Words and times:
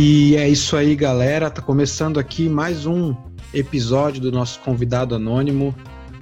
E 0.00 0.36
é 0.36 0.48
isso 0.48 0.76
aí, 0.76 0.94
galera. 0.94 1.50
Tá 1.50 1.60
começando 1.60 2.20
aqui 2.20 2.48
mais 2.48 2.86
um 2.86 3.16
episódio 3.52 4.20
do 4.20 4.30
nosso 4.30 4.60
convidado 4.60 5.12
anônimo. 5.12 5.74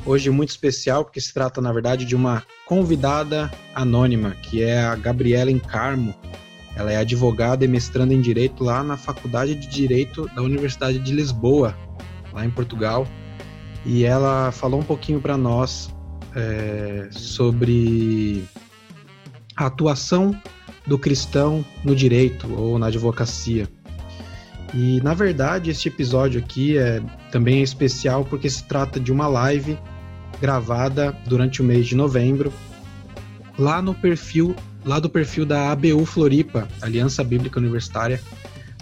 Hoje 0.06 0.30
muito 0.30 0.48
especial 0.48 1.04
porque 1.04 1.20
se 1.20 1.34
trata, 1.34 1.60
na 1.60 1.70
verdade, 1.74 2.06
de 2.06 2.16
uma 2.16 2.42
convidada 2.64 3.52
anônima, 3.74 4.30
que 4.30 4.62
é 4.62 4.80
a 4.80 4.96
Gabriela 4.96 5.50
Encarmo. 5.50 6.14
Ela 6.74 6.90
é 6.90 6.96
advogada 6.96 7.66
e 7.66 7.68
mestranda 7.68 8.14
em 8.14 8.20
Direito 8.22 8.64
lá 8.64 8.82
na 8.82 8.96
Faculdade 8.96 9.54
de 9.54 9.66
Direito 9.66 10.26
da 10.34 10.40
Universidade 10.40 10.98
de 10.98 11.12
Lisboa, 11.12 11.76
lá 12.32 12.46
em 12.46 12.50
Portugal. 12.50 13.06
E 13.84 14.04
ela 14.06 14.50
falou 14.52 14.80
um 14.80 14.84
pouquinho 14.84 15.20
para 15.20 15.36
nós 15.36 15.94
é, 16.34 17.08
sobre 17.10 18.42
a 19.54 19.66
atuação 19.66 20.34
do 20.86 20.98
cristão 20.98 21.64
no 21.84 21.94
direito 21.94 22.52
ou 22.54 22.78
na 22.78 22.86
advocacia. 22.86 23.68
E 24.74 25.00
na 25.02 25.14
verdade, 25.14 25.70
este 25.70 25.88
episódio 25.88 26.40
aqui 26.40 26.76
é 26.76 27.02
também 27.30 27.60
é 27.60 27.62
especial 27.62 28.24
porque 28.24 28.48
se 28.48 28.64
trata 28.64 29.00
de 29.00 29.12
uma 29.12 29.26
live 29.26 29.78
gravada 30.40 31.16
durante 31.26 31.62
o 31.62 31.64
mês 31.64 31.86
de 31.86 31.94
novembro 31.94 32.52
lá 33.58 33.80
no 33.80 33.94
perfil 33.94 34.54
lá 34.86 35.00
do 35.00 35.10
perfil 35.10 35.44
da 35.44 35.72
ABU 35.72 36.06
Floripa, 36.06 36.68
Aliança 36.80 37.24
Bíblica 37.24 37.58
Universitária, 37.58 38.20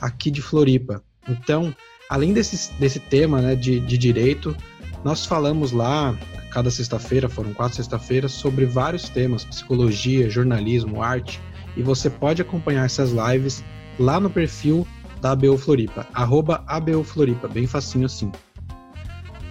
aqui 0.00 0.30
de 0.30 0.42
Floripa. 0.42 1.02
Então, 1.27 1.74
além 2.10 2.34
desse, 2.34 2.70
desse 2.74 3.00
tema 3.00 3.41
né, 3.41 3.56
de, 3.56 3.80
de 3.80 3.96
direito, 3.96 4.55
nós 5.02 5.24
falamos 5.24 5.72
lá, 5.72 6.14
cada 6.50 6.70
sexta-feira, 6.70 7.28
foram 7.28 7.55
quatro 7.55 7.77
sexta-feiras, 7.77 8.32
sobre 8.32 8.66
vários 8.66 9.08
temas, 9.08 9.44
psicologia, 9.44 10.28
jornalismo, 10.28 11.02
arte, 11.02 11.41
e 11.77 11.83
você 11.83 12.08
pode 12.08 12.42
acompanhar 12.42 12.84
essas 12.84 13.12
lives 13.12 13.64
lá 13.98 14.19
no 14.20 14.30
perfil 14.30 14.86
da 15.20 15.33
ABU 15.33 15.56
Floripa, 15.56 16.06
arroba 16.12 16.62
ABU 16.66 17.03
Floripa, 17.05 17.48
bem 17.48 17.66
facinho 17.66 18.06
assim. 18.06 18.31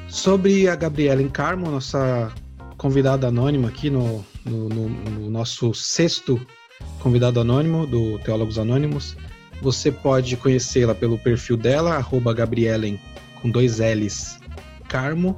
Sobre 0.07 0.67
a 0.67 0.75
Gabriela 0.75 1.21
Encarmo, 1.21 1.71
nossa 1.71 2.31
convidada 2.77 3.27
anônima 3.27 3.69
aqui 3.69 3.89
no, 3.89 4.23
no, 4.45 4.69
no, 4.69 4.89
no 4.89 5.29
nosso 5.29 5.73
sexto 5.73 6.39
convidado 6.99 7.39
anônimo 7.39 7.87
do 7.87 8.19
Teólogos 8.19 8.59
Anônimos, 8.59 9.15
você 9.61 9.91
pode 9.91 10.35
conhecê-la 10.37 10.93
pelo 10.93 11.17
perfil 11.17 11.57
dela, 11.57 11.95
arroba 11.95 12.33
Gabrielen, 12.33 12.99
com 13.41 13.49
dois 13.49 13.79
L's, 13.79 14.39
Carmo. 14.87 15.37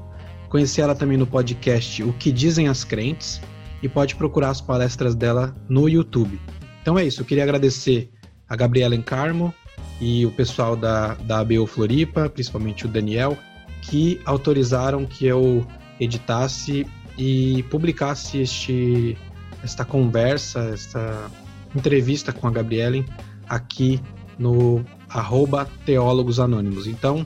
Conhecer 0.49 0.81
ela 0.81 0.95
também 0.95 1.17
no 1.17 1.27
podcast 1.27 2.01
O 2.03 2.13
Que 2.13 2.31
Dizem 2.31 2.67
as 2.67 2.83
Crentes 2.83 3.41
e 3.81 3.89
pode 3.89 4.15
procurar 4.15 4.49
as 4.49 4.61
palestras 4.61 5.15
dela 5.15 5.55
no 5.69 5.87
YouTube. 5.87 6.39
Então 6.85 6.99
é 6.99 7.03
isso, 7.03 7.21
eu 7.21 7.25
queria 7.25 7.41
agradecer 7.41 8.11
a 8.47 8.55
Gabriela 8.55 8.93
Encarmo 8.95 9.51
e 9.99 10.23
o 10.23 10.29
pessoal 10.29 10.75
da, 10.75 11.15
da 11.15 11.39
ABO 11.39 11.65
Floripa, 11.65 12.29
principalmente 12.29 12.85
o 12.85 12.87
Daniel, 12.87 13.35
que 13.81 14.21
autorizaram 14.23 15.03
que 15.03 15.25
eu 15.25 15.65
editasse 15.99 16.85
e 17.17 17.63
publicasse 17.71 18.37
este, 18.37 19.17
esta 19.63 19.83
conversa, 19.83 20.59
esta 20.75 21.31
entrevista 21.75 22.31
com 22.31 22.47
a 22.47 22.51
Gabriela 22.51 23.03
aqui 23.49 23.99
no 24.37 24.85
arroba 25.09 25.67
Teólogos 25.87 26.39
Anônimos. 26.39 26.85
Então, 26.85 27.25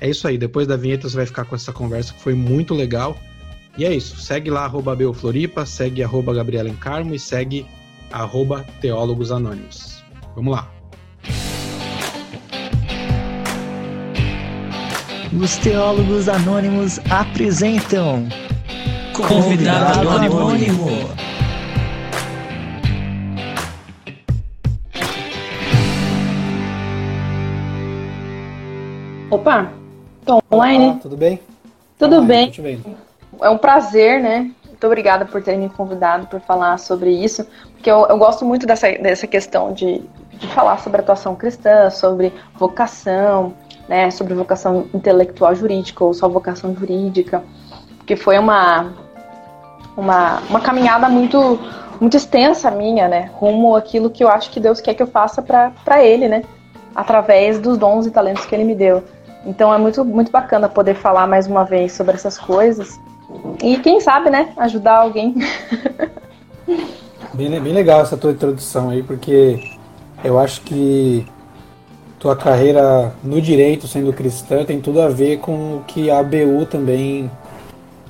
é 0.00 0.10
isso 0.10 0.26
aí. 0.26 0.36
Depois 0.36 0.66
da 0.66 0.76
vinheta 0.76 1.08
você 1.08 1.14
vai 1.14 1.26
ficar 1.26 1.44
com 1.44 1.54
essa 1.54 1.72
conversa 1.72 2.12
que 2.12 2.20
foi 2.20 2.34
muito 2.34 2.74
legal. 2.74 3.16
E 3.78 3.84
é 3.84 3.94
isso. 3.94 4.16
Segue 4.16 4.50
lá, 4.50 4.64
arroba 4.64 4.96
Floripa, 5.14 5.64
segue 5.64 6.02
arroba 6.02 6.34
Gabriela 6.34 6.68
Encarmo 6.68 7.14
e 7.14 7.20
segue 7.20 7.64
arroba 8.12 8.64
Teólogos 8.80 9.30
Anônimos. 9.30 10.02
Vamos 10.34 10.54
lá. 10.54 10.68
Os 15.40 15.56
Teólogos 15.58 16.28
Anônimos 16.28 16.98
apresentam 17.10 18.26
Convidado, 19.12 19.98
Convidado 19.98 20.08
Anônimo. 20.08 20.38
anônimo. 20.38 21.26
Opa, 29.30 29.72
tô 30.24 30.40
online? 30.50 30.84
Olá, 30.84 30.98
tudo 31.02 31.16
bem? 31.16 31.40
Tudo 31.98 32.22
online, 32.22 32.62
bem. 32.62 32.84
É 33.40 33.50
um 33.50 33.58
prazer, 33.58 34.22
né? 34.22 34.50
Muito 34.76 34.88
obrigada 34.88 35.24
por 35.24 35.42
ter 35.42 35.56
me 35.56 35.70
convidado 35.70 36.26
para 36.26 36.38
falar 36.38 36.78
sobre 36.78 37.10
isso, 37.10 37.46
porque 37.72 37.90
eu, 37.90 38.06
eu, 38.10 38.18
gosto 38.18 38.44
muito 38.44 38.66
dessa, 38.66 38.92
dessa 38.92 39.26
questão 39.26 39.72
de, 39.72 40.02
de 40.32 40.46
falar 40.48 40.78
sobre 40.80 41.00
atuação 41.00 41.34
cristã, 41.34 41.88
sobre 41.88 42.30
vocação, 42.56 43.54
né, 43.88 44.10
sobre 44.10 44.34
vocação 44.34 44.86
intelectual 44.92 45.54
jurídica 45.54 46.04
ou 46.04 46.12
só 46.12 46.28
vocação 46.28 46.74
jurídica, 46.74 47.42
porque 47.96 48.16
foi 48.16 48.38
uma, 48.38 48.92
uma, 49.96 50.42
uma 50.50 50.60
caminhada 50.60 51.08
muito, 51.08 51.58
muito 51.98 52.14
extensa 52.14 52.70
minha, 52.70 53.08
né, 53.08 53.30
rumo 53.32 53.74
àquilo 53.74 54.10
que 54.10 54.22
eu 54.22 54.28
acho 54.28 54.50
que 54.50 54.60
Deus 54.60 54.78
quer 54.78 54.92
que 54.92 55.02
eu 55.02 55.06
faça 55.06 55.40
para 55.40 56.04
Ele, 56.04 56.28
né, 56.28 56.42
através 56.94 57.58
dos 57.58 57.78
dons 57.78 58.04
e 58.04 58.10
talentos 58.10 58.44
que 58.44 58.54
Ele 58.54 58.64
me 58.64 58.74
deu. 58.74 59.02
Então 59.46 59.72
é 59.72 59.78
muito, 59.78 60.04
muito 60.04 60.30
bacana 60.30 60.68
poder 60.68 60.96
falar 60.96 61.26
mais 61.26 61.46
uma 61.46 61.64
vez 61.64 61.92
sobre 61.92 62.14
essas 62.14 62.36
coisas 62.36 63.00
e 63.62 63.78
quem 63.78 64.00
sabe, 64.00 64.30
né, 64.30 64.52
ajudar 64.56 64.98
alguém. 64.98 65.34
bem, 67.32 67.60
bem 67.60 67.72
legal 67.72 68.00
essa 68.00 68.16
tua 68.16 68.32
introdução 68.32 68.90
aí, 68.90 69.02
porque 69.02 69.60
eu 70.24 70.38
acho 70.38 70.60
que 70.62 71.26
tua 72.18 72.34
carreira 72.34 73.12
no 73.22 73.40
direito, 73.40 73.86
sendo 73.86 74.12
cristã, 74.12 74.64
tem 74.64 74.80
tudo 74.80 75.00
a 75.00 75.08
ver 75.08 75.38
com 75.38 75.76
o 75.76 75.84
que 75.86 76.10
a 76.10 76.18
ABU 76.18 76.66
também 76.66 77.30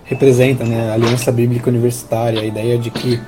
representa, 0.04 0.64
né? 0.64 0.90
A 0.90 0.94
Aliança 0.94 1.32
Bíblica 1.32 1.68
Universitária, 1.68 2.40
a 2.40 2.44
ideia 2.44 2.78
de 2.78 2.90
que 2.90 3.20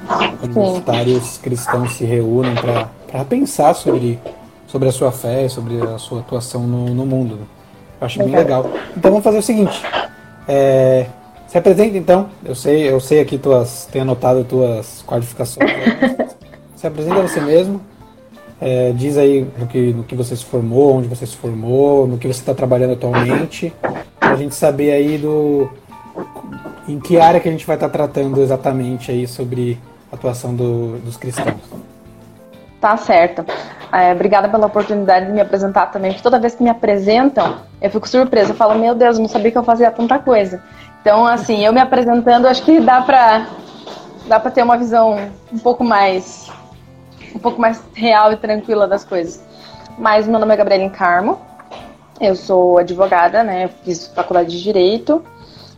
universitários 0.42 1.38
cristãos 1.38 1.94
se 1.94 2.04
reúnem 2.04 2.54
para 2.54 3.24
pensar 3.24 3.74
sobre, 3.74 4.18
sobre 4.66 4.88
a 4.88 4.92
sua 4.92 5.10
fé, 5.10 5.48
sobre 5.48 5.80
a 5.82 5.98
sua 5.98 6.20
atuação 6.20 6.66
no, 6.66 6.94
no 6.94 7.04
mundo. 7.04 7.40
Eu 8.00 8.06
acho 8.06 8.18
bem 8.20 8.30
legal. 8.30 8.70
Então 8.96 9.10
vamos 9.10 9.24
fazer 9.24 9.38
o 9.38 9.42
seguinte. 9.42 9.82
É, 10.46 11.06
se 11.48 11.58
apresenta 11.58 11.96
então. 11.96 12.28
Eu 12.44 12.54
sei, 12.54 12.88
eu 12.88 13.00
sei 13.00 13.20
aqui 13.20 13.38
tuas, 13.38 13.88
tenho 13.90 14.02
anotado 14.02 14.44
tuas 14.44 15.02
qualificações. 15.06 15.70
se 16.76 16.86
apresenta 16.86 17.22
você 17.22 17.40
mesmo. 17.40 17.80
É, 18.60 18.92
diz 18.92 19.16
aí 19.16 19.46
no 19.56 19.66
que, 19.66 19.92
no 19.92 20.04
que 20.04 20.14
você 20.14 20.36
se 20.36 20.44
formou, 20.44 20.96
onde 20.96 21.08
você 21.08 21.24
se 21.24 21.36
formou, 21.36 22.06
no 22.06 22.18
que 22.18 22.26
você 22.26 22.40
está 22.40 22.52
trabalhando 22.52 22.92
atualmente, 22.92 23.72
para 24.18 24.30
a 24.30 24.36
gente 24.36 24.54
saber 24.54 24.92
aí 24.92 25.16
do 25.16 25.70
em 26.88 26.98
que 26.98 27.20
área 27.20 27.38
que 27.38 27.48
a 27.48 27.52
gente 27.52 27.66
vai 27.66 27.76
estar 27.76 27.88
tá 27.88 27.92
tratando 27.92 28.40
exatamente 28.40 29.10
aí 29.10 29.26
sobre 29.28 29.78
a 30.10 30.16
atuação 30.16 30.54
do, 30.54 30.98
dos 30.98 31.16
cristãos. 31.16 31.60
Tá 32.80 32.96
certo. 32.96 33.44
É, 33.92 34.12
obrigada 34.12 34.48
pela 34.48 34.66
oportunidade 34.66 35.26
de 35.26 35.32
me 35.32 35.40
apresentar 35.40 35.86
também, 35.86 36.12
porque 36.12 36.22
toda 36.22 36.38
vez 36.38 36.54
que 36.54 36.62
me 36.62 36.70
apresentam, 36.70 37.56
eu 37.80 37.90
fico 37.90 38.08
surpresa. 38.08 38.52
Eu 38.52 38.56
falo, 38.56 38.78
meu 38.78 38.94
Deus, 38.94 39.18
não 39.18 39.28
sabia 39.28 39.50
que 39.50 39.58
eu 39.58 39.64
fazia 39.64 39.90
tanta 39.90 40.18
coisa. 40.18 40.62
Então, 41.00 41.26
assim, 41.26 41.64
eu 41.64 41.72
me 41.72 41.80
apresentando, 41.80 42.46
acho 42.46 42.62
que 42.62 42.80
dá 42.80 43.00
pra, 43.00 43.46
dá 44.26 44.38
pra 44.40 44.50
ter 44.50 44.62
uma 44.62 44.76
visão 44.76 45.30
um 45.52 45.58
pouco 45.58 45.84
mais 45.84 46.50
um 47.34 47.38
pouco 47.38 47.60
mais 47.60 47.82
real 47.94 48.32
e 48.32 48.36
tranquila 48.36 48.86
das 48.86 49.04
coisas. 49.04 49.42
Mas 49.96 50.26
meu 50.26 50.38
nome 50.38 50.54
é 50.54 50.56
Gabriela 50.56 50.84
Encarmo, 50.84 51.38
eu 52.20 52.34
sou 52.34 52.78
advogada, 52.78 53.42
né? 53.42 53.68
Fiz 53.84 54.08
faculdade 54.08 54.50
de 54.50 54.62
Direito, 54.62 55.22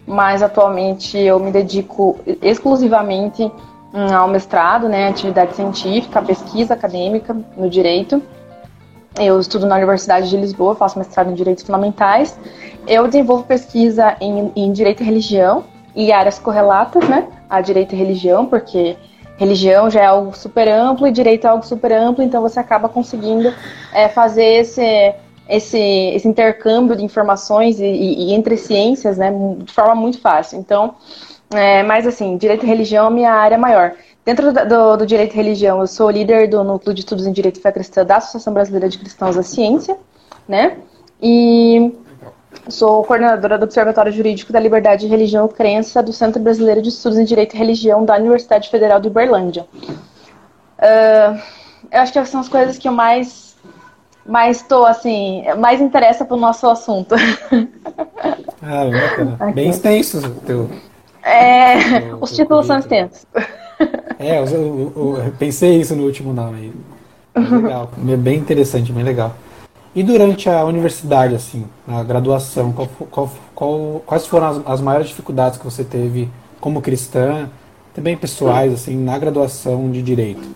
mas 0.07 0.43
atualmente 0.43 1.19
eu 1.19 1.39
me 1.39 1.51
dedico 1.51 2.19
exclusivamente 2.43 3.43
hum, 3.43 4.15
ao 4.15 4.29
mestrado, 4.29 4.89
né? 4.89 5.09
Atividade 5.09 5.55
científica, 5.55 6.23
pesquisa 6.23 6.75
acadêmica 6.75 7.37
no 7.57 7.69
Direito. 7.69 8.23
Eu 9.19 9.41
estudo 9.41 9.67
na 9.67 9.77
Universidade 9.77 10.31
de 10.31 10.37
Lisboa, 10.37 10.75
faço 10.75 10.99
mestrado 10.99 11.31
em 11.31 11.35
Direitos 11.35 11.65
Fundamentais. 11.65 12.39
Eu 12.87 13.07
desenvolvo 13.07 13.45
pesquisa 13.45 14.17
em, 14.21 14.53
em 14.55 14.73
Direito 14.73 15.03
e 15.03 15.07
Religião 15.07 15.65
e 15.95 16.13
áreas 16.13 16.39
correlatas, 16.39 17.09
né? 17.09 17.27
A 17.49 17.61
Direito 17.61 17.95
e 17.95 17.99
Religião, 17.99 18.47
porque 18.47 18.97
religião 19.41 19.91
já 19.91 20.03
é 20.03 20.07
algo 20.07 20.37
super 20.37 20.69
amplo 20.69 21.07
e 21.07 21.11
direito 21.11 21.47
é 21.47 21.51
algo 21.51 21.65
super 21.65 21.91
amplo, 21.93 22.23
então 22.23 22.43
você 22.43 22.61
acaba 22.61 22.91
conseguindo 22.91 23.53
é, 23.91 24.07
fazer 24.07 24.45
esse, 24.45 25.15
esse, 25.49 25.79
esse 25.79 26.29
intercâmbio 26.29 26.95
de 26.95 27.03
informações 27.03 27.81
e, 27.81 27.87
e, 27.87 28.29
e, 28.29 28.35
entre 28.35 28.59
ciências 28.59 29.17
né, 29.17 29.33
de 29.59 29.73
forma 29.73 29.95
muito 29.95 30.21
fácil. 30.21 30.59
Então, 30.59 30.95
é, 31.55 31.83
mas 31.83 32.07
assim, 32.07 32.37
direito 32.37 32.67
e 32.67 32.69
religião 32.69 33.07
é 33.07 33.09
a 33.09 33.11
minha 33.11 33.33
área 33.33 33.57
maior. 33.57 33.95
Dentro 34.25 34.53
do, 34.53 34.97
do, 34.99 35.07
direito 35.07 35.33
e 35.33 35.37
religião, 35.37 35.81
eu 35.81 35.87
sou 35.87 36.11
líder 36.11 36.49
do 36.49 36.63
núcleo 36.63 36.95
de 36.95 37.01
estudos 37.01 37.27
em 37.27 37.33
direito 37.33 37.59
e 37.59 37.63
fé 37.63 37.73
cristã 37.73 38.05
da 38.05 38.17
Associação 38.17 38.53
Brasileira 38.53 38.89
de 38.89 38.99
Cristãos 38.99 39.37
da 39.37 39.43
Ciência, 39.43 39.97
né? 40.47 40.77
E 41.23 41.93
sou 42.69 43.03
coordenadora 43.05 43.57
do 43.57 43.65
Observatório 43.65 44.13
Jurídico 44.13 44.53
da 44.53 44.61
Liberdade 44.61 45.03
de 45.03 45.09
Religião 45.09 45.47
e 45.47 45.55
Crença 45.55 46.03
do 46.03 46.13
Centro 46.13 46.41
Brasileiro 46.41 46.83
de 46.83 46.91
Estudos 46.91 47.19
em 47.19 47.25
Direito 47.25 47.55
e 47.55 47.59
Religião 47.59 48.05
da 48.05 48.17
Universidade 48.17 48.69
Federal 48.69 49.01
de 49.01 49.09
Uberlândia. 49.09 49.67
Uh, 50.79 51.41
eu 51.91 52.01
acho 52.01 52.13
que 52.13 52.25
são 52.27 52.41
as 52.41 52.49
coisas 52.49 52.79
que 52.79 52.89
eu 52.89 52.93
mais 52.93 53.51
mas 54.25 54.59
estou 54.59 54.87
assim, 54.87 55.43
mais 55.59 55.81
interessa 55.81 56.25
para 56.25 56.37
o 56.37 56.41
nosso 56.41 56.69
assunto. 56.69 57.15
Ah, 58.63 58.85
bacana. 58.85 59.37
Bem 59.53 59.71
extenso 59.71 60.21
teu. 60.47 60.71
É, 61.23 62.01
teu, 62.01 62.19
os 62.21 62.31
títulos 62.31 62.67
são 62.67 62.79
extensos. 62.79 63.27
É, 64.21 64.39
eu, 64.39 64.45
eu, 64.45 65.23
eu, 65.25 65.33
pensei 65.39 65.81
isso 65.81 65.97
no 65.97 66.05
último 66.05 66.35
nome. 66.35 66.75
Legal, 67.35 67.89
bem 67.97 68.39
interessante, 68.39 68.93
bem 68.93 69.03
legal. 69.03 69.35
E 69.95 70.03
durante 70.03 70.49
a 70.49 70.63
universidade, 70.65 71.35
assim, 71.35 71.65
na 71.89 72.05
graduação, 72.05 72.71
qual, 72.71 72.89
qual, 73.11 73.31
qual, 73.55 74.03
quais 74.05 74.27
foram 74.27 74.47
as, 74.47 74.61
as, 74.67 74.81
maiores 74.83 75.09
dificuldades 75.09 75.59
que 75.59 75.65
você 75.65 75.83
teve 75.83 76.29
como 76.61 76.83
cristã, 76.83 77.49
também 77.95 78.15
pessoais, 78.15 78.75
assim, 78.75 78.95
na 78.95 79.19
graduação 79.19 79.91
de 79.91 80.03
direito? 80.03 80.47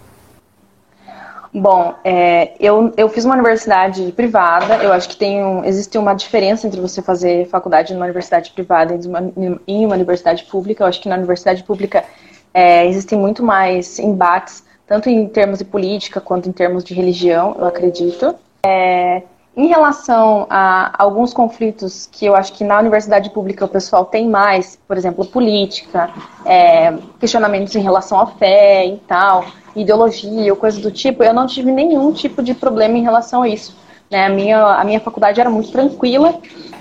Bom, 1.52 1.94
é, 2.04 2.52
eu, 2.60 2.92
eu 2.96 3.08
fiz 3.08 3.24
uma 3.24 3.34
universidade 3.34 4.12
privada. 4.12 4.76
Eu 4.82 4.92
acho 4.92 5.08
que 5.08 5.16
tem 5.16 5.42
um, 5.42 5.64
existe 5.64 5.96
uma 5.96 6.12
diferença 6.12 6.66
entre 6.66 6.80
você 6.80 7.00
fazer 7.00 7.48
faculdade 7.48 7.94
numa 7.94 8.04
universidade 8.04 8.50
privada 8.50 8.94
e 8.94 9.06
uma, 9.06 9.32
em 9.66 9.86
uma 9.86 9.94
universidade 9.94 10.44
pública. 10.44 10.84
Eu 10.84 10.88
acho 10.88 11.00
que 11.00 11.08
na 11.08 11.16
universidade 11.16 11.62
pública 11.62 12.04
é, 12.54 12.86
existem 12.86 13.18
muito 13.18 13.42
mais 13.42 13.98
embates, 13.98 14.64
tanto 14.86 15.10
em 15.10 15.26
termos 15.26 15.58
de 15.58 15.64
política 15.64 16.20
quanto 16.20 16.48
em 16.48 16.52
termos 16.52 16.84
de 16.84 16.94
religião, 16.94 17.56
eu 17.58 17.66
acredito. 17.66 18.36
É, 18.64 19.22
em 19.56 19.66
relação 19.66 20.46
a 20.50 20.94
alguns 20.98 21.32
conflitos 21.32 22.08
que 22.10 22.26
eu 22.26 22.34
acho 22.34 22.52
que 22.52 22.64
na 22.64 22.78
universidade 22.78 23.30
pública 23.30 23.64
o 23.64 23.68
pessoal 23.68 24.04
tem 24.04 24.28
mais, 24.28 24.78
por 24.86 24.96
exemplo, 24.96 25.24
política, 25.24 26.10
é, 26.44 26.92
questionamentos 27.20 27.74
em 27.74 27.80
relação 27.80 28.18
à 28.18 28.26
fé 28.26 28.86
e 28.86 28.96
tal, 28.98 29.44
ideologia 29.76 30.52
ou 30.52 30.56
coisa 30.58 30.80
do 30.80 30.90
tipo, 30.90 31.22
eu 31.22 31.32
não 31.32 31.46
tive 31.46 31.70
nenhum 31.70 32.12
tipo 32.12 32.42
de 32.42 32.54
problema 32.54 32.96
em 32.98 33.02
relação 33.02 33.42
a 33.42 33.48
isso. 33.48 33.76
Né? 34.10 34.26
A, 34.26 34.28
minha, 34.28 34.58
a 34.58 34.84
minha 34.84 35.00
faculdade 35.00 35.40
era 35.40 35.50
muito 35.50 35.70
tranquila, 35.70 36.34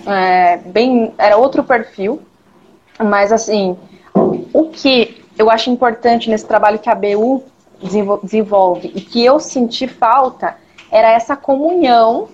é, 0.08 0.58
bem, 0.58 1.14
era 1.18 1.38
outro 1.38 1.64
perfil, 1.64 2.22
mas 3.00 3.32
assim, 3.32 3.78
o 4.52 4.70
que 4.70 5.23
eu 5.38 5.50
acho 5.50 5.70
importante 5.70 6.30
nesse 6.30 6.46
trabalho 6.46 6.80
que 6.80 6.90
a 6.90 6.96
BU 6.96 7.44
desenvolve 8.22 8.92
e 8.96 9.02
que 9.02 9.24
eu 9.24 9.40
senti 9.40 9.88
falta 9.88 10.56
era 10.92 11.10
essa 11.10 11.36
comunhão 11.36 12.30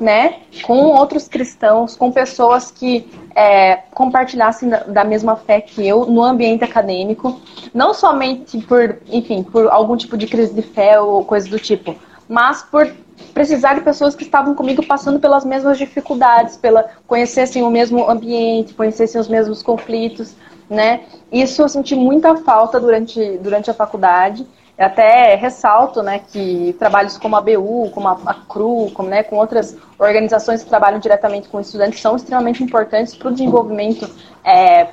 né, 0.00 0.40
com 0.62 0.86
outros 0.86 1.28
cristãos, 1.28 1.94
com 1.94 2.10
pessoas 2.10 2.70
que 2.70 3.10
é, 3.34 3.76
compartilhassem 3.92 4.68
da, 4.68 5.04
mesma 5.04 5.36
fé 5.36 5.60
que 5.60 5.86
eu 5.86 6.06
no 6.06 6.22
ambiente 6.22 6.64
acadêmico, 6.64 7.40
não 7.74 7.92
somente 7.92 8.58
por, 8.62 8.98
enfim, 9.08 9.42
por 9.42 9.68
algum 9.68 9.96
tipo 9.96 10.16
de 10.16 10.26
crise 10.26 10.54
de 10.54 10.62
fé 10.62 10.98
ou 10.98 11.24
coisa 11.24 11.48
do 11.48 11.58
tipo, 11.58 11.94
mas 12.26 12.62
por 12.62 12.90
precisar 13.34 13.74
de 13.74 13.82
pessoas 13.82 14.14
que 14.14 14.22
estavam 14.22 14.54
comigo 14.54 14.84
passando 14.86 15.20
pelas 15.20 15.44
mesmas 15.44 15.76
dificuldades, 15.76 16.56
pela 16.56 16.88
conhecessem 17.06 17.62
o 17.62 17.70
mesmo 17.70 18.08
ambiente, 18.08 18.72
conhecessem 18.72 19.20
os 19.20 19.28
mesmos 19.28 19.62
conflitos, 19.62 20.34
né? 20.70 21.00
Isso 21.30 21.60
eu 21.60 21.68
senti 21.68 21.94
muita 21.94 22.36
falta 22.36 22.80
durante, 22.80 23.38
durante 23.38 23.70
a 23.70 23.74
faculdade 23.74 24.46
eu 24.80 24.86
até 24.86 25.34
ressalto 25.34 26.02
né, 26.02 26.22
que 26.32 26.74
trabalhos 26.78 27.18
como 27.18 27.36
a 27.36 27.40
BU, 27.42 27.90
como 27.92 28.08
a, 28.08 28.18
a 28.24 28.32
CRU, 28.32 28.90
como, 28.94 29.10
né, 29.10 29.22
com 29.22 29.36
outras 29.36 29.76
organizações 29.98 30.64
que 30.64 30.70
trabalham 30.70 30.98
diretamente 30.98 31.50
com 31.50 31.60
estudantes 31.60 32.00
são 32.00 32.16
extremamente 32.16 32.64
importantes 32.64 33.14
para 33.14 33.28
o 33.28 33.30
desenvolvimento 33.30 34.08
é, 34.42 34.88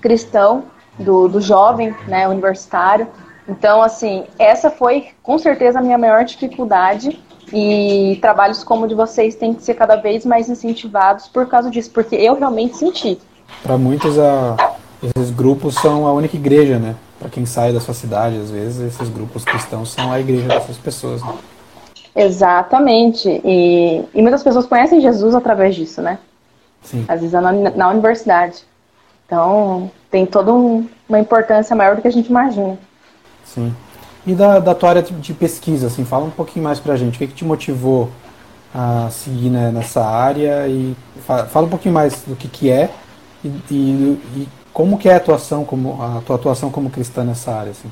cristão 0.00 0.64
do, 0.98 1.28
do 1.28 1.40
jovem 1.40 1.94
né, 2.08 2.26
universitário. 2.26 3.06
Então, 3.48 3.82
assim, 3.82 4.24
essa 4.36 4.68
foi 4.68 5.10
com 5.22 5.38
certeza 5.38 5.78
a 5.78 5.82
minha 5.82 5.96
maior 5.96 6.24
dificuldade 6.24 7.22
e 7.52 8.18
trabalhos 8.20 8.64
como 8.64 8.84
o 8.84 8.88
de 8.88 8.96
vocês 8.96 9.36
têm 9.36 9.54
que 9.54 9.62
ser 9.62 9.74
cada 9.74 9.94
vez 9.94 10.26
mais 10.26 10.48
incentivados 10.48 11.28
por 11.28 11.46
causa 11.46 11.70
disso, 11.70 11.92
porque 11.92 12.16
eu 12.16 12.34
realmente 12.34 12.76
senti. 12.76 13.20
Para 13.62 13.78
muitos, 13.78 14.18
a, 14.18 14.74
esses 15.04 15.30
grupos 15.30 15.74
são 15.74 16.06
a 16.06 16.12
única 16.12 16.36
igreja, 16.36 16.78
né? 16.78 16.94
para 17.24 17.30
quem 17.30 17.46
sai 17.46 17.72
da 17.72 17.80
sua 17.80 17.94
cidade, 17.94 18.36
às 18.36 18.50
vezes 18.50 18.80
esses 18.94 19.08
grupos 19.08 19.44
cristãos 19.44 19.90
são 19.90 20.12
a 20.12 20.20
igreja 20.20 20.46
dessas 20.46 20.76
pessoas. 20.76 21.22
Né? 21.22 21.34
Exatamente. 22.14 23.40
E, 23.42 24.04
e 24.14 24.20
muitas 24.20 24.42
pessoas 24.42 24.66
conhecem 24.66 25.00
Jesus 25.00 25.34
através 25.34 25.74
disso, 25.74 26.02
né? 26.02 26.18
Sim. 26.82 27.06
Às 27.08 27.20
vezes 27.20 27.34
é 27.34 27.40
na, 27.40 27.52
na 27.52 27.88
universidade. 27.88 28.62
Então, 29.24 29.90
tem 30.10 30.26
toda 30.26 30.52
um, 30.52 30.86
uma 31.08 31.18
importância 31.18 31.74
maior 31.74 31.96
do 31.96 32.02
que 32.02 32.08
a 32.08 32.12
gente 32.12 32.28
imagina. 32.28 32.78
Sim. 33.42 33.74
E 34.26 34.34
da, 34.34 34.58
da 34.58 34.74
tua 34.74 34.90
área 34.90 35.02
de 35.02 35.32
pesquisa, 35.32 35.86
assim, 35.86 36.04
fala 36.04 36.26
um 36.26 36.30
pouquinho 36.30 36.64
mais 36.64 36.78
pra 36.78 36.94
gente. 36.94 37.14
O 37.14 37.18
que, 37.18 37.26
que 37.26 37.34
te 37.34 37.44
motivou 37.44 38.10
a 38.74 39.08
seguir 39.10 39.48
né, 39.48 39.70
nessa 39.70 40.04
área? 40.04 40.68
E 40.68 40.94
fala, 41.26 41.46
fala, 41.46 41.66
um 41.66 41.70
pouquinho 41.70 41.94
mais 41.94 42.22
do 42.26 42.36
que, 42.36 42.48
que 42.48 42.70
é 42.70 42.90
e, 43.42 43.48
e, 43.70 44.20
e 44.36 44.48
como 44.74 44.98
que 44.98 45.08
é 45.08 45.14
a 45.14 45.18
atuação 45.18 45.64
como 45.64 46.02
a 46.02 46.20
tua 46.26 46.34
atuação 46.34 46.68
como 46.68 46.90
cristã 46.90 47.22
nessa 47.22 47.52
área? 47.52 47.70
Assim? 47.70 47.88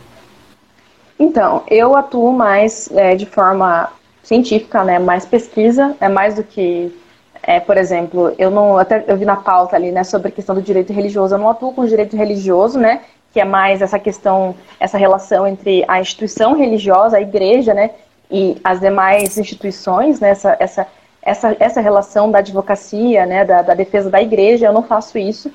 Então, 1.17 1.63
eu 1.71 1.97
atuo 1.97 2.33
mais 2.33 2.91
é, 2.93 3.15
de 3.15 3.25
forma 3.25 3.89
científica, 4.25 4.83
né? 4.83 4.99
Mais 4.99 5.25
pesquisa, 5.25 5.97
é 6.01 6.09
mais 6.09 6.35
do 6.35 6.43
que, 6.43 6.93
é, 7.41 7.61
por 7.61 7.77
exemplo, 7.77 8.35
eu 8.37 8.51
não 8.51 8.77
até 8.77 9.05
eu 9.07 9.17
vi 9.17 9.25
na 9.25 9.37
pauta 9.37 9.77
ali, 9.77 9.93
né, 9.93 10.03
sobre 10.03 10.29
a 10.29 10.31
questão 10.33 10.57
do 10.57 10.61
direito 10.61 10.93
religioso. 10.93 11.35
Eu 11.35 11.39
não 11.39 11.49
atuo 11.49 11.73
com 11.73 11.87
direito 11.87 12.17
religioso, 12.17 12.79
né? 12.79 13.03
Que 13.33 13.41
é 13.41 13.45
mais 13.45 13.81
essa 13.81 13.99
questão, 13.99 14.55
essa 14.81 14.99
relação 14.99 15.47
entre 15.47 15.85
a 15.87 16.01
instituição 16.01 16.55
religiosa, 16.57 17.17
a 17.17 17.21
igreja, 17.21 17.73
né? 17.73 17.91
E 18.29 18.61
as 18.65 18.81
demais 18.81 19.39
instituições, 19.39 20.19
né? 20.19 20.31
Essa, 20.31 20.57
essa, 20.59 20.87
essa, 21.23 21.57
essa 21.61 21.81
relação 21.81 22.29
da 22.29 22.39
advocacia, 22.39 23.25
né? 23.25 23.45
Da, 23.45 23.63
da 23.63 23.75
defesa 23.75 24.11
da 24.11 24.21
igreja. 24.21 24.67
Eu 24.67 24.73
não 24.73 24.83
faço 24.83 25.17
isso 25.17 25.49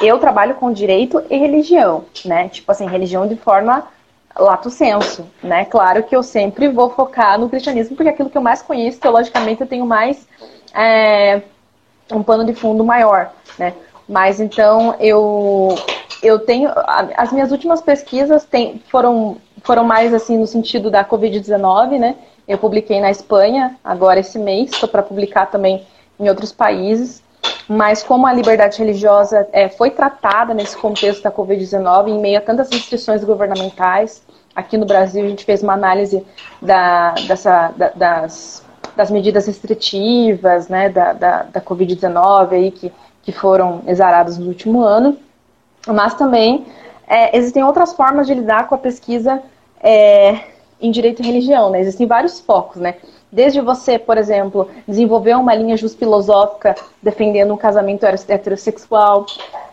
eu 0.00 0.18
trabalho 0.18 0.54
com 0.54 0.72
direito 0.72 1.22
e 1.28 1.36
religião, 1.36 2.04
né? 2.24 2.48
Tipo 2.48 2.70
assim, 2.70 2.86
religião 2.86 3.26
de 3.26 3.36
forma 3.36 3.86
lato 4.38 4.70
senso, 4.70 5.26
né? 5.42 5.64
Claro 5.64 6.02
que 6.04 6.14
eu 6.14 6.22
sempre 6.22 6.68
vou 6.68 6.90
focar 6.90 7.38
no 7.38 7.48
cristianismo, 7.48 7.96
porque 7.96 8.08
é 8.08 8.12
aquilo 8.12 8.30
que 8.30 8.38
eu 8.38 8.42
mais 8.42 8.62
conheço, 8.62 9.00
teologicamente, 9.00 9.60
eu 9.60 9.66
tenho 9.66 9.84
mais 9.84 10.28
é, 10.72 11.42
um 12.12 12.22
pano 12.22 12.44
de 12.44 12.54
fundo 12.54 12.84
maior, 12.84 13.32
né? 13.58 13.74
Mas 14.08 14.40
então 14.40 14.94
eu 15.00 15.74
eu 16.22 16.38
tenho 16.38 16.70
as 17.16 17.32
minhas 17.32 17.52
últimas 17.52 17.80
pesquisas 17.80 18.44
tem, 18.44 18.82
foram 18.88 19.36
foram 19.62 19.84
mais 19.84 20.14
assim 20.14 20.36
no 20.38 20.46
sentido 20.46 20.90
da 20.90 21.04
Covid-19, 21.04 21.98
né? 21.98 22.16
Eu 22.46 22.56
publiquei 22.56 23.00
na 23.00 23.10
Espanha 23.10 23.76
agora 23.84 24.20
esse 24.20 24.38
mês, 24.38 24.70
estou 24.70 24.88
para 24.88 25.02
publicar 25.02 25.46
também 25.46 25.86
em 26.18 26.28
outros 26.28 26.52
países 26.52 27.22
mas 27.68 28.02
como 28.02 28.26
a 28.26 28.32
liberdade 28.32 28.78
religiosa 28.78 29.46
é, 29.52 29.68
foi 29.68 29.90
tratada 29.90 30.54
nesse 30.54 30.76
contexto 30.76 31.22
da 31.22 31.30
Covid-19, 31.30 32.08
em 32.08 32.18
meio 32.18 32.38
a 32.38 32.40
tantas 32.40 32.70
restrições 32.70 33.22
governamentais, 33.22 34.22
aqui 34.56 34.78
no 34.78 34.86
Brasil 34.86 35.24
a 35.24 35.28
gente 35.28 35.44
fez 35.44 35.62
uma 35.62 35.74
análise 35.74 36.24
da, 36.62 37.12
dessa, 37.26 37.68
da, 37.76 37.90
das, 37.90 38.64
das 38.96 39.10
medidas 39.10 39.46
restritivas 39.46 40.68
né, 40.68 40.88
da, 40.88 41.12
da, 41.12 41.42
da 41.42 41.60
Covid-19 41.60 42.52
aí 42.52 42.70
que, 42.70 42.90
que 43.22 43.32
foram 43.32 43.82
exaradas 43.86 44.38
no 44.38 44.46
último 44.46 44.82
ano, 44.82 45.18
mas 45.86 46.14
também 46.14 46.66
é, 47.06 47.36
existem 47.36 47.62
outras 47.62 47.92
formas 47.92 48.26
de 48.26 48.34
lidar 48.34 48.66
com 48.66 48.74
a 48.74 48.78
pesquisa 48.78 49.42
é, 49.80 50.40
em 50.80 50.90
direito 50.90 51.22
e 51.22 51.26
religião, 51.26 51.70
né? 51.70 51.80
Existem 51.80 52.06
vários 52.06 52.40
focos, 52.40 52.80
né? 52.80 52.96
Desde 53.30 53.60
você, 53.60 53.98
por 53.98 54.16
exemplo, 54.16 54.68
desenvolver 54.86 55.34
uma 55.36 55.54
linha 55.54 55.76
filosófica 55.76 56.74
defendendo 57.02 57.52
um 57.52 57.56
casamento 57.56 58.04
heterossexual, 58.04 59.26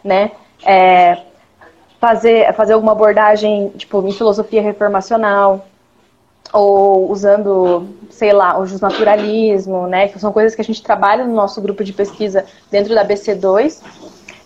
né? 0.04 0.32
É, 0.66 1.22
fazer, 2.00 2.54
fazer 2.54 2.74
alguma 2.74 2.92
abordagem, 2.92 3.70
tipo, 3.78 4.06
em 4.06 4.12
filosofia 4.12 4.62
reformacional, 4.62 5.66
ou 6.52 7.10
usando, 7.12 7.88
sei 8.10 8.32
lá, 8.34 8.60
o 8.60 8.66
justnaturalismo, 8.66 9.88
né? 9.88 10.10
Que 10.10 10.20
são 10.20 10.32
coisas 10.32 10.54
que 10.54 10.62
a 10.62 10.66
gente 10.66 10.84
trabalha 10.84 11.26
no 11.26 11.34
nosso 11.34 11.62
grupo 11.62 11.84
de 11.84 11.94
pesquisa 11.94 12.46
dentro 12.70 12.94
da 12.94 13.06
BC2. 13.06 13.82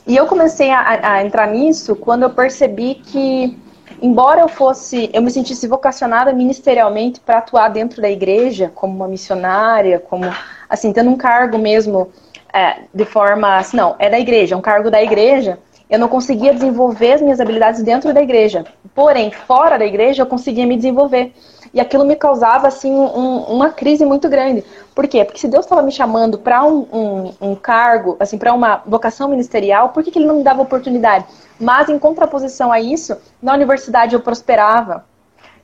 E 0.08 0.16
eu 0.16 0.26
comecei 0.26 0.72
a, 0.72 1.16
a 1.16 1.26
entrar 1.26 1.48
nisso 1.48 1.96
quando 1.96 2.24
eu 2.24 2.30
percebi 2.30 2.96
que 2.96 3.58
embora 4.02 4.42
eu 4.42 4.48
fosse, 4.48 5.10
eu 5.14 5.22
me 5.22 5.32
sentisse 5.32 5.68
vocacionada 5.68 6.32
ministerialmente 6.34 7.20
para 7.20 7.40
atuar 7.40 7.70
dentro 7.70 8.02
da 8.02 8.10
igreja, 8.10 8.72
como 8.74 8.96
uma 8.96 9.08
missionária, 9.08 10.00
como, 10.00 10.26
assim, 10.70 10.92
tendo 10.94 11.10
um 11.10 11.18
cargo 11.18 11.58
mesmo 11.58 12.10
é, 12.54 12.82
de 12.94 13.06
forma, 13.06 13.58
assim, 13.58 13.78
não, 13.78 13.96
é 14.00 14.10
da 14.10 14.20
igreja, 14.20 14.56
é 14.56 14.58
um 14.58 14.62
cargo 14.62 14.90
da 14.90 15.02
igreja, 15.02 15.60
eu 15.90 15.98
não 15.98 16.08
conseguia 16.08 16.54
desenvolver 16.54 17.14
as 17.14 17.22
minhas 17.22 17.40
habilidades 17.40 17.82
dentro 17.82 18.14
da 18.14 18.22
igreja. 18.22 18.64
Porém, 18.94 19.32
fora 19.32 19.78
da 19.78 19.86
igreja, 19.86 20.22
eu 20.22 20.28
conseguia 20.28 20.66
me 20.66 20.76
desenvolver. 20.76 21.34
E 21.74 21.80
aquilo 21.80 22.06
me 22.06 22.16
causava, 22.16 22.68
assim, 22.68 22.92
um, 22.92 23.44
uma 23.44 23.70
crise 23.70 24.06
muito 24.06 24.30
grande. 24.30 24.64
Por 24.94 25.08
quê? 25.08 25.24
Porque 25.24 25.40
se 25.40 25.48
Deus 25.48 25.66
estava 25.66 25.82
me 25.82 25.92
chamando 25.92 26.38
para 26.38 26.64
um, 26.64 26.86
um, 26.92 27.34
um, 27.42 27.56
cargo, 27.56 28.16
assim, 28.20 28.38
para 28.38 28.54
uma 28.54 28.84
vocação 28.86 29.28
ministerial, 29.30 29.90
por 29.90 30.04
que, 30.04 30.12
que 30.12 30.20
ele 30.20 30.28
não 30.28 30.38
me 30.38 30.44
dava 30.44 30.62
oportunidade? 30.62 31.26
Mas, 31.60 31.90
em 31.90 32.00
contraposição 32.00 32.72
a 32.72 32.80
isso, 32.80 33.18
na 33.42 33.54
universidade 33.54 34.16
eu 34.16 34.22
prosperava, 34.22 35.06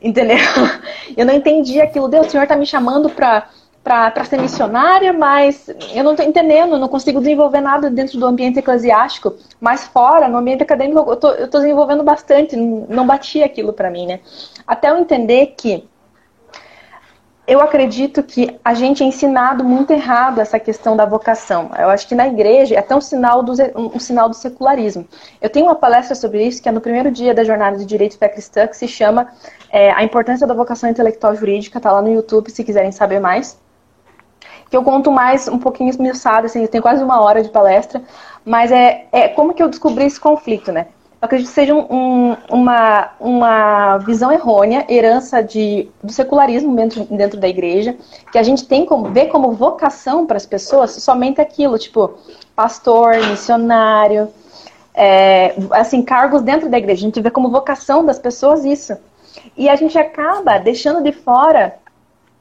entendeu? 0.01 0.37
Eu 1.15 1.25
não 1.25 1.33
entendia 1.33 1.83
aquilo. 1.83 2.07
Deus, 2.07 2.27
o 2.27 2.29
Senhor 2.29 2.43
está 2.43 2.55
me 2.55 2.65
chamando 2.65 3.09
para 3.09 3.47
para 3.85 4.25
ser 4.25 4.41
missionária, 4.41 5.13
mas 5.13 5.69
eu 5.93 6.03
não 6.03 6.13
estou 6.13 6.25
entendendo, 6.25 6.79
não 6.79 6.87
consigo 6.87 7.19
desenvolver 7.19 7.61
nada 7.61 7.87
dentro 7.87 8.19
do 8.19 8.25
ambiente 8.25 8.57
eclesiástico, 8.57 9.35
mas 9.61 9.85
fora, 9.85 10.27
no 10.27 10.37
ambiente 10.39 10.63
acadêmico, 10.63 11.07
eu 11.07 11.13
estou 11.13 11.61
desenvolvendo 11.61 12.01
bastante, 12.01 12.55
não 12.55 13.05
batia 13.05 13.45
aquilo 13.45 13.71
para 13.71 13.91
mim, 13.91 14.07
né? 14.07 14.21
Até 14.65 14.89
eu 14.89 14.97
entender 14.97 15.53
que 15.55 15.87
eu 17.47 17.61
acredito 17.61 18.23
que 18.23 18.59
a 18.63 18.73
gente 18.73 19.03
é 19.03 19.05
ensinado 19.05 19.63
muito 19.63 19.91
errado 19.91 20.39
essa 20.39 20.59
questão 20.59 20.95
da 20.95 21.05
vocação. 21.05 21.69
Eu 21.77 21.89
acho 21.89 22.07
que 22.07 22.15
na 22.15 22.27
igreja 22.27 22.75
é 22.75 22.79
até 22.79 22.95
um 22.95 23.01
sinal 23.01 23.43
do, 23.43 23.53
um 23.75 23.99
sinal 23.99 24.27
do 24.27 24.35
secularismo. 24.35 25.07
Eu 25.39 25.49
tenho 25.49 25.67
uma 25.67 25.75
palestra 25.75 26.15
sobre 26.15 26.43
isso, 26.43 26.61
que 26.61 26.67
é 26.67 26.71
no 26.71 26.81
primeiro 26.81 27.11
dia 27.11 27.33
da 27.33 27.43
jornada 27.43 27.77
de 27.77 27.85
Direito 27.85 28.17
Fé 28.17 28.29
Cristã, 28.29 28.67
que 28.67 28.75
se 28.75 28.87
chama 28.87 29.27
é, 29.71 29.91
A 29.91 30.03
Importância 30.03 30.47
da 30.47 30.53
Vocação 30.53 30.89
Intelectual 30.89 31.35
Jurídica, 31.35 31.77
está 31.77 31.91
lá 31.91 32.01
no 32.01 32.11
YouTube, 32.11 32.49
se 32.49 32.63
quiserem 32.63 32.91
saber 32.91 33.19
mais 33.19 33.63
que 34.69 34.75
eu 34.75 34.83
conto 34.83 35.11
mais 35.11 35.47
um 35.47 35.59
pouquinho 35.59 35.89
esmiuçado, 35.89 36.47
assim, 36.47 36.65
tem 36.65 36.81
quase 36.81 37.03
uma 37.03 37.21
hora 37.21 37.43
de 37.43 37.49
palestra, 37.49 38.01
mas 38.43 38.71
é, 38.71 39.05
é 39.11 39.27
como 39.27 39.53
que 39.53 39.61
eu 39.61 39.69
descobri 39.69 40.05
esse 40.05 40.19
conflito, 40.19 40.71
né? 40.71 40.87
Acredito 41.25 41.47
que 41.47 41.53
seja 41.53 41.73
um, 41.73 42.37
uma, 42.49 43.09
uma 43.19 43.97
visão 43.97 44.31
errônea, 44.31 44.85
herança 44.87 45.43
de, 45.43 45.89
do 46.03 46.11
secularismo 46.11 46.75
dentro, 46.75 47.03
dentro 47.05 47.39
da 47.39 47.47
igreja, 47.47 47.95
que 48.31 48.37
a 48.37 48.43
gente 48.43 48.65
tem 48.65 48.85
como 48.85 49.09
ver 49.09 49.27
como 49.27 49.51
vocação 49.51 50.25
para 50.25 50.37
as 50.37 50.45
pessoas 50.45 50.91
somente 50.91 51.41
aquilo, 51.41 51.77
tipo, 51.77 52.13
pastor, 52.55 53.15
missionário, 53.27 54.29
é, 54.93 55.55
assim, 55.71 56.01
cargos 56.01 56.41
dentro 56.41 56.69
da 56.69 56.77
igreja. 56.77 57.01
A 57.01 57.07
gente 57.07 57.21
vê 57.21 57.29
como 57.29 57.49
vocação 57.49 58.05
das 58.05 58.19
pessoas 58.19 58.63
isso. 58.63 58.95
E 59.57 59.67
a 59.67 59.75
gente 59.75 59.97
acaba 59.97 60.57
deixando 60.57 61.03
de 61.03 61.11
fora 61.11 61.75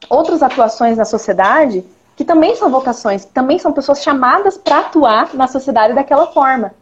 outras 0.08 0.42
atuações 0.42 0.96
na 0.96 1.04
sociedade 1.04 1.84
que 2.16 2.24
também 2.24 2.54
são 2.54 2.70
vocações, 2.70 3.24
que 3.24 3.32
também 3.32 3.58
são 3.58 3.72
pessoas 3.72 4.02
chamadas 4.02 4.56
para 4.56 4.80
atuar 4.80 5.34
na 5.34 5.48
sociedade 5.48 5.94
daquela 5.94 6.28
forma, 6.28 6.72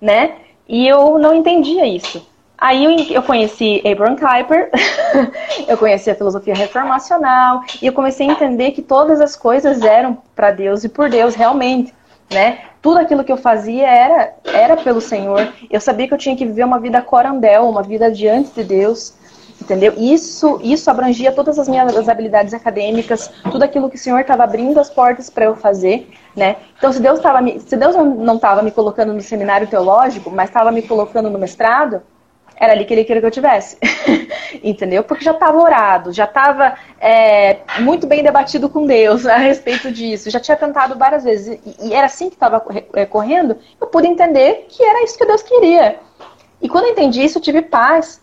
né? 0.00 0.36
E 0.68 0.86
eu 0.86 1.18
não 1.18 1.34
entendia 1.34 1.86
isso. 1.86 2.26
Aí 2.56 3.12
eu 3.12 3.22
conheci 3.22 3.82
Abraham 3.84 4.16
Kuyper, 4.16 4.70
eu 5.68 5.76
conheci 5.76 6.10
a 6.10 6.14
filosofia 6.14 6.54
reformacional 6.54 7.62
e 7.82 7.86
eu 7.86 7.92
comecei 7.92 8.28
a 8.28 8.32
entender 8.32 8.70
que 8.70 8.80
todas 8.80 9.20
as 9.20 9.36
coisas 9.36 9.82
eram 9.82 10.16
para 10.34 10.50
Deus 10.50 10.84
e 10.84 10.88
por 10.88 11.10
Deus 11.10 11.34
realmente, 11.34 11.92
né? 12.32 12.60
Tudo 12.80 13.00
aquilo 13.00 13.24
que 13.24 13.32
eu 13.32 13.36
fazia 13.36 13.86
era 13.86 14.32
era 14.44 14.76
pelo 14.76 15.00
Senhor. 15.00 15.52
Eu 15.68 15.80
sabia 15.80 16.06
que 16.06 16.14
eu 16.14 16.18
tinha 16.18 16.36
que 16.36 16.46
viver 16.46 16.64
uma 16.64 16.78
vida 16.78 17.02
corandel, 17.02 17.68
uma 17.68 17.82
vida 17.82 18.10
diante 18.10 18.52
de 18.52 18.62
Deus, 18.62 19.14
entendeu? 19.64 19.94
Isso, 19.96 20.60
isso 20.62 20.90
abrangia 20.90 21.32
todas 21.32 21.58
as 21.58 21.68
minhas 21.68 22.08
habilidades 22.08 22.52
acadêmicas, 22.52 23.30
tudo 23.50 23.62
aquilo 23.62 23.88
que 23.88 23.96
o 23.96 23.98
Senhor 23.98 24.20
estava 24.20 24.44
abrindo 24.44 24.78
as 24.78 24.90
portas 24.90 25.30
para 25.30 25.46
eu 25.46 25.56
fazer, 25.56 26.08
né? 26.36 26.56
Então, 26.76 26.92
se 26.92 27.00
Deus 27.00 27.18
estava 27.18 27.40
se 27.58 27.76
Deus 27.76 27.96
não 27.96 28.36
estava 28.36 28.62
me 28.62 28.70
colocando 28.70 29.12
no 29.12 29.20
seminário 29.20 29.66
teológico, 29.66 30.30
mas 30.30 30.50
estava 30.50 30.70
me 30.70 30.82
colocando 30.82 31.30
no 31.30 31.38
mestrado, 31.38 32.02
era 32.56 32.72
ali 32.72 32.84
que 32.84 32.94
ele 32.94 33.04
queria 33.04 33.20
que 33.20 33.26
eu 33.26 33.30
tivesse, 33.30 33.78
entendeu? 34.62 35.02
Porque 35.02 35.24
já 35.24 35.32
estava 35.32 35.58
orado, 35.58 36.12
já 36.12 36.24
estava 36.24 36.74
é, 37.00 37.58
muito 37.80 38.06
bem 38.06 38.22
debatido 38.22 38.68
com 38.68 38.86
Deus 38.86 39.26
a 39.26 39.38
respeito 39.38 39.90
disso, 39.90 40.30
já 40.30 40.38
tinha 40.38 40.56
cantado 40.56 40.96
várias 40.96 41.24
vezes 41.24 41.58
e, 41.64 41.88
e 41.88 41.94
era 41.94 42.06
assim 42.06 42.28
que 42.28 42.36
estava 42.36 42.64
é, 42.94 43.06
correndo. 43.06 43.56
Eu 43.80 43.86
pude 43.86 44.06
entender 44.06 44.66
que 44.68 44.84
era 44.84 45.02
isso 45.02 45.18
que 45.18 45.26
Deus 45.26 45.42
queria. 45.42 45.98
E 46.62 46.68
quando 46.68 46.84
eu 46.84 46.92
entendi 46.92 47.24
isso, 47.24 47.38
eu 47.38 47.42
tive 47.42 47.62
paz. 47.62 48.22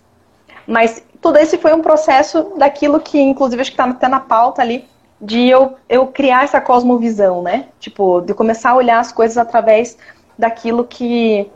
Mas 0.66 1.04
tudo 1.22 1.38
esse 1.38 1.58
foi 1.58 1.74
um 1.74 1.82
processo 1.82 2.54
daquilo 2.58 3.00
que, 3.00 3.20
inclusive, 3.20 3.62
acho 3.62 3.72
que 3.72 3.80
está 3.80 3.90
até 3.90 4.08
na 4.08 4.20
pauta 4.20 4.62
ali, 4.62 4.86
de 5.22 5.48
eu, 5.48 5.76
eu 5.88 6.08
criar 6.08 6.44
essa 6.44 6.60
cosmovisão, 6.60 7.44
né? 7.44 7.68
Tipo, 7.80 8.22
de 8.22 8.34
começar 8.34 8.72
a 8.72 8.76
olhar 8.76 9.00
as 9.00 9.12
coisas 9.12 9.38
através 9.38 9.96
daquilo 10.36 10.84
que, 10.84 11.48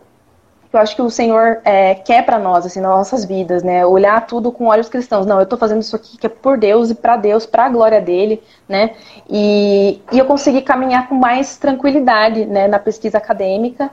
que 0.70 0.76
eu 0.76 0.80
acho 0.80 0.96
que 0.96 1.02
o 1.02 1.10
Senhor 1.10 1.62
é, 1.66 1.96
quer 1.96 2.24
para 2.24 2.38
nós, 2.38 2.64
assim, 2.64 2.80
nas 2.80 2.92
nossas 2.92 3.26
vidas, 3.26 3.64
né? 3.64 3.84
Olhar 3.84 4.28
tudo 4.28 4.52
com 4.52 4.68
olhos 4.68 4.88
cristãos. 4.88 5.26
Não, 5.26 5.38
eu 5.38 5.44
estou 5.44 5.58
fazendo 5.58 5.82
isso 5.82 5.96
aqui 5.96 6.16
que 6.16 6.28
é 6.28 6.30
por 6.30 6.60
Deus 6.60 6.92
e 6.92 6.96
para 6.96 7.18
Deus, 7.18 7.48
para 7.48 7.66
a 7.66 7.70
glória 7.70 8.00
dele, 8.00 8.44
né? 8.70 8.92
E, 9.28 10.00
e 10.12 10.20
eu 10.20 10.26
consegui 10.26 10.62
caminhar 10.62 11.10
com 11.10 11.16
mais 11.16 11.58
tranquilidade, 11.58 12.46
né, 12.46 12.68
na 12.68 12.78
pesquisa 12.78 13.18
acadêmica, 13.18 13.90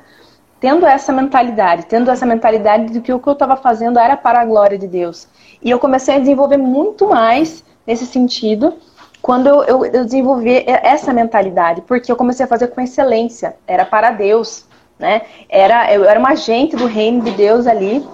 tendo 0.63 0.87
essa 0.87 1.13
mentalidade, 1.13 1.87
tendo 1.87 2.09
essa 2.09 2.25
mentalidade 2.25 2.93
de 2.93 3.01
que 3.01 3.13
o 3.13 3.19
que 3.19 3.29
eu 3.29 3.33
estava 3.33 3.57
fazendo 3.57 3.99
era 3.99 4.17
para 4.17 4.41
a 4.41 4.45
glória 4.45 4.79
de 4.79 4.87
Deus. 4.87 5.27
E 5.61 5.69
eu 5.69 5.79
comecei 5.81 6.15
a 6.15 6.19
desenvolver 6.21 6.57
muito 6.57 7.09
mais 7.09 7.65
nesse 7.85 8.07
sentido 8.07 8.73
quando 9.21 9.49
eu, 9.49 9.65
eu, 9.65 9.85
eu 9.87 10.05
desenvolvi 10.05 10.63
essa 10.67 11.13
mentalidade, 11.13 11.81
porque 11.81 12.13
eu 12.13 12.17
comecei 12.17 12.45
a 12.45 12.49
fazer 12.49 12.69
com 12.69 12.81
excelência, 12.81 13.57
era 13.67 13.85
para 13.85 14.13
Deus, 14.13 14.65
né? 15.01 15.23
Era, 15.49 15.93
eu 15.93 16.05
era 16.05 16.19
uma 16.19 16.31
agente 16.31 16.77
do 16.77 16.87
reino 16.87 17.23
de 17.23 17.33
Deus 17.33 17.67
ali, 17.67 18.07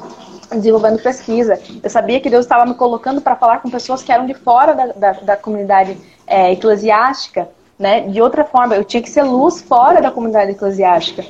desenvolvendo 0.50 1.02
pesquisa. 1.02 1.60
Eu 1.82 1.90
sabia 1.90 2.18
que 2.18 2.30
Deus 2.30 2.46
estava 2.46 2.64
me 2.64 2.74
colocando 2.74 3.20
para 3.20 3.36
falar 3.36 3.58
com 3.58 3.68
pessoas 3.68 4.02
que 4.02 4.10
eram 4.10 4.24
de 4.24 4.32
fora 4.32 4.72
da, 4.74 4.86
da, 4.86 5.12
da 5.12 5.36
comunidade 5.36 5.98
é, 6.26 6.50
eclesiástica, 6.52 7.46
né? 7.78 8.00
De 8.08 8.22
outra 8.22 8.42
forma, 8.42 8.74
eu 8.74 8.84
tinha 8.84 9.02
que 9.02 9.10
ser 9.10 9.22
luz 9.22 9.60
fora 9.60 10.00
da 10.00 10.10
comunidade 10.10 10.52
eclesiástica. 10.52 11.22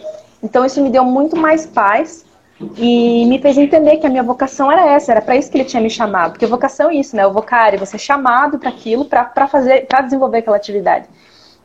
Então 0.42 0.64
isso 0.64 0.82
me 0.82 0.90
deu 0.90 1.04
muito 1.04 1.36
mais 1.36 1.66
paz 1.66 2.24
e 2.76 3.24
me 3.26 3.40
fez 3.40 3.56
entender 3.56 3.98
que 3.98 4.06
a 4.06 4.10
minha 4.10 4.22
vocação 4.22 4.70
era 4.70 4.86
essa, 4.86 5.12
era 5.12 5.20
para 5.20 5.36
isso 5.36 5.50
que 5.50 5.58
ele 5.58 5.64
tinha 5.64 5.82
me 5.82 5.90
chamado. 5.90 6.32
Porque 6.32 6.46
vocação 6.46 6.90
é 6.90 6.94
isso, 6.94 7.14
né? 7.14 7.26
O 7.26 7.32
vocário, 7.32 7.78
você 7.78 7.96
é 7.96 7.98
chamado 7.98 8.58
para 8.58 8.68
aquilo, 8.68 9.04
para 9.04 9.46
fazer, 9.46 9.86
para 9.86 10.00
desenvolver 10.00 10.38
aquela 10.38 10.56
atividade. 10.56 11.06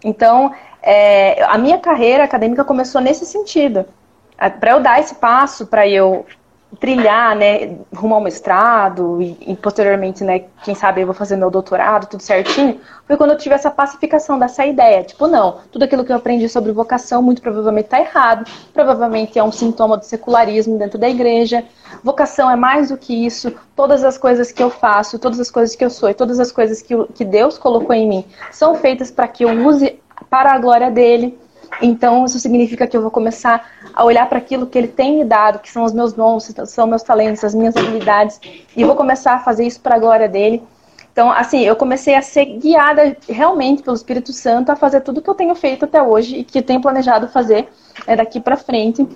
Então, 0.03 0.51
é, 0.81 1.43
a 1.45 1.57
minha 1.57 1.77
carreira 1.77 2.23
acadêmica 2.23 2.63
começou 2.63 3.01
nesse 3.01 3.25
sentido. 3.25 3.85
Para 4.59 4.71
eu 4.71 4.81
dar 4.81 4.99
esse 4.99 5.15
passo, 5.15 5.65
para 5.65 5.87
eu 5.87 6.25
trilhar, 6.79 7.35
né, 7.35 7.77
rumo 7.93 8.15
ao 8.15 8.21
mestrado 8.21 9.21
e, 9.21 9.37
e, 9.47 9.55
posteriormente, 9.55 10.23
né, 10.23 10.45
quem 10.63 10.73
sabe 10.73 11.01
eu 11.01 11.05
vou 11.05 11.13
fazer 11.13 11.35
meu 11.35 11.51
doutorado, 11.51 12.07
tudo 12.07 12.21
certinho, 12.21 12.79
foi 13.05 13.17
quando 13.17 13.31
eu 13.31 13.37
tive 13.37 13.55
essa 13.55 13.69
pacificação 13.69 14.39
dessa 14.39 14.65
ideia, 14.65 15.03
tipo, 15.03 15.27
não, 15.27 15.59
tudo 15.71 15.83
aquilo 15.83 16.03
que 16.03 16.11
eu 16.11 16.15
aprendi 16.15 16.47
sobre 16.49 16.71
vocação 16.71 17.21
muito 17.21 17.41
provavelmente 17.41 17.85
está 17.85 17.99
errado, 17.99 18.49
provavelmente 18.73 19.37
é 19.37 19.43
um 19.43 19.51
sintoma 19.51 19.97
do 19.97 20.05
secularismo 20.05 20.77
dentro 20.77 20.97
da 20.97 21.09
igreja, 21.09 21.63
vocação 22.03 22.49
é 22.49 22.55
mais 22.55 22.89
do 22.89 22.97
que 22.97 23.25
isso, 23.25 23.53
todas 23.75 24.03
as 24.03 24.17
coisas 24.17 24.51
que 24.51 24.63
eu 24.63 24.69
faço, 24.69 25.19
todas 25.19 25.39
as 25.39 25.51
coisas 25.51 25.75
que 25.75 25.85
eu 25.85 25.89
sou 25.89 26.09
e 26.09 26.13
todas 26.13 26.39
as 26.39 26.51
coisas 26.51 26.81
que, 26.81 26.95
que 27.13 27.25
Deus 27.25 27.57
colocou 27.57 27.95
em 27.95 28.07
mim 28.07 28.25
são 28.51 28.75
feitas 28.75 29.11
para 29.11 29.27
que 29.27 29.43
eu 29.43 29.65
use 29.65 29.99
para 30.29 30.53
a 30.53 30.57
glória 30.57 30.89
dele, 30.89 31.37
então, 31.81 32.25
isso 32.25 32.39
significa 32.39 32.87
que 32.87 32.95
eu 32.95 33.01
vou 33.01 33.11
começar 33.11 33.67
a 33.93 34.03
olhar 34.03 34.27
para 34.27 34.37
aquilo 34.37 34.67
que 34.67 34.77
ele 34.77 34.87
tem 34.87 35.17
me 35.17 35.25
dado, 35.25 35.59
que 35.59 35.71
são 35.71 35.83
os 35.83 35.93
meus 35.93 36.13
dons, 36.13 36.53
são 36.65 36.87
meus 36.87 37.03
talentos, 37.03 37.43
as 37.43 37.53
minhas 37.53 37.75
habilidades, 37.75 38.39
e 38.75 38.83
vou 38.83 38.95
começar 38.95 39.33
a 39.33 39.39
fazer 39.39 39.65
isso 39.65 39.79
para 39.81 39.95
a 39.95 39.99
glória 39.99 40.29
dele. 40.29 40.63
Então, 41.11 41.31
assim, 41.31 41.61
eu 41.61 41.75
comecei 41.75 42.15
a 42.15 42.21
ser 42.21 42.45
guiada 42.45 43.15
realmente 43.29 43.83
pelo 43.83 43.95
Espírito 43.95 44.33
Santo 44.33 44.71
a 44.71 44.75
fazer 44.75 45.01
tudo 45.01 45.21
que 45.21 45.29
eu 45.29 45.35
tenho 45.35 45.53
feito 45.53 45.85
até 45.85 46.01
hoje 46.01 46.37
e 46.37 46.43
que 46.43 46.61
tenho 46.61 46.81
planejado 46.81 47.27
fazer 47.27 47.67
né, 48.07 48.15
daqui 48.15 48.39
para 48.39 48.57
frente 48.57 49.07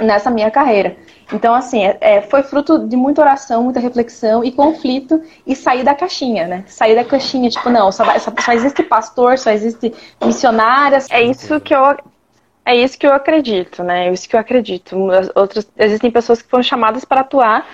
nessa 0.00 0.30
minha 0.30 0.50
carreira. 0.50 0.96
Então, 1.32 1.54
assim, 1.54 1.84
é, 1.84 1.98
é, 2.00 2.22
foi 2.22 2.42
fruto 2.42 2.86
de 2.86 2.96
muita 2.96 3.20
oração, 3.20 3.64
muita 3.64 3.80
reflexão 3.80 4.44
e 4.44 4.52
conflito 4.52 5.20
e 5.46 5.56
sair 5.56 5.82
da 5.82 5.94
caixinha, 5.94 6.46
né? 6.46 6.64
Sair 6.66 6.94
da 6.94 7.04
caixinha, 7.04 7.50
tipo, 7.50 7.68
não, 7.68 7.90
só, 7.90 8.04
só, 8.18 8.32
só 8.38 8.52
existe 8.52 8.82
pastor, 8.84 9.36
só 9.38 9.50
existe 9.50 9.92
missionárias. 10.24 11.10
É 11.10 11.22
isso 11.22 11.60
que 11.60 11.74
eu 11.74 11.96
é 12.64 12.74
isso 12.74 12.98
que 12.98 13.06
eu 13.06 13.12
acredito, 13.12 13.84
né? 13.84 14.08
É 14.08 14.12
isso 14.12 14.28
que 14.28 14.34
eu 14.34 14.40
acredito. 14.40 14.96
Outras, 15.36 15.70
existem 15.76 16.10
pessoas 16.10 16.42
que 16.42 16.50
foram 16.50 16.64
chamadas 16.64 17.04
para 17.04 17.20
atuar 17.20 17.64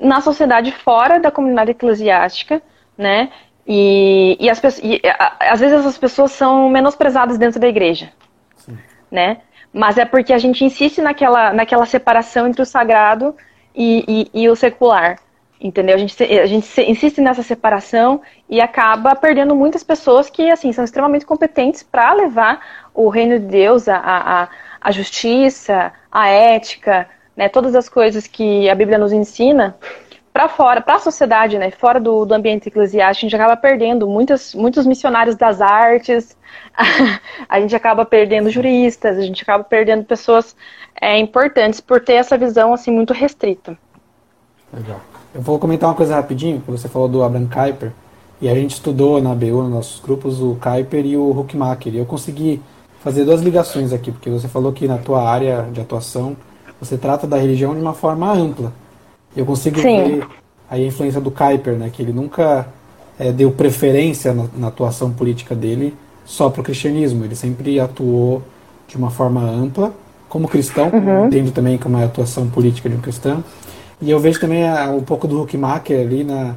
na 0.00 0.20
sociedade 0.20 0.72
fora 0.72 1.20
da 1.20 1.30
comunidade 1.30 1.72
eclesiástica, 1.72 2.62
né? 2.96 3.30
E, 3.66 4.36
e, 4.40 4.50
as, 4.50 4.60
e 4.82 5.00
a, 5.06 5.52
às 5.52 5.60
vezes 5.60 5.78
essas 5.78 5.98
pessoas 5.98 6.32
são 6.32 6.68
menosprezadas 6.68 7.38
dentro 7.38 7.60
da 7.60 7.68
igreja, 7.68 8.10
Sim. 8.56 8.78
né? 9.10 9.38
Mas 9.74 9.98
é 9.98 10.04
porque 10.04 10.32
a 10.32 10.38
gente 10.38 10.64
insiste 10.64 11.02
naquela, 11.02 11.52
naquela 11.52 11.84
separação 11.84 12.46
entre 12.46 12.62
o 12.62 12.66
sagrado 12.66 13.34
e, 13.74 14.30
e, 14.32 14.42
e 14.42 14.48
o 14.48 14.54
secular. 14.54 15.18
Entendeu? 15.60 15.96
A 15.96 15.98
gente, 15.98 16.22
a 16.22 16.46
gente 16.46 16.80
insiste 16.82 17.20
nessa 17.20 17.42
separação 17.42 18.20
e 18.48 18.60
acaba 18.60 19.16
perdendo 19.16 19.56
muitas 19.56 19.82
pessoas 19.82 20.30
que 20.30 20.48
assim 20.50 20.72
são 20.72 20.84
extremamente 20.84 21.26
competentes 21.26 21.82
para 21.82 22.12
levar 22.12 22.60
o 22.94 23.08
reino 23.08 23.38
de 23.40 23.46
Deus, 23.46 23.88
a, 23.88 23.96
a, 23.96 24.48
a 24.80 24.90
justiça, 24.92 25.92
a 26.12 26.28
ética, 26.28 27.08
né, 27.36 27.48
todas 27.48 27.74
as 27.74 27.88
coisas 27.88 28.26
que 28.26 28.68
a 28.68 28.74
Bíblia 28.74 28.98
nos 28.98 29.12
ensina 29.12 29.76
para 30.34 30.48
fora, 30.48 30.80
para 30.80 30.96
a 30.96 30.98
sociedade, 30.98 31.56
né, 31.56 31.70
fora 31.70 32.00
do, 32.00 32.24
do 32.24 32.34
ambiente 32.34 32.66
eclesiástico, 32.66 33.24
a 33.24 33.28
gente 33.28 33.36
acaba 33.36 33.56
perdendo 33.56 34.08
muitos, 34.08 34.52
muitos 34.52 34.84
missionários 34.84 35.36
das 35.36 35.60
artes, 35.60 36.36
a 37.48 37.60
gente 37.60 37.76
acaba 37.76 38.04
perdendo 38.04 38.50
juristas, 38.50 39.16
a 39.16 39.20
gente 39.20 39.44
acaba 39.44 39.62
perdendo 39.62 40.02
pessoas 40.02 40.56
é, 41.00 41.16
importantes 41.20 41.80
por 41.80 42.00
ter 42.00 42.14
essa 42.14 42.36
visão 42.36 42.74
assim 42.74 42.90
muito 42.90 43.12
restrita. 43.12 43.78
Legal. 44.72 45.00
Eu 45.32 45.40
vou 45.40 45.56
comentar 45.56 45.88
uma 45.88 45.94
coisa 45.94 46.16
rapidinho, 46.16 46.60
que 46.60 46.70
você 46.70 46.88
falou 46.88 47.06
do 47.06 47.22
Abraham 47.22 47.46
Kuyper. 47.46 47.92
E 48.40 48.48
a 48.48 48.54
gente 48.56 48.72
estudou 48.72 49.22
na 49.22 49.36
BU, 49.36 49.62
nos 49.62 49.70
nossos 49.70 50.00
grupos, 50.00 50.40
o 50.40 50.56
Kuiper 50.56 51.06
e 51.06 51.16
o 51.16 51.30
Huckmacher. 51.30 51.94
E 51.94 51.98
eu 51.98 52.04
consegui 52.04 52.60
fazer 53.04 53.24
duas 53.24 53.40
ligações 53.40 53.92
aqui, 53.92 54.10
porque 54.10 54.28
você 54.30 54.48
falou 54.48 54.72
que 54.72 54.88
na 54.88 54.98
tua 54.98 55.22
área 55.22 55.68
de 55.72 55.80
atuação 55.80 56.36
você 56.80 56.98
trata 56.98 57.24
da 57.24 57.36
religião 57.36 57.72
de 57.72 57.80
uma 57.80 57.94
forma 57.94 58.32
ampla. 58.32 58.72
Eu 59.36 59.44
consigo 59.44 59.80
Sim. 59.80 60.04
ver 60.04 60.26
a 60.70 60.78
influência 60.78 61.20
do 61.20 61.30
Kuiper, 61.30 61.74
né, 61.74 61.90
que 61.92 62.02
ele 62.02 62.12
nunca 62.12 62.66
é, 63.18 63.30
deu 63.32 63.50
preferência 63.50 64.32
na, 64.32 64.46
na, 64.56 64.68
atuação 64.68 65.12
política 65.12 65.54
dele 65.54 65.94
só 66.24 66.48
para 66.48 66.60
o 66.60 66.64
cristianismo. 66.64 67.24
Ele 67.24 67.36
sempre 67.36 67.78
atuou 67.78 68.42
de 68.88 68.96
uma 68.96 69.10
forma 69.10 69.42
ampla, 69.42 69.92
como 70.28 70.48
cristão, 70.48 70.90
uhum. 70.92 71.26
entendo 71.26 71.52
também 71.52 71.78
como 71.78 71.96
é 71.98 72.02
a 72.02 72.06
atuação 72.06 72.48
política 72.48 72.88
de 72.88 72.96
um 72.96 73.00
cristão. 73.00 73.44
E 74.00 74.10
eu 74.10 74.18
vejo 74.18 74.40
também 74.40 74.68
a, 74.68 74.90
um 74.90 75.02
pouco 75.02 75.28
do 75.28 75.42
Huckmacher 75.42 76.00
ali 76.00 76.24
na, 76.24 76.54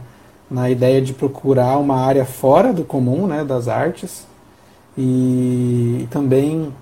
na 0.50 0.70
ideia 0.70 1.02
de 1.02 1.14
procurar 1.14 1.78
uma 1.78 1.98
área 1.98 2.26
fora 2.26 2.74
do 2.74 2.84
comum, 2.84 3.28
né, 3.28 3.44
das 3.44 3.68
artes, 3.68 4.26
e, 4.98 6.02
e 6.04 6.08
também 6.10 6.74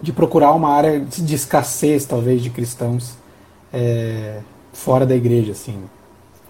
de 0.00 0.12
procurar 0.12 0.52
uma 0.52 0.70
área 0.70 1.00
de 1.00 1.34
escassez, 1.34 2.04
talvez, 2.04 2.42
de 2.42 2.50
cristãos 2.50 3.16
é, 3.72 4.38
fora 4.74 5.06
da 5.06 5.14
igreja, 5.14 5.52
assim. 5.52 5.82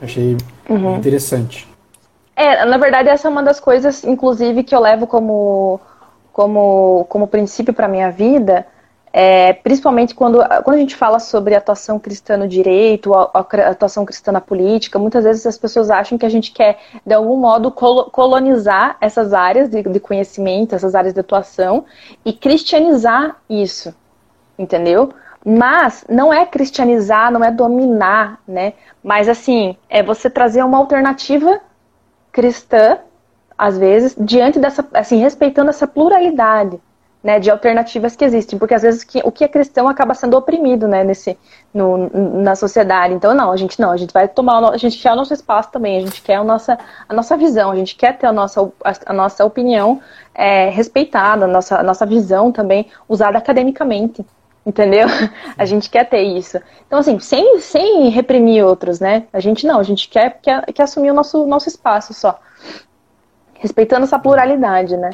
Achei 0.02 0.36
uhum. 0.68 0.96
interessante. 0.96 1.68
É, 2.34 2.64
na 2.64 2.76
verdade, 2.76 3.08
essa 3.08 3.28
é 3.28 3.30
uma 3.30 3.42
das 3.42 3.60
coisas, 3.60 4.02
inclusive, 4.02 4.64
que 4.64 4.74
eu 4.74 4.80
levo 4.80 5.06
como, 5.06 5.80
como, 6.32 7.06
como 7.08 7.28
princípio 7.28 7.72
para 7.72 7.86
minha 7.86 8.10
vida, 8.10 8.66
é, 9.16 9.52
principalmente 9.52 10.12
quando, 10.12 10.38
quando 10.64 10.74
a 10.74 10.80
gente 10.80 10.96
fala 10.96 11.20
sobre 11.20 11.54
atuação 11.54 12.00
cristã 12.00 12.36
no 12.36 12.48
direito, 12.48 13.14
a, 13.14 13.30
a 13.32 13.70
atuação 13.70 14.04
cristã 14.04 14.32
na 14.32 14.40
política, 14.40 14.98
muitas 14.98 15.22
vezes 15.22 15.46
as 15.46 15.56
pessoas 15.56 15.88
acham 15.88 16.18
que 16.18 16.26
a 16.26 16.28
gente 16.28 16.50
quer, 16.50 16.80
de 17.06 17.14
algum 17.14 17.36
modo, 17.36 17.70
colonizar 17.70 18.96
essas 19.00 19.32
áreas 19.32 19.68
de, 19.68 19.84
de 19.84 20.00
conhecimento, 20.00 20.74
essas 20.74 20.96
áreas 20.96 21.14
de 21.14 21.20
atuação, 21.20 21.84
e 22.24 22.32
cristianizar 22.32 23.36
isso, 23.48 23.94
entendeu? 24.58 25.10
Mas 25.44 26.04
não 26.08 26.32
é 26.32 26.46
cristianizar, 26.46 27.30
não 27.30 27.44
é 27.44 27.50
dominar, 27.50 28.40
né? 28.48 28.72
Mas 29.02 29.28
assim, 29.28 29.76
é 29.90 30.02
você 30.02 30.30
trazer 30.30 30.62
uma 30.62 30.78
alternativa 30.78 31.60
cristã, 32.32 32.98
às 33.56 33.78
vezes, 33.78 34.16
diante 34.18 34.58
dessa, 34.58 34.84
assim, 34.94 35.18
respeitando 35.18 35.70
essa 35.70 35.86
pluralidade, 35.86 36.80
né, 37.24 37.40
de 37.40 37.50
alternativas 37.50 38.14
que 38.14 38.22
existem, 38.22 38.58
porque 38.58 38.74
às 38.74 38.82
vezes 38.82 39.06
o 39.24 39.32
que 39.32 39.44
é 39.44 39.48
cristão 39.48 39.88
acaba 39.88 40.12
sendo 40.12 40.36
oprimido, 40.36 40.86
né, 40.86 41.02
nesse, 41.02 41.38
no, 41.72 42.10
na 42.42 42.54
sociedade. 42.54 43.14
Então, 43.14 43.34
não, 43.34 43.50
a 43.50 43.56
gente 43.56 43.80
não, 43.80 43.92
a 43.92 43.96
gente 43.96 44.12
vai 44.12 44.28
tomar, 44.28 44.62
a 44.68 44.76
gente 44.76 45.00
quer 45.00 45.12
o 45.12 45.16
nosso 45.16 45.32
espaço 45.32 45.70
também, 45.70 45.96
a 45.96 46.00
gente 46.00 46.20
quer 46.20 46.34
a 46.34 46.44
nossa, 46.44 46.78
a 47.08 47.14
nossa 47.14 47.34
visão, 47.34 47.70
a 47.70 47.76
gente 47.76 47.96
quer 47.96 48.18
ter 48.18 48.26
a 48.26 48.32
nossa, 48.32 48.70
a, 49.06 49.12
nossa 49.14 49.42
opinião 49.42 50.02
é, 50.34 50.68
respeitada, 50.68 51.46
a 51.46 51.48
nossa, 51.48 51.78
a 51.78 51.82
nossa 51.82 52.04
visão 52.04 52.52
também 52.52 52.88
usada 53.08 53.38
academicamente. 53.38 54.24
Entendeu? 54.66 55.06
A 55.58 55.64
gente 55.64 55.90
quer 55.90 56.08
ter 56.08 56.22
isso. 56.22 56.58
Então, 56.86 56.98
assim, 56.98 57.18
sem, 57.18 57.60
sem 57.60 58.08
reprimir 58.08 58.64
outros, 58.64 58.98
né? 58.98 59.24
A 59.32 59.40
gente 59.40 59.66
não, 59.66 59.78
a 59.78 59.82
gente 59.82 60.08
quer, 60.08 60.38
quer, 60.40 60.64
quer 60.72 60.82
assumir 60.84 61.10
o 61.10 61.14
nosso, 61.14 61.46
nosso 61.46 61.68
espaço 61.68 62.14
só. 62.14 62.38
Respeitando 63.54 64.04
essa 64.04 64.18
pluralidade, 64.18 64.96
né? 64.96 65.10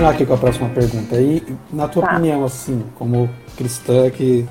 Continuar 0.00 0.10
aqui 0.10 0.24
com 0.24 0.32
a 0.32 0.38
próxima 0.38 0.68
pergunta. 0.70 1.16
E, 1.16 1.44
na 1.70 1.86
tua 1.86 2.02
tá. 2.02 2.12
opinião, 2.12 2.42
assim, 2.44 2.82
como 2.98 3.28
cristã 3.54 4.08
que 4.08 4.48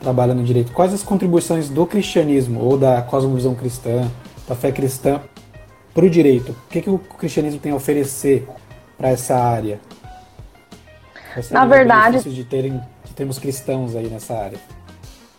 trabalha 0.00 0.34
no 0.34 0.42
direito, 0.42 0.72
quais 0.72 0.92
as 0.92 1.02
contribuições 1.02 1.68
do 1.68 1.86
cristianismo 1.86 2.60
ou 2.60 2.76
da 2.76 3.00
cosmovisão 3.00 3.54
cristã, 3.54 4.10
da 4.48 4.56
fé 4.56 4.72
cristã, 4.72 5.20
para 5.94 6.04
o 6.04 6.10
direito? 6.10 6.50
O 6.50 6.68
que, 6.68 6.82
que 6.82 6.90
o 6.90 6.98
cristianismo 6.98 7.60
tem 7.60 7.70
a 7.70 7.76
oferecer 7.76 8.48
para 8.98 9.10
essa 9.10 9.36
área? 9.36 9.80
Essa 11.36 11.54
na 11.54 11.64
verdade, 11.64 12.28
de, 12.28 12.44
terem, 12.44 12.80
de 13.04 13.12
termos 13.14 13.38
cristãos 13.38 13.94
aí 13.94 14.08
nessa 14.08 14.34
área. 14.34 14.58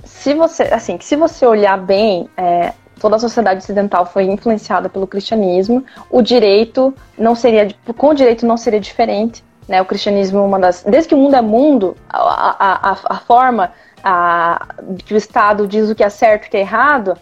Se 0.05 0.33
você, 0.33 0.63
assim, 0.63 0.97
se 1.01 1.17
você 1.17 1.45
olhar 1.45 1.77
bem, 1.77 2.29
é, 2.37 2.73
toda 3.01 3.15
a 3.15 3.19
sociedade 3.19 3.59
ocidental 3.59 4.05
foi 4.05 4.25
influenciada 4.25 4.87
pelo 4.87 5.07
cristianismo. 5.07 5.83
O 6.09 6.21
direito 6.21 6.93
não 7.17 7.35
seria, 7.35 7.67
com 7.97 8.09
o 8.09 8.13
direito 8.13 8.45
não 8.45 8.55
seria 8.55 8.79
diferente. 8.79 9.43
Né? 9.67 9.81
O 9.81 9.85
cristianismo 9.85 10.39
é 10.39 10.41
uma 10.43 10.59
das. 10.59 10.83
Desde 10.83 11.09
que 11.09 11.15
o 11.15 11.17
mundo 11.17 11.35
é 11.35 11.41
mundo, 11.41 11.97
a, 12.09 12.91
a, 12.91 12.97
a 13.05 13.19
forma 13.19 13.71
a, 14.03 14.67
que 15.05 15.13
o 15.13 15.17
Estado 15.17 15.67
diz 15.67 15.89
o 15.89 15.95
que 15.95 16.03
é 16.03 16.09
certo 16.09 16.45
e 16.45 16.47
o 16.47 16.51
que 16.51 16.57
é 16.57 16.61
errado 16.61 17.17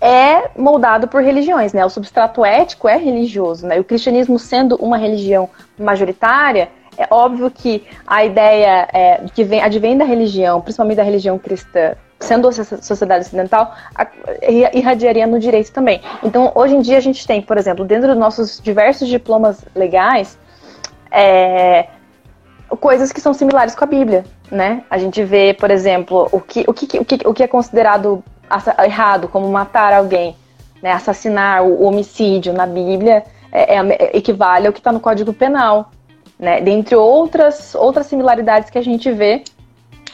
é 0.00 0.50
moldado 0.56 1.06
por 1.06 1.22
religiões, 1.22 1.74
né? 1.74 1.84
O 1.84 1.90
substrato 1.90 2.44
ético 2.44 2.88
é 2.88 2.96
religioso, 2.96 3.66
né? 3.66 3.76
E 3.76 3.80
o 3.80 3.84
cristianismo 3.84 4.38
sendo 4.38 4.76
uma 4.76 4.96
religião 4.96 5.48
majoritária, 5.78 6.70
é 6.96 7.06
óbvio 7.10 7.50
que 7.50 7.86
a 8.06 8.24
ideia 8.24 8.88
é, 8.92 9.20
que 9.34 9.44
vem, 9.44 9.62
advém 9.62 9.98
da 9.98 10.04
religião, 10.04 10.60
principalmente 10.60 10.96
da 10.96 11.02
religião 11.02 11.38
cristã, 11.38 11.94
sendo 12.20 12.48
a 12.48 12.52
sociedade 12.52 13.24
ocidental, 13.24 13.74
irradiaria 14.72 15.26
no 15.26 15.40
direito 15.40 15.72
também. 15.72 16.02
Então, 16.22 16.52
hoje 16.54 16.76
em 16.76 16.80
dia, 16.80 16.98
a 16.98 17.00
gente 17.00 17.26
tem, 17.26 17.40
por 17.40 17.56
exemplo, 17.56 17.84
dentro 17.84 18.08
dos 18.08 18.16
nossos 18.16 18.60
diversos 18.60 19.08
diplomas 19.08 19.64
legais, 19.74 20.38
é, 21.10 21.88
coisas 22.78 23.10
que 23.10 23.20
são 23.20 23.32
similares 23.32 23.74
com 23.74 23.84
a 23.84 23.86
Bíblia, 23.86 24.24
né? 24.50 24.84
A 24.90 24.98
gente 24.98 25.24
vê, 25.24 25.54
por 25.54 25.70
exemplo, 25.70 26.28
o 26.30 26.40
que, 26.40 26.64
o 26.68 26.74
que, 26.74 26.98
o 26.98 27.04
que, 27.04 27.18
o 27.26 27.34
que 27.34 27.42
é 27.42 27.48
considerado 27.48 28.22
errado, 28.84 29.28
como 29.28 29.48
matar 29.48 29.92
alguém, 29.92 30.36
né? 30.82 30.92
assassinar, 30.92 31.64
o 31.64 31.84
homicídio 31.84 32.52
na 32.52 32.66
Bíblia 32.66 33.24
é, 33.50 33.76
é, 33.76 34.16
equivale 34.16 34.66
ao 34.66 34.72
que 34.72 34.80
está 34.80 34.92
no 34.92 35.00
Código 35.00 35.32
Penal, 35.32 35.90
né? 36.38 36.60
Dentre 36.60 36.94
outras, 36.96 37.74
outras 37.74 38.06
similaridades 38.06 38.70
que 38.70 38.78
a 38.78 38.82
gente 38.82 39.10
vê 39.10 39.42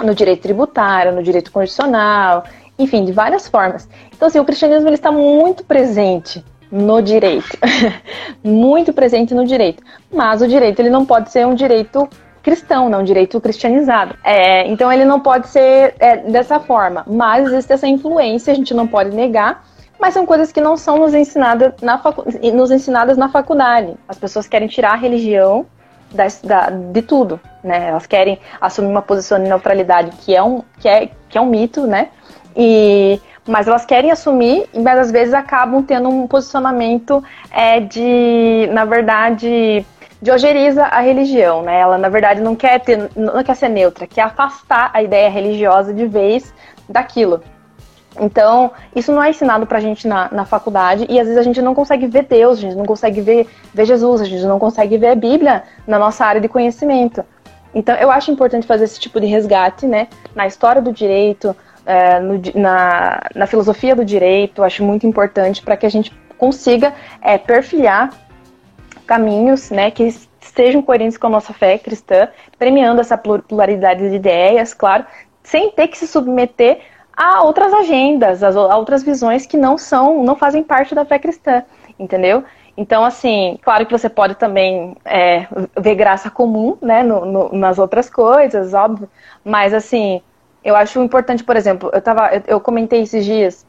no 0.02 0.14
direito 0.14 0.42
tributário, 0.42 1.12
no 1.12 1.22
direito 1.22 1.50
constitucional, 1.50 2.44
enfim, 2.78 3.04
de 3.04 3.12
várias 3.12 3.48
formas. 3.48 3.88
Então, 4.14 4.28
assim, 4.28 4.38
o 4.38 4.44
cristianismo 4.44 4.88
ele 4.88 4.96
está 4.96 5.10
muito 5.10 5.64
presente 5.64 6.44
no 6.70 7.00
direito, 7.00 7.56
muito 8.42 8.92
presente 8.92 9.34
no 9.34 9.44
direito. 9.44 9.82
Mas 10.12 10.42
o 10.42 10.48
direito 10.48 10.80
ele 10.80 10.90
não 10.90 11.06
pode 11.06 11.30
ser 11.30 11.46
um 11.46 11.54
direito 11.54 12.08
cristão, 12.42 12.88
não 12.88 13.00
um 13.00 13.04
direito 13.04 13.40
cristianizado. 13.40 14.16
É, 14.22 14.68
então 14.68 14.92
ele 14.92 15.04
não 15.04 15.18
pode 15.18 15.48
ser 15.48 15.94
é, 15.98 16.18
dessa 16.18 16.60
forma. 16.60 17.04
Mas 17.06 17.48
existe 17.48 17.72
essa 17.72 17.88
influência, 17.88 18.52
a 18.52 18.56
gente 18.56 18.72
não 18.72 18.86
pode 18.86 19.10
negar. 19.10 19.64
Mas 19.98 20.12
são 20.14 20.26
coisas 20.26 20.52
que 20.52 20.60
não 20.60 20.76
são 20.76 20.98
nos 20.98 21.14
ensinadas 21.14 21.72
na, 21.80 21.98
facu 21.98 22.24
nos 22.52 22.70
ensinadas 22.70 23.16
na 23.16 23.28
faculdade. 23.28 23.94
As 24.06 24.18
pessoas 24.18 24.46
querem 24.46 24.68
tirar 24.68 24.92
a 24.92 24.96
religião 24.96 25.66
da, 26.12 26.26
da, 26.44 26.70
de 26.70 27.02
tudo, 27.02 27.40
né? 27.62 27.88
Elas 27.88 28.06
querem 28.06 28.38
assumir 28.60 28.88
uma 28.88 29.02
posição 29.02 29.42
de 29.42 29.48
neutralidade 29.48 30.10
que 30.18 30.34
é 30.34 30.42
um, 30.42 30.62
que 30.80 30.88
é, 30.88 31.10
que 31.28 31.38
é 31.38 31.40
um 31.40 31.46
mito, 31.46 31.86
né? 31.86 32.08
E, 32.56 33.20
mas 33.46 33.68
elas 33.68 33.84
querem 33.84 34.10
assumir, 34.10 34.68
mas 34.74 34.98
às 34.98 35.10
vezes 35.10 35.34
acabam 35.34 35.82
tendo 35.82 36.08
um 36.08 36.26
posicionamento 36.26 37.22
é, 37.50 37.80
de, 37.80 38.68
na 38.72 38.84
verdade, 38.84 39.84
de 40.20 40.30
ojeriza 40.30 40.84
a 40.84 41.00
religião, 41.00 41.62
né? 41.62 41.78
Ela, 41.78 41.98
na 41.98 42.08
verdade, 42.08 42.40
não 42.40 42.56
quer, 42.56 42.80
ter, 42.80 43.10
não 43.14 43.42
quer 43.44 43.54
ser 43.54 43.68
neutra, 43.68 44.06
quer 44.06 44.22
afastar 44.22 44.90
a 44.92 45.02
ideia 45.02 45.28
religiosa 45.28 45.92
de 45.92 46.06
vez 46.06 46.52
daquilo. 46.88 47.42
Então, 48.20 48.70
isso 48.94 49.12
não 49.12 49.22
é 49.22 49.30
ensinado 49.30 49.66
pra 49.66 49.80
gente 49.80 50.08
na, 50.08 50.28
na 50.32 50.44
faculdade 50.44 51.06
e 51.08 51.18
às 51.18 51.26
vezes 51.26 51.38
a 51.38 51.42
gente 51.42 51.60
não 51.60 51.74
consegue 51.74 52.06
ver 52.06 52.24
Deus, 52.24 52.58
a 52.58 52.60
gente 52.62 52.76
não 52.76 52.84
consegue 52.84 53.20
ver, 53.20 53.46
ver 53.74 53.84
Jesus, 53.84 54.20
a 54.20 54.24
gente 54.24 54.44
não 54.44 54.58
consegue 54.58 54.96
ver 54.96 55.08
a 55.08 55.14
Bíblia 55.14 55.62
na 55.86 55.98
nossa 55.98 56.24
área 56.24 56.40
de 56.40 56.48
conhecimento. 56.48 57.24
Então, 57.74 57.94
eu 57.96 58.10
acho 58.10 58.30
importante 58.30 58.66
fazer 58.66 58.84
esse 58.84 58.98
tipo 58.98 59.20
de 59.20 59.26
resgate, 59.26 59.86
né, 59.86 60.08
na 60.34 60.46
história 60.46 60.80
do 60.80 60.92
direito, 60.92 61.54
é, 61.84 62.18
no, 62.18 62.40
na, 62.54 63.20
na 63.34 63.46
filosofia 63.46 63.94
do 63.94 64.04
direito, 64.04 64.62
acho 64.62 64.82
muito 64.82 65.06
importante 65.06 65.62
para 65.62 65.76
que 65.76 65.84
a 65.84 65.90
gente 65.90 66.10
consiga 66.38 66.94
é, 67.20 67.36
perfilhar 67.36 68.10
caminhos, 69.06 69.70
né, 69.70 69.90
que 69.90 70.04
estejam 70.40 70.80
coerentes 70.80 71.18
com 71.18 71.26
a 71.26 71.30
nossa 71.30 71.52
fé 71.52 71.78
cristã, 71.78 72.28
premiando 72.58 73.00
essa 73.00 73.16
pluralidade 73.18 74.08
de 74.08 74.16
ideias, 74.16 74.72
claro, 74.72 75.04
sem 75.42 75.70
ter 75.70 75.88
que 75.88 75.98
se 75.98 76.06
submeter 76.06 76.80
a 77.16 77.42
outras 77.42 77.72
agendas, 77.72 78.42
a 78.42 78.76
outras 78.76 79.02
visões 79.02 79.46
que 79.46 79.56
não 79.56 79.78
são, 79.78 80.22
não 80.22 80.36
fazem 80.36 80.62
parte 80.62 80.94
da 80.94 81.04
fé 81.04 81.18
cristã, 81.18 81.62
entendeu? 81.98 82.44
Então, 82.76 83.02
assim, 83.02 83.58
claro 83.62 83.86
que 83.86 83.92
você 83.92 84.08
pode 84.08 84.34
também 84.34 84.94
é, 85.02 85.46
ver 85.80 85.94
graça 85.94 86.30
comum, 86.30 86.76
né, 86.82 87.02
no, 87.02 87.24
no, 87.24 87.52
nas 87.54 87.78
outras 87.78 88.10
coisas, 88.10 88.74
óbvio, 88.74 89.08
mas, 89.42 89.72
assim, 89.72 90.20
eu 90.62 90.76
acho 90.76 91.00
importante, 91.00 91.42
por 91.42 91.56
exemplo, 91.56 91.90
eu, 91.92 92.02
tava, 92.02 92.34
eu, 92.34 92.42
eu 92.46 92.60
comentei 92.60 93.00
esses 93.00 93.24
dias 93.24 93.66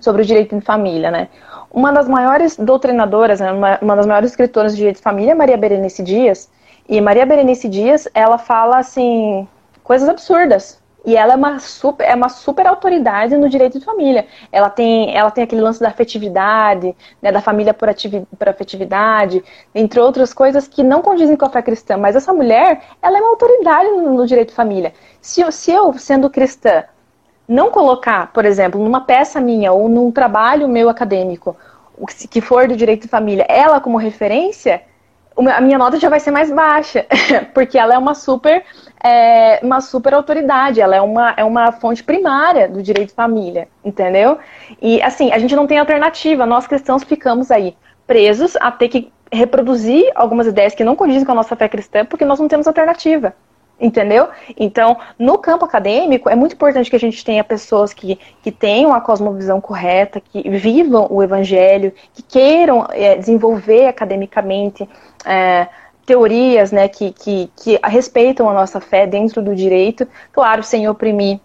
sobre 0.00 0.22
o 0.22 0.24
direito 0.24 0.56
de 0.58 0.64
família, 0.64 1.10
né? 1.10 1.28
Uma 1.70 1.92
das 1.92 2.08
maiores 2.08 2.56
doutrinadoras, 2.56 3.40
né, 3.40 3.52
uma, 3.52 3.78
uma 3.82 3.96
das 3.96 4.06
maiores 4.06 4.30
escritoras 4.30 4.72
de 4.72 4.78
direito 4.78 4.96
de 4.96 5.02
família 5.02 5.32
é 5.32 5.34
Maria 5.34 5.56
Berenice 5.58 6.02
Dias, 6.02 6.50
e 6.88 6.98
Maria 7.00 7.26
Berenice 7.26 7.68
Dias, 7.68 8.08
ela 8.14 8.38
fala, 8.38 8.78
assim, 8.78 9.46
coisas 9.82 10.08
absurdas, 10.08 10.82
e 11.04 11.16
ela 11.16 11.34
é 11.34 11.36
uma 11.36 11.58
super, 11.58 12.04
é 12.04 12.14
uma 12.14 12.28
super 12.28 12.66
autoridade 12.66 13.36
no 13.36 13.48
direito 13.48 13.78
de 13.78 13.84
família. 13.84 14.26
Ela 14.50 14.70
tem, 14.70 15.14
ela 15.14 15.30
tem 15.30 15.44
aquele 15.44 15.60
lance 15.60 15.80
da 15.80 15.88
afetividade, 15.88 16.96
né, 17.20 17.30
da 17.30 17.42
família 17.42 17.74
por, 17.74 17.88
ativi, 17.88 18.26
por 18.38 18.48
afetividade, 18.48 19.44
entre 19.74 20.00
outras 20.00 20.32
coisas 20.32 20.66
que 20.66 20.82
não 20.82 21.02
condizem 21.02 21.36
com 21.36 21.44
a 21.44 21.50
fé 21.50 21.60
cristã. 21.60 21.96
Mas 21.96 22.16
essa 22.16 22.32
mulher, 22.32 22.82
ela 23.02 23.18
é 23.18 23.20
uma 23.20 23.30
autoridade 23.30 23.90
no, 23.90 24.14
no 24.14 24.26
direito 24.26 24.48
de 24.48 24.54
família. 24.54 24.94
Se, 25.20 25.44
se 25.52 25.70
eu, 25.70 25.92
sendo 25.94 26.30
cristã, 26.30 26.84
não 27.46 27.70
colocar, 27.70 28.32
por 28.32 28.46
exemplo, 28.46 28.82
numa 28.82 29.02
peça 29.02 29.40
minha 29.40 29.72
ou 29.72 29.88
num 29.88 30.10
trabalho 30.10 30.66
meu 30.68 30.88
acadêmico, 30.88 31.54
que 32.30 32.40
for 32.40 32.66
do 32.66 32.76
direito 32.76 33.02
de 33.02 33.08
família, 33.08 33.46
ela 33.48 33.80
como 33.80 33.98
referência, 33.98 34.82
a 35.36 35.60
minha 35.60 35.78
nota 35.78 35.98
já 35.98 36.08
vai 36.08 36.20
ser 36.20 36.30
mais 36.30 36.50
baixa, 36.50 37.06
porque 37.52 37.78
ela 37.78 37.94
é 37.94 37.98
uma 37.98 38.14
super, 38.14 38.64
é, 39.02 39.60
uma 39.62 39.80
super 39.80 40.14
autoridade, 40.14 40.80
ela 40.80 40.94
é 40.94 41.00
uma, 41.00 41.34
é 41.36 41.44
uma 41.44 41.72
fonte 41.72 42.02
primária 42.02 42.68
do 42.68 42.82
direito 42.82 43.08
de 43.08 43.14
família, 43.14 43.68
entendeu? 43.84 44.38
E 44.80 45.02
assim, 45.02 45.32
a 45.32 45.38
gente 45.38 45.56
não 45.56 45.66
tem 45.66 45.78
alternativa, 45.78 46.46
nós 46.46 46.66
cristãos 46.66 47.02
ficamos 47.02 47.50
aí 47.50 47.76
presos 48.06 48.56
a 48.56 48.70
ter 48.70 48.88
que 48.88 49.12
reproduzir 49.32 50.10
algumas 50.14 50.46
ideias 50.46 50.74
que 50.74 50.84
não 50.84 50.94
condizem 50.94 51.24
com 51.24 51.32
a 51.32 51.36
nossa 51.36 51.56
fé 51.56 51.68
cristã, 51.68 52.04
porque 52.04 52.24
nós 52.24 52.38
não 52.38 52.46
temos 52.46 52.66
alternativa. 52.66 53.34
Entendeu? 53.84 54.28
Então, 54.58 54.96
no 55.18 55.36
campo 55.36 55.66
acadêmico, 55.66 56.30
é 56.30 56.34
muito 56.34 56.54
importante 56.54 56.88
que 56.88 56.96
a 56.96 56.98
gente 56.98 57.22
tenha 57.22 57.44
pessoas 57.44 57.92
que, 57.92 58.18
que 58.42 58.50
tenham 58.50 58.94
a 58.94 59.00
cosmovisão 59.02 59.60
correta, 59.60 60.22
que 60.22 60.48
vivam 60.48 61.06
o 61.10 61.22
evangelho, 61.22 61.92
que 62.14 62.22
queiram 62.22 62.86
é, 62.90 63.14
desenvolver 63.14 63.86
academicamente 63.86 64.88
é, 65.26 65.68
teorias 66.06 66.72
né, 66.72 66.88
que, 66.88 67.12
que, 67.12 67.50
que 67.54 67.78
respeitam 67.84 68.48
a 68.48 68.54
nossa 68.54 68.80
fé 68.80 69.06
dentro 69.06 69.42
do 69.42 69.54
direito, 69.54 70.08
claro, 70.32 70.62
sem 70.62 70.88
oprimir 70.88 71.38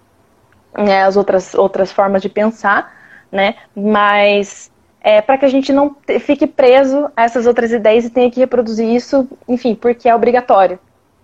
né, 0.78 1.04
as 1.04 1.18
outras, 1.18 1.54
outras 1.54 1.92
formas 1.92 2.22
de 2.22 2.30
pensar, 2.30 2.90
né, 3.30 3.56
mas 3.76 4.72
é, 5.02 5.20
para 5.20 5.38
que 5.38 5.44
a 5.44 5.50
gente 5.50 5.74
não 5.74 5.94
fique 6.22 6.48
preso 6.48 7.12
a 7.18 7.24
essas 7.26 7.46
outras 7.46 7.74
ideias 7.74 8.06
e 8.06 8.10
tenha 8.10 8.32
que 8.32 8.40
reproduzir 8.40 8.88
isso, 8.88 9.28
enfim, 9.46 9.76
porque 9.76 10.08
é 10.08 10.16
obrigatório 10.16 10.80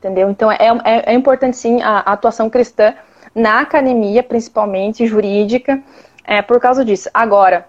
entendeu? 0.06 0.30
Então 0.30 0.52
é, 0.52 0.58
é, 0.84 1.12
é 1.12 1.13
importante 1.13 1.58
sim 1.58 1.82
a, 1.82 1.98
a, 2.00 2.13
atuação 2.13 2.50
cristã 2.50 2.94
na 3.34 3.62
academia, 3.62 4.22
principalmente 4.22 5.06
jurídica, 5.08 5.82
é, 6.24 6.41
por 6.41 6.60
causa 6.60 6.86
disso. 6.86 7.10
Agora, 7.13 7.65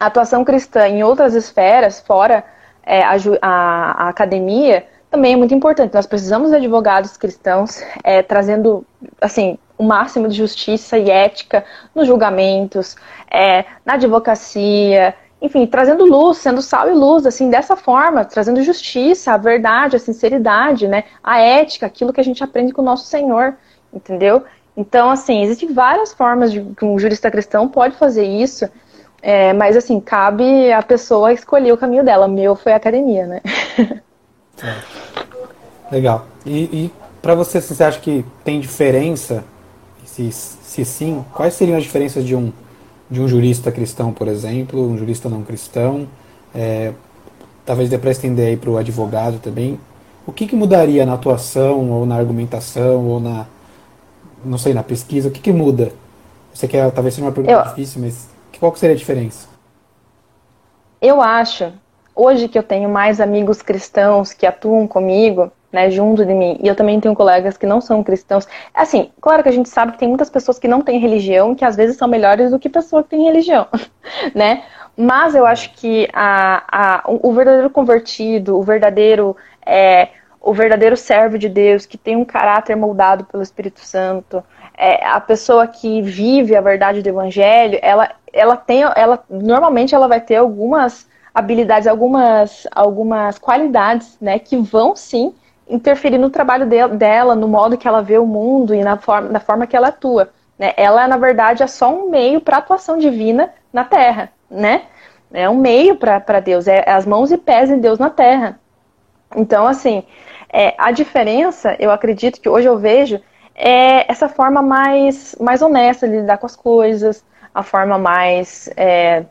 a 0.00 0.06
atuação 0.06 0.44
cristã 0.44 0.88
em 0.88 1.02
outras 1.02 1.34
esferas, 1.34 2.00
fora 2.00 2.42
é, 2.82 3.02
a, 3.02 3.16
a, 3.42 4.04
a, 4.04 4.08
academia, 4.08 4.86
também 5.10 5.34
é 5.34 5.36
muito 5.36 5.54
importante. 5.54 5.94
Nós 5.94 6.06
precisamos 6.06 6.50
de 6.50 6.56
advogados 6.56 7.16
cristãos 7.16 7.82
é, 8.02 8.22
trazendo, 8.22 8.84
assim, 9.20 9.58
o 9.76 9.84
máximo 9.84 10.26
de 10.28 10.36
justiça 10.36 10.98
e 10.98 11.10
ética 11.10 11.64
nos 11.94 12.06
julgamentos, 12.06 12.96
é, 13.30 13.64
na 13.84 13.94
advocacia, 13.94 15.14
enfim, 15.40 15.66
trazendo 15.66 16.04
luz, 16.04 16.38
sendo 16.38 16.60
sal 16.60 16.90
e 16.90 16.94
luz, 16.94 17.24
assim, 17.24 17.48
dessa 17.48 17.76
forma, 17.76 18.24
trazendo 18.24 18.62
justiça, 18.62 19.32
a 19.32 19.36
verdade, 19.36 19.96
a 19.96 19.98
sinceridade, 20.00 20.88
né, 20.88 21.04
a 21.22 21.38
ética, 21.40 21.86
aquilo 21.86 22.12
que 22.12 22.20
a 22.20 22.24
gente 22.24 22.42
aprende 22.42 22.72
com 22.72 22.82
o 22.82 22.84
nosso 22.84 23.06
Senhor, 23.06 23.56
entendeu? 23.92 24.42
Então, 24.76 25.10
assim, 25.10 25.42
existem 25.42 25.72
várias 25.72 26.12
formas 26.12 26.52
de 26.52 26.60
que 26.60 26.84
um 26.84 26.98
jurista 26.98 27.30
cristão 27.30 27.68
pode 27.68 27.96
fazer 27.96 28.24
isso, 28.24 28.68
é, 29.20 29.52
mas, 29.52 29.76
assim, 29.76 30.00
cabe 30.00 30.72
a 30.72 30.82
pessoa 30.82 31.32
escolher 31.32 31.72
o 31.72 31.76
caminho 31.76 32.04
dela. 32.04 32.28
Meu 32.28 32.54
foi 32.54 32.72
a 32.72 32.76
academia, 32.76 33.26
né? 33.26 33.40
É. 34.62 34.74
Legal. 35.90 36.26
E, 36.44 36.64
e 36.64 36.92
para 37.20 37.34
você, 37.34 37.60
você 37.60 37.82
acha 37.82 38.00
que 38.00 38.24
tem 38.44 38.60
diferença? 38.60 39.44
Se, 40.04 40.30
se 40.32 40.84
sim, 40.84 41.24
quais 41.32 41.54
seriam 41.54 41.76
as 41.76 41.82
diferenças 41.82 42.24
de 42.24 42.34
um 42.34 42.52
de 43.10 43.20
um 43.20 43.28
jurista 43.28 43.72
cristão, 43.72 44.12
por 44.12 44.28
exemplo, 44.28 44.80
um 44.80 44.96
jurista 44.96 45.28
não 45.28 45.42
cristão, 45.42 46.06
é, 46.54 46.92
talvez 47.64 47.88
dê 47.88 47.98
para 47.98 48.10
estender 48.10 48.48
aí 48.48 48.56
para 48.56 48.70
o 48.70 48.76
advogado 48.76 49.38
também. 49.38 49.78
O 50.26 50.32
que, 50.32 50.46
que 50.46 50.54
mudaria 50.54 51.06
na 51.06 51.14
atuação, 51.14 51.90
ou 51.90 52.04
na 52.04 52.16
argumentação, 52.16 53.06
ou 53.06 53.18
na, 53.18 53.46
não 54.44 54.58
sei, 54.58 54.74
na 54.74 54.82
pesquisa? 54.82 55.28
O 55.28 55.32
que, 55.32 55.40
que 55.40 55.52
muda? 55.52 55.92
Você 56.52 56.68
quer, 56.68 56.90
talvez 56.90 57.14
seja 57.14 57.26
uma 57.26 57.32
pergunta 57.32 57.54
eu, 57.54 57.62
difícil, 57.64 58.02
mas 58.02 58.28
qual 58.58 58.72
que 58.72 58.78
seria 58.78 58.94
a 58.94 58.98
diferença? 58.98 59.48
Eu 61.00 61.22
acho, 61.22 61.72
hoje 62.14 62.48
que 62.48 62.58
eu 62.58 62.62
tenho 62.62 62.88
mais 62.88 63.20
amigos 63.20 63.62
cristãos 63.62 64.32
que 64.32 64.44
atuam 64.44 64.86
comigo, 64.86 65.50
né, 65.72 65.90
junto 65.90 66.24
de 66.24 66.34
mim. 66.34 66.58
E 66.62 66.68
eu 66.68 66.74
também 66.74 66.98
tenho 67.00 67.14
colegas 67.14 67.56
que 67.56 67.66
não 67.66 67.80
são 67.80 68.02
cristãos. 68.02 68.46
Assim, 68.74 69.10
claro 69.20 69.42
que 69.42 69.48
a 69.48 69.52
gente 69.52 69.68
sabe 69.68 69.92
que 69.92 69.98
tem 69.98 70.08
muitas 70.08 70.30
pessoas 70.30 70.58
que 70.58 70.68
não 70.68 70.82
têm 70.82 70.98
religião, 70.98 71.54
que 71.54 71.64
às 71.64 71.76
vezes 71.76 71.96
são 71.96 72.08
melhores 72.08 72.50
do 72.50 72.58
que 72.58 72.68
pessoas 72.68 73.04
que 73.04 73.10
têm 73.10 73.24
religião, 73.24 73.66
né? 74.34 74.64
Mas 74.96 75.34
eu 75.34 75.46
acho 75.46 75.72
que 75.74 76.08
a, 76.12 76.64
a, 76.66 77.02
o 77.06 77.32
verdadeiro 77.32 77.70
convertido, 77.70 78.58
o 78.58 78.62
verdadeiro 78.62 79.36
é, 79.64 80.08
o 80.40 80.52
verdadeiro 80.52 80.96
servo 80.96 81.38
de 81.38 81.48
Deus, 81.48 81.84
que 81.84 81.98
tem 81.98 82.16
um 82.16 82.24
caráter 82.24 82.74
moldado 82.74 83.24
pelo 83.24 83.42
Espírito 83.42 83.80
Santo, 83.80 84.42
é, 84.76 85.04
a 85.04 85.20
pessoa 85.20 85.66
que 85.66 86.00
vive 86.00 86.56
a 86.56 86.60
verdade 86.60 87.02
do 87.02 87.08
Evangelho, 87.08 87.78
ela, 87.82 88.10
ela 88.32 88.56
tem, 88.56 88.82
ela 88.96 89.22
normalmente 89.28 89.94
ela 89.94 90.08
vai 90.08 90.20
ter 90.20 90.36
algumas 90.36 91.08
habilidades, 91.34 91.86
algumas, 91.86 92.66
algumas 92.72 93.38
qualidades, 93.38 94.16
né, 94.20 94.38
que 94.38 94.56
vão 94.56 94.96
sim 94.96 95.34
interferir 95.68 96.18
no 96.18 96.30
trabalho 96.30 96.66
de, 96.66 96.88
dela, 96.88 97.34
no 97.34 97.46
modo 97.46 97.76
que 97.76 97.86
ela 97.86 98.02
vê 98.02 98.18
o 98.18 98.26
mundo 98.26 98.74
e 98.74 98.82
na 98.82 98.96
forma, 98.96 99.28
na 99.28 99.40
forma 99.40 99.66
que 99.66 99.76
ela 99.76 99.88
atua. 99.88 100.30
Né? 100.58 100.72
Ela, 100.76 101.06
na 101.06 101.16
verdade, 101.16 101.62
é 101.62 101.66
só 101.66 101.92
um 101.92 102.10
meio 102.10 102.40
para 102.40 102.56
a 102.56 102.58
atuação 102.58 102.98
divina 102.98 103.50
na 103.72 103.84
Terra, 103.84 104.30
né? 104.50 104.82
É 105.32 105.48
um 105.48 105.56
meio 105.56 105.96
para 105.96 106.40
Deus, 106.40 106.66
é, 106.66 106.84
é 106.86 106.92
as 106.92 107.04
mãos 107.04 107.30
e 107.30 107.36
pés 107.36 107.68
de 107.68 107.76
Deus 107.76 107.98
na 107.98 108.08
Terra. 108.08 108.58
Então, 109.36 109.66
assim, 109.66 110.02
é, 110.50 110.74
a 110.78 110.90
diferença, 110.90 111.76
eu 111.78 111.90
acredito 111.90 112.40
que 112.40 112.48
hoje 112.48 112.66
eu 112.66 112.78
vejo, 112.78 113.20
é 113.54 114.10
essa 114.10 114.28
forma 114.28 114.62
mais, 114.62 115.36
mais 115.38 115.60
honesta 115.60 116.08
de 116.08 116.16
lidar 116.16 116.38
com 116.38 116.46
as 116.46 116.56
coisas, 116.56 117.22
a 117.54 117.62
forma 117.62 117.98
mais, 117.98 118.70
é, 118.76 119.24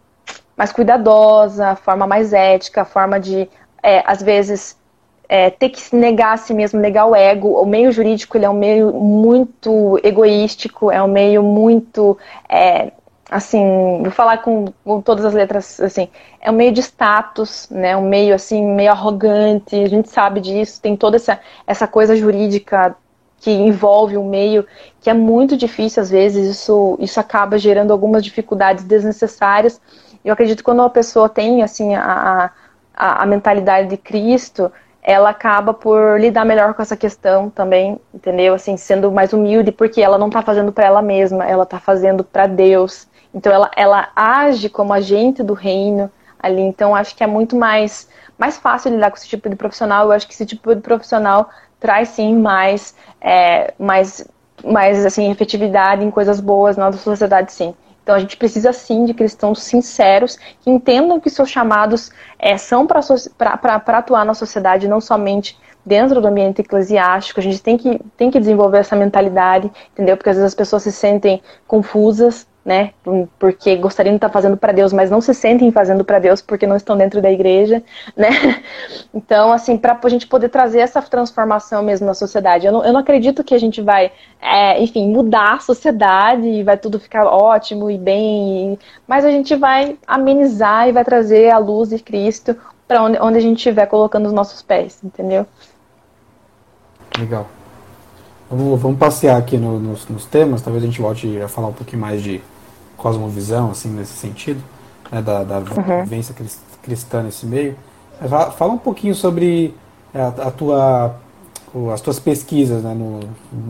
mais 0.56 0.72
cuidadosa, 0.72 1.70
a 1.70 1.76
forma 1.76 2.06
mais 2.06 2.32
ética, 2.32 2.84
a 2.84 2.86
forma 2.86 3.20
de, 3.20 3.50
é, 3.82 4.04
às 4.06 4.22
vezes, 4.22 4.78
é, 5.30 5.50
ter 5.50 5.70
que 5.70 5.80
se 5.80 5.96
negar 5.96 6.34
a 6.34 6.38
si 6.38 6.54
mesmo, 6.54 6.80
negar 6.80 7.06
o 7.06 7.16
ego. 7.16 7.62
O 7.62 7.66
meio 7.66 7.92
jurídico 7.92 8.38
ele 8.38 8.46
é 8.46 8.50
um 8.50 8.58
meio 8.58 8.94
muito 8.94 10.00
egoístico, 10.04 10.92
é 10.92 11.02
um 11.04 11.08
meio 11.08 11.44
muito, 11.44 12.18
é, 12.48 12.92
assim, 13.30 14.02
vou 14.02 14.12
falar 14.12 14.38
com, 14.38 14.66
com, 14.86 15.02
todas 15.02 15.26
as 15.26 15.34
letras, 15.34 15.80
assim, 15.82 16.08
é 16.40 16.50
um 16.50 16.56
meio 16.56 16.72
de 16.72 16.82
status, 16.82 17.68
né, 17.70 17.96
um 17.98 18.08
meio, 18.08 18.34
assim, 18.34 18.66
meio 18.66 18.92
arrogante, 18.92 19.76
a 19.76 19.90
gente 19.90 20.10
sabe 20.10 20.40
disso, 20.40 20.82
tem 20.82 20.96
toda 20.96 21.18
essa, 21.18 21.40
essa 21.66 21.88
coisa 21.88 22.16
jurídica 22.16 22.96
que 23.40 23.52
envolve 23.52 24.18
o 24.18 24.24
meio, 24.24 24.66
que 25.02 25.10
é 25.10 25.14
muito 25.14 25.58
difícil 25.58 26.02
às 26.02 26.10
vezes, 26.10 26.58
isso, 26.58 26.98
isso 27.00 27.20
acaba 27.20 27.58
gerando 27.58 27.92
algumas 27.92 28.24
dificuldades 28.24 28.84
desnecessárias. 28.84 29.80
Eu 30.26 30.34
acredito 30.34 30.58
que 30.58 30.64
quando 30.64 30.80
uma 30.80 30.90
pessoa 30.90 31.30
tem, 31.30 31.62
assim, 31.62 31.94
a, 31.94 32.52
a, 32.96 33.24
a 33.24 33.26
mentalidade 33.26 33.90
de 33.90 33.98
Cristo, 33.98 34.72
ela 35.08 35.30
acaba 35.30 35.74
por 35.74 36.20
lidar 36.20 36.44
melhor 36.44 36.74
com 36.74 36.82
essa 36.82 36.98
questão 36.98 37.50
também, 37.50 37.98
entendeu? 38.14 38.54
Assim, 38.54 38.76
sendo 38.76 39.10
mais 39.10 39.32
humilde, 39.32 39.72
porque 39.72 40.02
ela 40.02 40.18
não 40.18 40.28
está 40.28 40.42
fazendo 40.42 40.70
para 40.74 40.84
ela 40.84 41.02
mesma, 41.02 41.46
ela 41.46 41.64
está 41.64 41.80
fazendo 41.80 42.26
para 42.26 42.46
Deus. 42.46 43.08
Então 43.34 43.54
ela, 43.54 43.72
ela 43.78 44.10
age 44.14 44.68
como 44.68 44.92
agente 44.92 45.42
do 45.42 45.54
reino 45.54 46.12
ali. 46.38 46.62
Então 46.62 46.94
acho 46.94 47.16
que 47.16 47.24
é 47.24 47.28
muito 47.28 47.56
mais 47.56 48.10
mais 48.38 48.58
fácil 48.58 48.92
lidar 48.92 49.10
com 49.10 49.16
esse 49.16 49.30
tipo 49.30 49.50
de 49.50 49.56
profissional. 49.56 50.08
Eu 50.08 50.12
acho 50.12 50.28
que 50.28 50.34
esse 50.34 50.46
tipo 50.46 50.76
de 50.76 50.82
profissional 50.82 51.50
traz 51.80 52.10
sim 52.10 52.36
mais 52.38 52.94
é, 53.22 53.74
mais 53.80 54.28
mais 54.66 55.06
assim 55.06 55.32
efetividade 55.32 56.04
em 56.04 56.12
coisas 56.12 56.42
boas 56.42 56.76
na 56.76 56.88
nossa 56.88 56.98
sociedade, 56.98 57.54
sim. 57.54 57.74
Então 58.08 58.16
a 58.16 58.20
gente 58.20 58.38
precisa 58.38 58.72
sim 58.72 59.04
de 59.04 59.14
cristãos 59.14 59.62
sinceros 59.64 60.38
que 60.62 60.72
entendam 60.72 61.20
que 61.20 61.30
seus 61.30 61.50
chamados 61.50 62.10
é, 62.40 62.58
são 62.58 62.88
para 62.88 63.98
atuar 63.98 64.24
na 64.24 64.34
sociedade, 64.34 64.88
não 64.88 65.02
somente 65.02 65.60
dentro 65.86 66.22
do 66.22 66.28
ambiente 66.30 66.62
eclesiástico. 66.62 67.42
A 67.42 67.44
gente 67.44 67.62
tem 67.62 67.78
que, 67.78 68.00
tem 68.16 68.32
que 68.32 68.40
desenvolver 68.40 68.78
essa 68.78 68.96
mentalidade, 68.96 69.70
entendeu? 69.92 70.16
Porque 70.16 70.30
às 70.30 70.38
vezes 70.38 70.54
as 70.54 70.56
pessoas 70.56 70.84
se 70.84 70.92
sentem 70.94 71.42
confusas, 71.68 72.48
né? 72.68 72.92
Porque 73.40 73.78
gostariam 73.78 74.12
de 74.12 74.18
estar 74.18 74.28
fazendo 74.28 74.58
para 74.58 74.74
Deus, 74.74 74.92
mas 74.92 75.10
não 75.10 75.22
se 75.22 75.34
sentem 75.34 75.72
fazendo 75.72 76.04
para 76.04 76.20
Deus 76.20 76.42
porque 76.42 76.68
não 76.68 76.76
estão 76.76 76.98
dentro 76.98 77.22
da 77.22 77.32
igreja, 77.32 77.82
né? 78.14 78.62
Então, 79.14 79.54
assim, 79.54 79.78
para 79.78 79.98
a 80.04 80.10
gente 80.10 80.28
poder 80.28 80.50
trazer 80.50 80.80
essa 80.80 81.02
transformação 81.02 81.82
mesmo 81.82 82.06
na 82.06 82.14
sociedade. 82.14 82.68
Eu 82.68 82.74
não, 82.74 82.84
eu 82.84 82.92
não 82.92 83.00
acredito 83.00 83.42
que 83.42 83.56
a 83.56 83.58
gente 83.58 83.82
vai, 83.82 84.12
é, 84.42 84.84
enfim, 84.84 85.10
mudar 85.10 85.54
a 85.54 85.60
sociedade 85.60 86.46
e 86.46 86.62
vai 86.62 86.78
tudo 86.78 87.00
ficar 87.00 87.26
ótimo 87.26 87.90
e 87.90 87.98
bem, 87.98 88.78
mas 89.08 89.24
a 89.24 89.32
gente 89.32 89.56
vai 89.56 89.98
amenizar 90.06 90.90
e 90.90 90.92
vai 90.92 91.06
trazer 91.06 91.50
a 91.50 91.58
luz 91.60 91.88
de 91.88 92.00
Cristo 92.00 92.54
para 92.86 93.02
onde, 93.02 93.18
onde 93.22 93.38
a 93.38 93.42
gente 93.42 93.60
estiver 93.60 93.86
colocando 93.86 94.26
os 94.26 94.34
nossos 94.34 94.62
pés, 94.62 95.00
entendeu? 95.02 95.46
Legal. 97.18 97.48
Vamos, 98.50 98.82
vamos 98.82 99.00
passear 99.00 99.38
aqui 99.38 99.58
no, 99.58 99.80
nos, 99.80 100.06
nos, 100.10 100.26
temas, 100.26 100.62
talvez 100.62 100.84
a 100.84 100.88
gente 100.88 101.02
volte 101.02 101.42
a 101.42 101.48
falar 101.48 101.68
um 101.68 101.74
pouquinho 101.74 102.02
mais 102.02 102.22
de 102.22 102.42
cosmovisão, 102.98 103.72
assim, 103.72 103.90
nesse 103.90 104.14
sentido, 104.14 104.62
né, 105.12 105.22
da, 105.22 105.44
da 105.44 105.60
uhum. 105.60 106.04
vivência 106.04 106.36
cristã 106.82 107.22
nesse 107.24 107.46
meio. 107.46 107.76
Fala 108.58 108.74
um 108.74 108.78
pouquinho 108.78 109.14
sobre 109.14 109.74
a, 110.14 110.48
a 110.48 110.52
tua, 110.52 111.16
as 111.94 112.02
tuas 112.02 112.20
pesquisas 112.20 112.84
né, 112.84 112.94
no, 112.94 113.20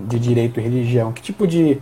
de 0.07 0.17
direito 0.17 0.59
e 0.59 0.63
religião. 0.63 1.11
Que 1.11 1.21
tipo 1.21 1.45
de, 1.45 1.79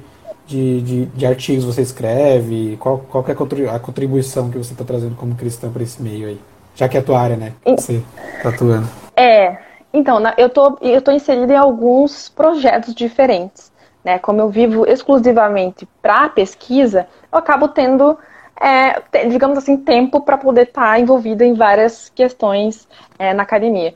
de, 0.47 0.81
de, 0.81 1.05
de 1.05 1.25
artigos 1.25 1.63
você 1.63 1.81
escreve? 1.81 2.75
Qual, 2.79 2.97
qual 2.97 3.23
é 3.27 3.31
a 3.69 3.79
contribuição 3.79 4.49
que 4.49 4.57
você 4.57 4.73
está 4.73 4.83
trazendo 4.83 5.15
como 5.15 5.35
cristã 5.35 5.69
para 5.69 5.83
esse 5.83 6.01
meio 6.01 6.27
aí? 6.27 6.41
Já 6.75 6.89
que 6.89 6.97
é 6.97 6.99
a 6.99 7.03
tua 7.03 7.19
área, 7.19 7.37
né? 7.37 7.53
Você 7.65 8.01
está 8.37 8.49
atuando. 8.49 8.89
É, 9.15 9.57
então, 9.93 10.21
eu 10.37 10.49
tô, 10.49 10.77
eu 10.81 11.01
tô 11.01 11.11
inserida 11.11 11.53
em 11.53 11.57
alguns 11.57 12.27
projetos 12.27 12.93
diferentes. 12.93 13.71
Né? 14.05 14.19
Como 14.19 14.39
eu 14.39 14.49
vivo 14.49 14.85
exclusivamente 14.87 15.87
para 15.99 16.29
pesquisa, 16.29 17.07
eu 17.31 17.39
acabo 17.39 17.67
tendo, 17.67 18.15
é, 18.61 19.01
digamos 19.27 19.57
assim, 19.57 19.75
tempo 19.77 20.21
para 20.21 20.37
poder 20.37 20.67
estar 20.67 20.91
tá 20.91 20.99
envolvida 20.99 21.43
em 21.43 21.55
várias 21.55 22.09
questões 22.09 22.87
é, 23.17 23.33
na 23.33 23.41
academia. 23.41 23.95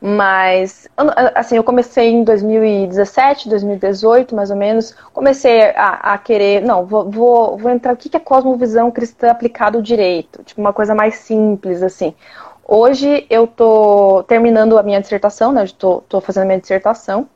Mas, 0.00 0.88
assim, 1.34 1.56
eu 1.56 1.62
comecei 1.62 2.10
em 2.10 2.24
2017, 2.24 3.48
2018, 3.48 4.34
mais 4.34 4.50
ou 4.50 4.56
menos, 4.56 4.92
comecei 5.12 5.62
a, 5.76 6.14
a 6.14 6.18
querer, 6.18 6.62
não, 6.62 6.84
vou, 6.84 7.08
vou, 7.08 7.56
vou, 7.56 7.70
entrar, 7.70 7.92
o 7.92 7.96
que 7.96 8.16
é 8.16 8.18
cosmovisão 8.18 8.90
cristã 8.90 9.30
aplicada 9.30 9.76
ao 9.76 9.82
direito? 9.82 10.42
Tipo, 10.42 10.60
uma 10.60 10.72
coisa 10.72 10.94
mais 10.94 11.16
simples, 11.16 11.82
assim. 11.82 12.14
Hoje 12.66 13.26
eu 13.28 13.44
estou 13.44 14.22
terminando 14.24 14.78
a 14.78 14.82
minha 14.82 15.00
dissertação, 15.00 15.52
né? 15.52 15.64
Estou 15.64 16.02
fazendo 16.22 16.44
a 16.44 16.46
minha 16.46 16.60
dissertação, 16.60 17.28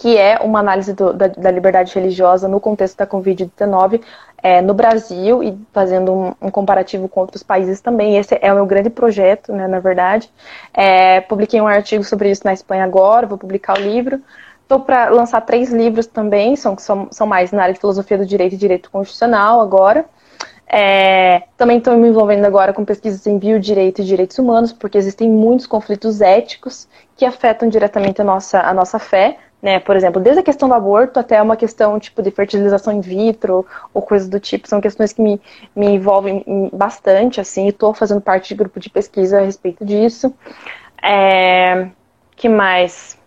que 0.00 0.16
é 0.16 0.38
uma 0.38 0.60
análise 0.60 0.94
do, 0.94 1.12
da, 1.12 1.26
da, 1.26 1.50
liberdade 1.50 1.94
religiosa 1.94 2.48
no 2.48 2.58
contexto 2.58 2.96
da 2.96 3.06
Covid-19 3.06 4.00
é, 4.42 4.62
no 4.62 4.72
Brasil 4.72 5.42
e 5.42 5.58
fazendo 5.74 6.10
um, 6.10 6.34
um, 6.40 6.50
comparativo 6.50 7.06
com 7.06 7.20
outros 7.20 7.42
países 7.42 7.82
também. 7.82 8.16
Esse 8.16 8.38
é 8.40 8.50
o 8.50 8.54
meu 8.54 8.64
grande 8.64 8.88
projeto, 8.88 9.52
né, 9.52 9.68
na 9.68 9.78
verdade. 9.78 10.30
É, 10.72 11.20
publiquei 11.20 11.60
um 11.60 11.66
artigo 11.66 12.02
sobre 12.02 12.30
isso 12.30 12.40
na 12.46 12.54
Espanha 12.54 12.82
agora, 12.82 13.26
vou 13.26 13.36
publicar 13.36 13.76
o 13.76 13.82
livro. 13.82 14.22
Estou 14.62 14.80
para 14.80 15.10
lançar 15.10 15.42
três 15.42 15.70
livros 15.70 16.06
também, 16.06 16.56
são, 16.56 16.78
são, 16.78 17.08
são 17.10 17.26
mais 17.26 17.52
na 17.52 17.64
área 17.64 17.74
de 17.74 17.80
filosofia 17.80 18.16
do 18.16 18.24
direito 18.24 18.54
e 18.54 18.56
direito 18.56 18.90
constitucional 18.90 19.60
agora. 19.60 20.06
É, 20.66 21.42
também 21.58 21.76
estou 21.76 21.94
me 21.98 22.08
envolvendo 22.08 22.46
agora 22.46 22.72
com 22.72 22.86
pesquisas 22.86 23.26
em 23.26 23.36
biodireito 23.36 24.00
e 24.00 24.04
direitos 24.04 24.38
humanos, 24.38 24.72
porque 24.72 24.96
existem 24.96 25.28
muitos 25.28 25.66
conflitos 25.66 26.22
éticos 26.22 26.88
que 27.16 27.26
afetam 27.26 27.68
diretamente 27.68 28.22
a 28.22 28.24
nossa, 28.24 28.60
a 28.60 28.72
nossa 28.72 28.98
fé, 28.98 29.36
né? 29.62 29.78
Por 29.78 29.96
exemplo, 29.96 30.20
desde 30.20 30.40
a 30.40 30.44
questão 30.44 30.68
do 30.68 30.74
aborto 30.74 31.20
até 31.20 31.40
uma 31.40 31.56
questão 31.56 31.98
tipo 31.98 32.22
de 32.22 32.30
fertilização 32.30 32.92
in 32.92 33.00
vitro 33.00 33.66
ou 33.92 34.02
coisas 34.02 34.28
do 34.28 34.40
tipo, 34.40 34.68
são 34.68 34.80
questões 34.80 35.12
que 35.12 35.20
me, 35.22 35.40
me 35.74 35.86
envolvem 35.86 36.70
bastante, 36.72 37.40
assim, 37.40 37.66
e 37.66 37.70
estou 37.70 37.92
fazendo 37.94 38.20
parte 38.20 38.48
de 38.48 38.54
grupo 38.54 38.80
de 38.80 38.88
pesquisa 38.90 39.38
a 39.38 39.44
respeito 39.44 39.84
disso. 39.84 40.34
É, 41.02 41.88
que 42.36 42.48
mais? 42.48 43.18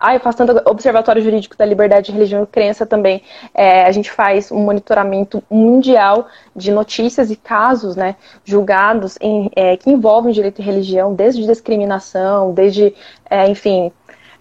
Ah, 0.00 0.14
eu 0.14 0.20
faço 0.20 0.38
tanto 0.38 0.62
observatório 0.70 1.20
jurídico 1.20 1.56
da 1.56 1.64
liberdade 1.64 2.06
de 2.06 2.12
religião 2.12 2.44
e 2.44 2.46
crença 2.46 2.86
também. 2.86 3.20
É, 3.52 3.84
a 3.84 3.90
gente 3.90 4.10
faz 4.10 4.52
um 4.52 4.60
monitoramento 4.60 5.42
mundial 5.50 6.28
de 6.54 6.70
notícias 6.70 7.32
e 7.32 7.36
casos, 7.36 7.96
né, 7.96 8.14
julgados 8.44 9.18
em, 9.20 9.50
é, 9.56 9.76
que 9.76 9.90
envolvem 9.90 10.32
direito 10.32 10.60
e 10.60 10.64
religião, 10.64 11.14
desde 11.14 11.44
discriminação, 11.44 12.52
desde, 12.52 12.94
é, 13.28 13.48
enfim, 13.48 13.90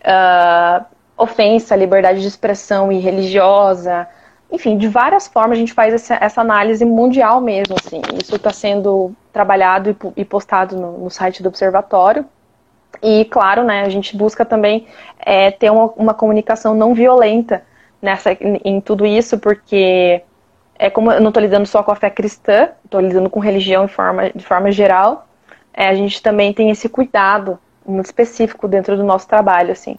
uh, 0.07 0.85
ofensa 1.17 1.75
liberdade 1.75 2.21
de 2.21 2.27
expressão 2.27 2.91
e 2.91 2.99
religiosa, 2.99 4.07
enfim, 4.51 4.77
de 4.77 4.87
várias 4.87 5.27
formas 5.27 5.57
a 5.57 5.59
gente 5.59 5.73
faz 5.73 5.93
essa, 5.93 6.17
essa 6.21 6.41
análise 6.41 6.85
mundial 6.85 7.41
mesmo, 7.41 7.75
assim. 7.77 8.01
Isso 8.21 8.35
está 8.35 8.51
sendo 8.51 9.11
trabalhado 9.33 9.89
e, 9.89 10.21
e 10.21 10.25
postado 10.25 10.77
no, 10.77 10.97
no 10.97 11.09
site 11.09 11.43
do 11.43 11.49
observatório. 11.49 12.25
E, 13.01 13.25
claro, 13.25 13.63
né, 13.63 13.81
a 13.81 13.89
gente 13.89 14.15
busca 14.15 14.45
também 14.45 14.87
é, 15.19 15.51
ter 15.51 15.69
uma, 15.69 15.85
uma, 15.97 16.13
comunicação 16.13 16.73
não 16.73 16.93
violenta 16.93 17.63
nessa, 18.01 18.31
em, 18.31 18.61
em 18.63 18.81
tudo 18.81 19.05
isso, 19.05 19.37
porque 19.37 20.23
é 20.79 20.89
como 20.89 21.11
eu 21.11 21.19
não 21.19 21.27
estou 21.27 21.43
lidando 21.43 21.65
só 21.65 21.83
com 21.83 21.91
a 21.91 21.95
fé 21.95 22.09
cristã, 22.09 22.69
estou 22.85 23.01
lidando 23.01 23.29
com 23.29 23.39
religião 23.39 23.85
de 23.85 23.93
forma, 23.93 24.29
de 24.33 24.45
forma 24.45 24.71
geral, 24.71 25.27
é, 25.73 25.89
a 25.89 25.93
gente 25.93 26.21
também 26.21 26.53
tem 26.53 26.71
esse 26.71 26.87
cuidado 26.87 27.59
muito 27.87 28.05
específico 28.05 28.67
dentro 28.67 28.95
do 28.97 29.03
nosso 29.03 29.27
trabalho, 29.27 29.71
assim. 29.71 29.97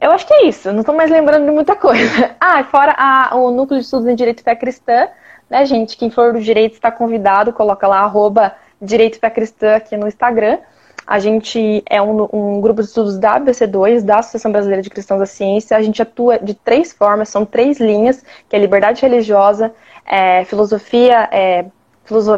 Eu 0.00 0.10
acho 0.10 0.26
que 0.26 0.34
é 0.34 0.46
isso, 0.46 0.72
não 0.72 0.80
estou 0.80 0.94
mais 0.94 1.10
lembrando 1.10 1.44
de 1.44 1.50
muita 1.52 1.76
coisa. 1.76 2.34
Ah, 2.40 2.64
fora 2.64 2.94
a, 2.98 3.36
o 3.36 3.50
Núcleo 3.50 3.78
de 3.78 3.84
Estudos 3.84 4.06
em 4.08 4.16
Direito 4.16 4.42
Fé 4.42 4.54
Cristã, 4.54 5.08
né, 5.48 5.64
gente? 5.64 5.96
Quem 5.96 6.10
for 6.10 6.32
do 6.32 6.40
direito 6.40 6.74
está 6.74 6.90
convidado, 6.90 7.52
coloca 7.52 7.86
lá, 7.86 8.00
arroba 8.00 8.52
Direito 8.80 9.18
Fé 9.18 9.30
Cristã 9.30 9.76
aqui 9.76 9.96
no 9.96 10.08
Instagram. 10.08 10.58
A 11.06 11.18
gente 11.18 11.82
é 11.88 12.00
um, 12.00 12.28
um, 12.32 12.60
grupo 12.60 12.80
de 12.80 12.88
estudos 12.88 13.18
da 13.18 13.38
ABC2, 13.38 14.02
da 14.02 14.18
Associação 14.18 14.52
Brasileira 14.52 14.82
de 14.82 14.90
Cristãos 14.90 15.20
da 15.20 15.26
Ciência. 15.26 15.76
A 15.76 15.82
gente 15.82 16.00
atua 16.00 16.38
de 16.38 16.54
três 16.54 16.92
formas, 16.92 17.28
são 17.28 17.44
três 17.44 17.80
linhas, 17.80 18.24
que 18.48 18.54
é 18.54 18.58
liberdade 18.58 19.02
religiosa, 19.02 19.72
é, 20.06 20.44
filosofia, 20.44 21.28
é, 21.30 21.66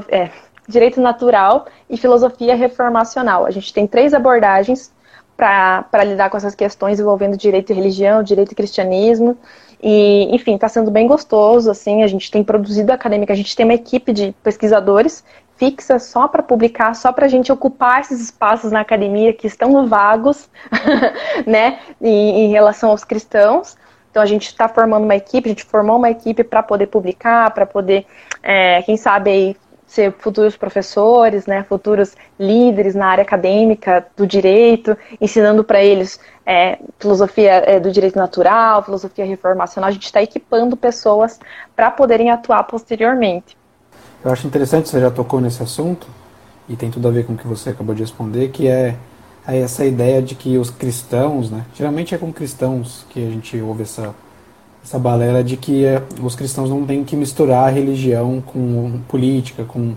é, 0.09 0.31
direito 0.69 1.01
natural 1.01 1.67
e 1.89 1.97
filosofia 1.97 2.55
reformacional. 2.55 3.47
A 3.47 3.51
gente 3.51 3.73
tem 3.73 3.87
três 3.87 4.15
abordagens 4.15 4.93
para 5.37 6.05
lidar 6.05 6.31
com 6.31 6.37
essas 6.37 6.55
questões 6.55 7.01
envolvendo 7.01 7.37
direito 7.37 7.71
e 7.71 7.75
religião, 7.75 8.23
direito 8.23 8.53
e 8.53 8.55
cristianismo. 8.55 9.37
E, 9.83 10.35
enfim, 10.35 10.55
está 10.55 10.69
sendo 10.69 10.91
bem 10.91 11.07
gostoso, 11.07 11.71
assim, 11.71 12.03
a 12.03 12.07
gente 12.07 12.31
tem 12.31 12.43
produzido 12.43 12.93
acadêmica, 12.93 13.33
a 13.33 13.37
gente 13.37 13.55
tem 13.55 13.67
uma 13.67 13.75
equipe 13.75 14.13
de 14.13 14.35
pesquisadores 14.43 15.23
fixa 15.57 15.99
só 15.99 16.27
para 16.27 16.43
publicar, 16.43 16.95
só 16.95 17.13
para 17.13 17.27
a 17.27 17.29
gente 17.29 17.53
ocupar 17.53 18.01
esses 18.01 18.21
espaços 18.21 18.73
na 18.73 18.81
academia 18.81 19.33
que 19.33 19.47
estão 19.47 19.87
vagos, 19.87 20.49
né, 21.47 21.79
em, 22.01 22.47
em 22.47 22.51
relação 22.51 22.91
aos 22.91 23.05
cristãos. 23.05 23.77
Então 24.11 24.23
a 24.23 24.27
gente 24.27 24.47
está 24.47 24.69
formando 24.69 25.05
uma 25.05 25.17
equipe, 25.17 25.49
a 25.49 25.53
gente 25.53 25.65
formou 25.65 25.97
uma 25.97 26.11
equipe 26.11 26.45
para 26.45 26.63
poder 26.63 26.87
publicar, 26.87 27.51
para 27.51 27.67
poder, 27.67 28.07
é, 28.43 28.81
quem 28.83 28.97
sabe, 28.97 29.31
aí, 29.31 29.57
ser 29.95 30.13
futuros 30.19 30.57
professores, 30.57 31.47
né, 31.47 31.63
futuros 31.63 32.15
líderes 32.39 32.95
na 32.95 33.07
área 33.07 33.23
acadêmica 33.23 34.05
do 34.17 34.27
direito, 34.27 34.97
ensinando 35.21 35.63
para 35.63 35.83
eles 35.83 36.19
é, 36.45 36.79
filosofia 36.99 37.53
é, 37.65 37.79
do 37.79 37.93
direito 37.93 38.17
natural, 38.17 38.83
filosofia 38.83 39.25
reformacional. 39.25 39.89
A 39.89 39.93
gente 39.93 40.07
está 40.07 40.21
equipando 40.21 40.77
pessoas 40.77 41.39
para 41.77 41.91
poderem 41.91 42.31
atuar 42.31 42.65
posteriormente. 42.65 43.57
Eu 44.25 44.33
acho 44.33 44.47
interessante, 44.47 44.89
você 44.89 45.01
já 45.01 45.11
tocou 45.11 45.41
nesse 45.41 45.63
assunto, 45.63 46.07
e 46.69 46.75
tem 46.75 46.91
tudo 46.91 47.07
a 47.07 47.11
ver 47.11 47.25
com 47.25 47.35
o 47.35 47.37
que 47.37 47.47
você 47.47 47.71
acabou 47.71 47.95
de 47.95 48.03
responder, 48.03 48.49
que 48.49 48.67
é, 48.67 48.97
é 49.47 49.61
essa 49.61 49.85
ideia 49.85 50.21
de 50.21 50.35
que 50.35 50.59
os 50.59 50.71
cristãos, 50.71 51.51
né, 51.51 51.65
geralmente 51.75 52.15
é 52.15 52.19
com 52.19 52.33
cristãos 52.33 53.07
que 53.11 53.25
a 53.25 53.31
gente 53.31 53.61
ouve 53.61 53.83
essa, 53.83 54.15
essa 54.85 54.99
balela 54.99 55.43
de 55.43 55.57
que 55.57 55.85
é, 55.87 56.03
os 56.23 56.37
cristãos 56.37 56.69
não 56.69 56.85
têm 56.85 57.03
que 57.03 57.17
misturar 57.17 57.73
religião 57.73 58.43
com 58.43 59.01
política, 59.09 59.65
com, 59.65 59.95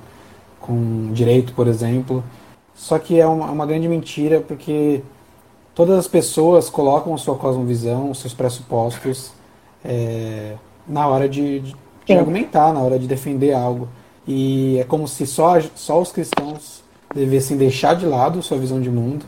com 0.61 1.11
direito, 1.11 1.51
por 1.53 1.67
exemplo. 1.67 2.23
Só 2.73 2.97
que 2.97 3.19
é 3.19 3.27
uma, 3.27 3.51
uma 3.51 3.65
grande 3.65 3.87
mentira, 3.89 4.39
porque 4.39 5.01
todas 5.75 5.97
as 5.99 6.07
pessoas 6.07 6.69
colocam 6.69 7.13
a 7.13 7.17
sua 7.17 7.35
cosmovisão, 7.35 8.09
os 8.09 8.19
seus 8.19 8.33
pressupostos 8.33 9.31
é, 9.83 10.53
na 10.87 11.05
hora 11.05 11.27
de, 11.27 11.59
de, 11.59 11.75
de 12.05 12.13
argumentar, 12.13 12.73
na 12.73 12.79
hora 12.79 12.97
de 12.97 13.07
defender 13.07 13.53
algo. 13.53 13.89
E 14.25 14.77
é 14.79 14.85
como 14.85 15.05
se 15.05 15.27
só, 15.27 15.59
só 15.75 16.01
os 16.01 16.13
cristãos 16.13 16.81
devessem 17.13 17.57
deixar 17.57 17.93
de 17.93 18.05
lado 18.05 18.41
sua 18.41 18.57
visão 18.57 18.79
de 18.79 18.89
mundo 18.89 19.25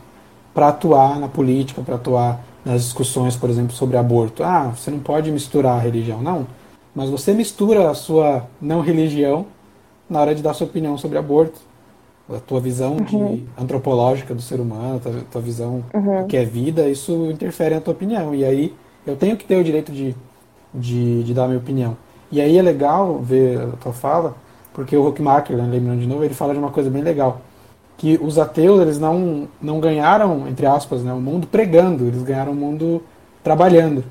para 0.54 0.68
atuar 0.68 1.18
na 1.18 1.28
política, 1.28 1.82
para 1.82 1.96
atuar 1.96 2.40
nas 2.64 2.82
discussões, 2.82 3.36
por 3.36 3.48
exemplo, 3.48 3.74
sobre 3.74 3.96
aborto. 3.96 4.42
Ah, 4.42 4.72
você 4.74 4.90
não 4.90 4.98
pode 4.98 5.30
misturar 5.30 5.76
a 5.76 5.80
religião. 5.80 6.22
Não. 6.22 6.46
Mas 6.94 7.08
você 7.08 7.32
mistura 7.32 7.90
a 7.90 7.94
sua 7.94 8.46
não 8.60 8.80
religião 8.80 9.46
na 10.08 10.20
hora 10.20 10.34
de 10.34 10.42
dar 10.42 10.54
sua 10.54 10.66
opinião 10.66 10.98
sobre 10.98 11.18
aborto. 11.18 11.58
A 12.28 12.38
tua 12.38 12.60
visão 12.60 12.96
uhum. 12.96 13.36
de, 13.36 13.44
antropológica 13.58 14.34
do 14.34 14.42
ser 14.42 14.60
humano, 14.60 14.96
a 14.96 14.98
tua, 15.00 15.12
tua 15.32 15.40
visão 15.40 15.84
uhum. 15.92 16.22
do 16.22 16.26
que 16.28 16.36
é 16.36 16.44
vida, 16.44 16.88
isso 16.88 17.28
interfere 17.30 17.74
na 17.74 17.80
tua 17.80 17.92
opinião. 17.92 18.34
E 18.34 18.44
aí 18.44 18.74
eu 19.04 19.16
tenho 19.16 19.36
que 19.36 19.44
ter 19.44 19.56
o 19.56 19.64
direito 19.64 19.90
de, 19.90 20.14
de, 20.72 21.24
de 21.24 21.34
dar 21.34 21.44
a 21.44 21.48
minha 21.48 21.58
opinião. 21.58 21.96
E 22.30 22.40
aí 22.40 22.56
é 22.56 22.62
legal 22.62 23.18
ver 23.18 23.60
a 23.60 23.76
tua 23.76 23.92
fala, 23.92 24.36
porque 24.72 24.96
o 24.96 25.08
Huckmacher, 25.08 25.56
né, 25.56 25.66
lembrando 25.68 26.00
de 26.00 26.06
novo, 26.06 26.22
ele 26.22 26.34
fala 26.34 26.52
de 26.52 26.60
uma 26.60 26.70
coisa 26.70 26.88
bem 26.88 27.02
legal, 27.02 27.40
que 28.00 28.18
os 28.22 28.38
ateus 28.38 28.80
eles 28.80 28.98
não, 28.98 29.46
não 29.60 29.78
ganharam, 29.78 30.48
entre 30.48 30.64
aspas, 30.64 31.02
né, 31.02 31.12
o 31.12 31.20
mundo 31.20 31.46
pregando, 31.46 32.06
eles 32.06 32.22
ganharam 32.22 32.52
o 32.52 32.54
mundo 32.54 33.02
trabalhando. 33.44 34.02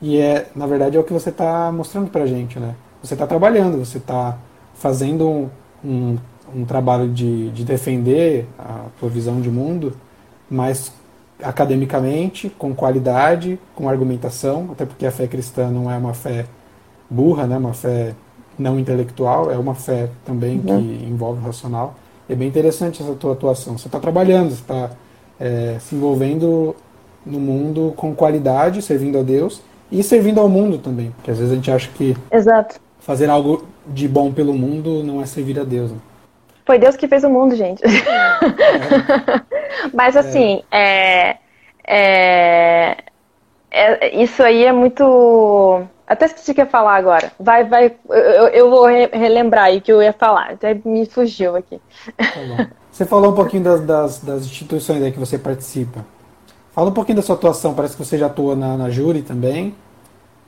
E 0.00 0.16
é, 0.16 0.48
na 0.56 0.66
verdade, 0.66 0.96
é 0.96 1.00
o 1.00 1.04
que 1.04 1.12
você 1.12 1.28
está 1.28 1.70
mostrando 1.70 2.08
para 2.08 2.22
a 2.22 2.26
gente, 2.26 2.58
né? 2.58 2.74
Você 3.02 3.12
está 3.12 3.26
trabalhando, 3.26 3.84
você 3.84 3.98
está 3.98 4.38
fazendo 4.72 5.28
um, 5.28 5.50
um, 5.84 6.18
um, 6.56 6.64
trabalho 6.64 7.06
de, 7.10 7.50
de 7.50 7.66
defender 7.66 8.46
a 8.58 8.86
tua 8.98 9.10
visão 9.10 9.42
de 9.42 9.50
mundo, 9.50 9.92
mas 10.50 10.90
academicamente, 11.42 12.48
com 12.48 12.74
qualidade, 12.74 13.60
com 13.74 13.90
argumentação, 13.90 14.70
até 14.72 14.86
porque 14.86 15.04
a 15.04 15.10
fé 15.10 15.26
cristã 15.26 15.70
não 15.70 15.90
é 15.90 15.98
uma 15.98 16.14
fé 16.14 16.46
burra, 17.10 17.46
né? 17.46 17.58
Uma 17.58 17.74
fé 17.74 18.14
não 18.58 18.78
intelectual, 18.78 19.50
é 19.50 19.58
uma 19.58 19.74
fé 19.74 20.08
também 20.24 20.56
uhum. 20.60 20.64
que 20.64 21.04
envolve 21.04 21.42
o 21.42 21.44
racional. 21.44 21.94
É 22.28 22.34
bem 22.34 22.48
interessante 22.48 23.02
essa 23.02 23.14
tua 23.14 23.32
atuação. 23.32 23.78
Você 23.78 23.88
está 23.88 23.98
trabalhando, 23.98 24.50
você 24.50 24.60
está 24.60 24.90
é, 25.40 25.76
se 25.80 25.94
envolvendo 25.94 26.76
no 27.24 27.38
mundo 27.38 27.92
com 27.96 28.14
qualidade, 28.14 28.82
servindo 28.82 29.18
a 29.18 29.22
Deus 29.22 29.62
e 29.90 30.02
servindo 30.02 30.40
ao 30.40 30.48
mundo 30.48 30.78
também. 30.78 31.10
Porque 31.12 31.30
às 31.30 31.38
vezes 31.38 31.52
a 31.52 31.56
gente 31.56 31.70
acha 31.70 31.90
que 31.94 32.16
Exato. 32.30 32.80
fazer 33.00 33.30
algo 33.30 33.66
de 33.86 34.06
bom 34.06 34.32
pelo 34.32 34.52
mundo 34.52 35.02
não 35.02 35.22
é 35.22 35.26
servir 35.26 35.58
a 35.58 35.64
Deus. 35.64 35.90
Né? 35.90 35.98
Foi 36.66 36.78
Deus 36.78 36.96
que 36.96 37.08
fez 37.08 37.24
o 37.24 37.30
mundo, 37.30 37.56
gente. 37.56 37.82
É. 37.84 37.88
Mas 39.94 40.16
assim, 40.16 40.62
é. 40.70 41.36
É, 41.90 42.98
é, 43.70 44.22
isso 44.22 44.42
aí 44.42 44.64
é 44.66 44.72
muito. 44.72 45.82
Até 46.08 46.24
esqueci 46.24 46.52
o 46.52 46.54
que 46.54 46.60
ia 46.62 46.66
falar 46.66 46.96
agora. 46.96 47.30
Vai, 47.38 47.64
vai. 47.64 47.94
Eu, 48.08 48.48
eu 48.48 48.70
vou 48.70 48.86
re 48.86 49.06
relembrar 49.12 49.64
aí 49.64 49.78
o 49.78 49.82
que 49.82 49.92
eu 49.92 50.02
ia 50.02 50.12
falar. 50.12 50.52
Até 50.52 50.72
me 50.84 51.04
fugiu 51.04 51.54
aqui. 51.54 51.80
Tá 52.16 52.70
você 52.90 53.04
falou 53.04 53.30
um 53.30 53.34
pouquinho 53.34 53.62
das, 53.62 53.80
das, 53.82 54.18
das 54.20 54.42
instituições 54.42 55.02
aí 55.02 55.12
que 55.12 55.18
você 55.18 55.38
participa. 55.38 56.04
Fala 56.72 56.90
um 56.90 56.92
pouquinho 56.92 57.16
da 57.16 57.22
sua 57.22 57.34
atuação, 57.34 57.74
parece 57.74 57.96
que 57.96 58.04
você 58.04 58.16
já 58.16 58.26
atua 58.26 58.56
na, 58.56 58.76
na 58.76 58.90
Júri 58.90 59.22
também, 59.22 59.74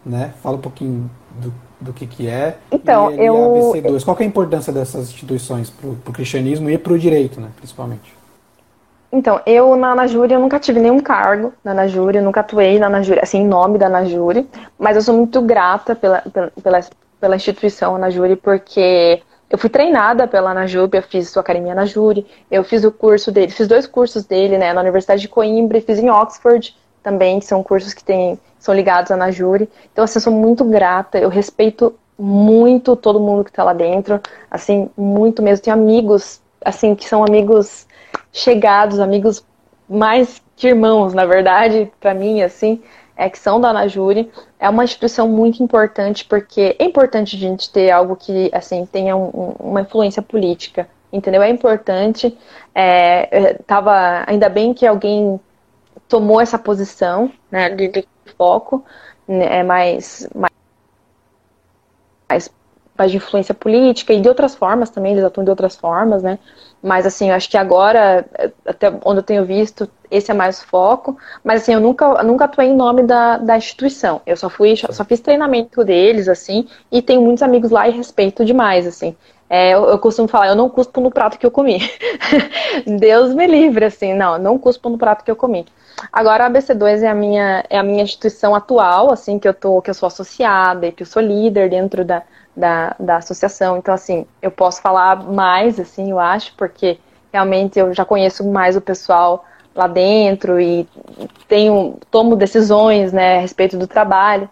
né? 0.05 0.33
Fala 0.42 0.57
um 0.57 0.61
pouquinho 0.61 1.11
do, 1.40 1.53
do 1.81 1.92
que, 1.92 2.07
que 2.07 2.29
é. 2.29 2.57
Então, 2.73 3.11
e, 3.12 3.27
eu... 3.27 3.35
ABC2. 3.35 4.05
Qual 4.05 4.16
é 4.18 4.23
a 4.23 4.27
importância 4.27 4.73
dessas 4.73 5.11
instituições 5.11 5.70
para 5.70 5.90
o 5.90 6.12
cristianismo 6.12 6.70
e 6.70 6.79
para 6.79 6.92
o 6.92 6.99
direito, 6.99 7.40
né, 7.40 7.49
principalmente? 7.57 8.19
Então, 9.12 9.40
eu 9.44 9.75
na 9.75 9.92
Anajúri, 9.92 10.33
eu 10.33 10.40
nunca 10.40 10.61
tive 10.61 10.79
nenhum 10.79 11.01
cargo 11.01 11.53
na 11.64 11.73
Anajúri, 11.73 12.18
eu 12.18 12.23
nunca 12.23 12.40
atuei 12.40 12.79
na 12.79 12.87
Anajúri, 12.87 13.18
assim, 13.20 13.38
em 13.38 13.46
nome 13.46 13.77
da 13.77 13.87
Anajúri, 13.87 14.49
mas 14.79 14.94
eu 14.94 15.03
sou 15.03 15.16
muito 15.16 15.42
grata 15.42 15.96
pela, 15.96 16.23
pela, 16.62 16.81
pela 17.20 17.37
instituição 17.37 17.96
Anajúri, 17.96 18.37
porque 18.37 19.20
eu 19.51 19.59
fui 19.59 19.68
treinada 19.68 20.29
pela 20.29 20.53
Anajub, 20.53 20.96
eu 20.96 21.03
fiz 21.03 21.29
sua 21.29 21.40
academia 21.40 21.75
na 21.75 21.85
Júri, 21.85 22.25
eu 22.49 22.62
fiz 22.62 22.85
o 22.85 22.92
curso 22.92 23.33
dele, 23.33 23.51
fiz 23.51 23.66
dois 23.66 23.85
cursos 23.85 24.25
dele, 24.25 24.57
né, 24.57 24.73
na 24.73 24.81
Universidade 24.81 25.20
de 25.20 25.29
Coimbra 25.29 25.79
e 25.79 25.81
fiz 25.81 25.99
em 25.99 26.09
Oxford 26.09 26.77
também, 27.03 27.40
que 27.40 27.46
são 27.46 27.62
cursos 27.64 27.92
que 27.92 28.05
tem, 28.05 28.38
são 28.61 28.73
ligados 28.73 29.11
à 29.11 29.16
Najuri. 29.16 29.68
Então, 29.92 30.05
assim, 30.05 30.18
eu 30.18 30.23
sou 30.23 30.33
muito 30.33 30.64
grata, 30.64 31.18
eu 31.18 31.29
respeito 31.29 31.99
muito 32.16 32.94
todo 32.94 33.18
mundo 33.18 33.42
que 33.42 33.51
está 33.51 33.64
lá 33.64 33.73
dentro, 33.73 34.20
assim, 34.49 34.88
muito 34.96 35.42
mesmo. 35.42 35.64
Tenho 35.64 35.77
amigos, 35.77 36.40
assim, 36.64 36.94
que 36.94 37.09
são 37.09 37.25
amigos 37.25 37.88
chegados, 38.33 39.01
amigos 39.01 39.45
mais 39.88 40.40
que 40.57 40.69
irmãos, 40.69 41.14
na 41.14 41.25
verdade, 41.25 41.90
para 42.01 42.14
mim, 42.14 42.43
assim 42.43 42.83
é, 43.16 43.29
que 43.29 43.38
são 43.38 43.61
da 43.61 43.71
Anajure, 43.71 44.31
é 44.59 44.69
uma 44.69 44.85
instituição 44.85 45.29
muito 45.29 45.62
importante 45.62 46.25
porque 46.25 46.77
é 46.79 46.85
importante 46.85 47.37
a 47.37 47.38
gente 47.38 47.71
ter 47.71 47.90
algo 47.90 48.16
que 48.16 48.51
assim 48.53 48.87
tenha 48.87 49.16
um, 49.16 49.55
uma 49.59 49.83
influência 49.83 50.23
política, 50.23 50.88
entendeu? 51.12 51.43
É 51.43 51.51
importante. 51.51 52.37
É, 52.75 53.55
tava 53.66 54.25
ainda 54.27 54.49
bem 54.49 54.73
que 54.73 54.87
alguém 54.87 55.40
tomou 56.09 56.40
essa 56.40 56.59
posição, 56.59 57.31
né, 57.51 57.71
de, 57.71 57.88
de 57.88 58.09
foco, 58.37 58.85
né, 59.29 59.59
é 59.59 59.62
mais, 59.62 60.29
mais 60.35 60.51
mais 62.31 62.51
de 63.09 63.17
influência 63.17 63.55
política 63.55 64.13
e 64.13 64.21
de 64.21 64.29
outras 64.29 64.55
formas 64.55 64.91
também, 64.91 65.13
eles 65.13 65.25
atuam 65.25 65.45
de 65.45 65.51
outras 65.51 65.77
formas, 65.77 66.23
né? 66.23 66.39
Mas 66.83 67.05
assim, 67.07 67.29
eu 67.29 67.35
acho 67.35 67.49
que 67.51 67.57
agora, 67.57 68.25
até 68.67 68.93
onde 69.05 69.21
eu 69.21 69.23
tenho 69.23 69.45
visto, 69.45 69.89
esse 70.11 70.31
é 70.31 70.35
mais 70.35 70.61
o 70.61 70.67
foco. 70.67 71.17
Mas 71.45 71.63
assim, 71.63 71.75
eu 71.75 71.81
nunca, 71.81 72.23
nunca 72.23 72.47
atuei 72.47 72.69
em 72.69 72.77
nome 72.77 73.03
da, 73.03 73.37
da 73.37 73.57
instituição. 73.57 74.21
Eu 74.27 74.37
só 74.37 74.49
fui, 74.49 74.75
só 74.77 75.05
fiz 75.05 75.21
treinamento 75.21 75.85
deles, 75.85 76.29
assim, 76.29 76.67
e 76.91 77.03
tenho 77.03 77.23
muitos 77.23 77.43
amigos 77.43 77.71
lá 77.71 77.89
e 77.89 77.93
respeito 77.93 78.45
demais, 78.45 78.87
assim. 78.87 79.15
É, 79.49 79.75
eu, 79.75 79.85
eu, 79.87 79.99
costumo 79.99 80.29
falar, 80.29 80.49
eu 80.49 80.55
não 80.55 80.71
cuspo 80.71 81.01
no 81.01 81.11
prato 81.11 81.39
que 81.39 81.45
eu 81.45 81.51
comi. 81.51 81.81
Deus 82.87 83.35
me 83.35 83.47
livre, 83.47 83.85
assim, 83.85 84.15
não, 84.15 84.39
não 84.39 84.57
cuspo 84.57 84.89
no 84.89 84.97
prato 84.97 85.25
que 85.25 85.31
eu 85.31 85.37
comi. 85.37 85.67
Agora 86.13 86.47
a 86.47 86.51
ABC2 86.51 87.03
é 87.03 87.09
a 87.09 87.15
minha, 87.15 87.65
é 87.69 87.77
a 87.77 87.83
minha 87.83 88.03
instituição 88.03 88.55
atual, 88.55 89.13
assim, 89.13 89.39
que 89.39 89.49
eu 89.49 89.53
tô, 89.53 89.83
que 89.83 89.91
eu 89.91 89.95
sou 89.95 90.07
associada 90.07 90.87
e 90.87 90.93
que 90.93 91.03
eu 91.03 91.07
sou 91.07 91.21
líder 91.21 91.69
dentro 91.69 92.05
da, 92.05 92.23
da, 92.57 92.95
da 92.99 93.17
associação. 93.17 93.77
Então, 93.77 93.95
assim, 93.95 94.27
eu 94.43 94.51
posso 94.51 94.81
falar 94.81 95.25
mais, 95.25 95.79
assim, 95.79 96.11
eu 96.11 96.19
acho, 96.19 96.55
porque 96.57 96.99
realmente 97.33 97.79
eu 97.79 97.93
já 97.95 98.05
conheço 98.05 98.49
mais 98.49 98.77
o 98.77 98.81
pessoal 98.81 99.45
lá 99.75 99.87
dentro 99.87 100.61
e 100.61 100.87
tenho, 101.49 101.99
tomo 102.11 102.37
decisões, 102.37 103.13
né, 103.13 103.39
a 103.39 103.41
respeito 103.41 103.77
do 103.77 103.87
trabalho. 103.87 104.49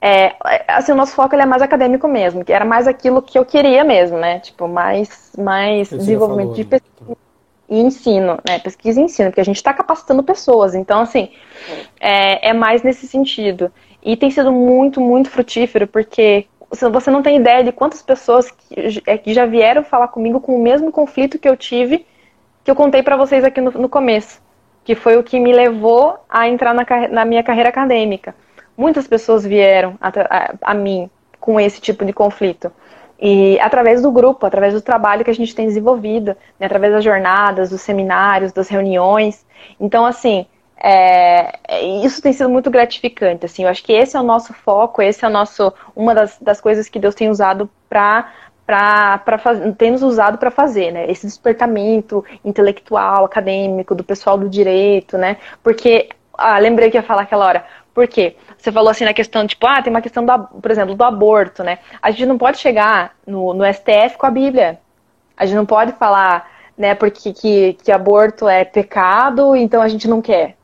É, 0.00 0.36
assim, 0.68 0.92
o 0.92 0.94
nosso 0.94 1.12
foco 1.12 1.34
é 1.34 1.46
mais 1.46 1.60
acadêmico 1.60 2.06
mesmo, 2.06 2.44
que 2.44 2.52
era 2.52 2.64
mais 2.64 2.86
aquilo 2.86 3.20
que 3.20 3.36
eu 3.36 3.44
queria 3.44 3.82
mesmo, 3.82 4.18
né, 4.18 4.38
tipo, 4.40 4.68
mais, 4.68 5.32
mais 5.36 5.88
desenvolvimento 5.88 6.50
falou, 6.50 6.54
de 6.54 6.64
né? 6.64 6.70
pesquisa 6.70 7.16
e 7.68 7.80
ensino, 7.80 8.38
né, 8.48 8.58
pesquisa 8.60 9.00
e 9.00 9.04
ensino, 9.04 9.30
porque 9.30 9.40
a 9.40 9.44
gente 9.44 9.56
está 9.56 9.74
capacitando 9.74 10.22
pessoas, 10.22 10.74
então, 10.74 11.00
assim, 11.00 11.30
é, 11.98 12.50
é 12.50 12.52
mais 12.52 12.82
nesse 12.82 13.08
sentido. 13.08 13.72
E 14.00 14.16
tem 14.16 14.30
sido 14.30 14.52
muito, 14.52 15.00
muito 15.00 15.28
frutífero, 15.28 15.86
porque 15.86 16.46
você 16.70 17.10
não 17.10 17.22
tem 17.22 17.36
ideia 17.36 17.64
de 17.64 17.72
quantas 17.72 18.02
pessoas 18.02 18.50
que, 18.50 19.02
é, 19.06 19.16
que 19.16 19.32
já 19.32 19.46
vieram 19.46 19.82
falar 19.82 20.08
comigo 20.08 20.40
com 20.40 20.54
o 20.54 20.62
mesmo 20.62 20.92
conflito 20.92 21.38
que 21.38 21.48
eu 21.48 21.56
tive, 21.56 22.06
que 22.62 22.70
eu 22.70 22.74
contei 22.74 23.02
para 23.02 23.16
vocês 23.16 23.42
aqui 23.42 23.60
no, 23.60 23.70
no, 23.70 23.88
começo, 23.88 24.40
que 24.84 24.94
foi 24.94 25.16
o 25.16 25.22
que 25.22 25.40
me 25.40 25.52
levou 25.52 26.18
a 26.28 26.48
entrar 26.48 26.74
na, 26.74 26.84
na 27.10 27.24
minha 27.24 27.42
carreira 27.42 27.70
acadêmica. 27.70 28.34
Muitas 28.76 29.06
pessoas 29.06 29.44
vieram 29.44 29.96
a, 30.00 30.08
a, 30.08 30.54
a 30.72 30.74
mim 30.74 31.10
com 31.40 31.58
esse 31.58 31.80
tipo 31.80 32.04
de 32.04 32.12
conflito. 32.12 32.70
E 33.20 33.58
através 33.60 34.02
do 34.02 34.12
grupo, 34.12 34.46
através 34.46 34.74
do 34.74 34.80
trabalho 34.80 35.24
que 35.24 35.30
a 35.30 35.34
gente 35.34 35.54
tem 35.54 35.66
desenvolvido, 35.66 36.36
né, 36.60 36.66
através 36.66 36.92
das 36.92 37.02
jornadas, 37.02 37.70
dos 37.70 37.80
seminários, 37.80 38.52
das 38.52 38.68
reuniões. 38.68 39.44
Então, 39.80 40.06
assim, 40.06 40.46
é, 40.80 41.58
isso 42.04 42.22
tem 42.22 42.32
sido 42.32 42.48
muito 42.48 42.70
gratificante, 42.70 43.46
assim, 43.46 43.64
eu 43.64 43.68
acho 43.68 43.82
que 43.82 43.92
esse 43.92 44.16
é 44.16 44.20
o 44.20 44.24
nosso 44.24 44.52
foco, 44.52 45.02
esse 45.02 45.24
é 45.24 45.28
o 45.28 45.30
nosso, 45.30 45.72
uma 45.94 46.14
das, 46.14 46.38
das 46.40 46.60
coisas 46.60 46.88
que 46.88 46.98
Deus 46.98 47.14
tem 47.14 47.28
usado 47.28 47.68
para 47.88 48.32
para 48.68 49.18
tem 49.78 49.90
nos 49.92 50.02
usado 50.02 50.36
para 50.36 50.50
fazer, 50.50 50.92
né? 50.92 51.10
Esse 51.10 51.24
despertamento 51.26 52.22
intelectual, 52.44 53.24
acadêmico, 53.24 53.94
do 53.94 54.04
pessoal 54.04 54.36
do 54.36 54.46
direito, 54.46 55.16
né? 55.16 55.38
Porque, 55.62 56.10
ah, 56.34 56.58
lembrei 56.58 56.90
que 56.90 56.98
ia 56.98 57.02
falar 57.02 57.22
aquela 57.22 57.46
hora. 57.46 57.64
Por 57.94 58.06
quê? 58.06 58.36
Você 58.58 58.70
falou 58.70 58.90
assim 58.90 59.06
na 59.06 59.14
questão, 59.14 59.46
tipo, 59.46 59.66
ah, 59.66 59.80
tem 59.80 59.90
uma 59.90 60.02
questão, 60.02 60.22
do, 60.22 60.38
por 60.60 60.70
exemplo, 60.70 60.94
do 60.94 61.02
aborto, 61.02 61.64
né? 61.64 61.78
A 62.02 62.10
gente 62.10 62.26
não 62.26 62.36
pode 62.36 62.58
chegar 62.58 63.14
no, 63.26 63.54
no 63.54 63.64
STF 63.72 64.18
com 64.18 64.26
a 64.26 64.30
Bíblia. 64.30 64.78
A 65.34 65.46
gente 65.46 65.56
não 65.56 65.64
pode 65.64 65.92
falar, 65.92 66.46
né, 66.76 66.94
porque 66.94 67.32
que, 67.32 67.72
que 67.82 67.90
aborto 67.90 68.46
é 68.46 68.66
pecado, 68.66 69.56
então 69.56 69.80
a 69.80 69.88
gente 69.88 70.06
não 70.06 70.20
quer. 70.20 70.57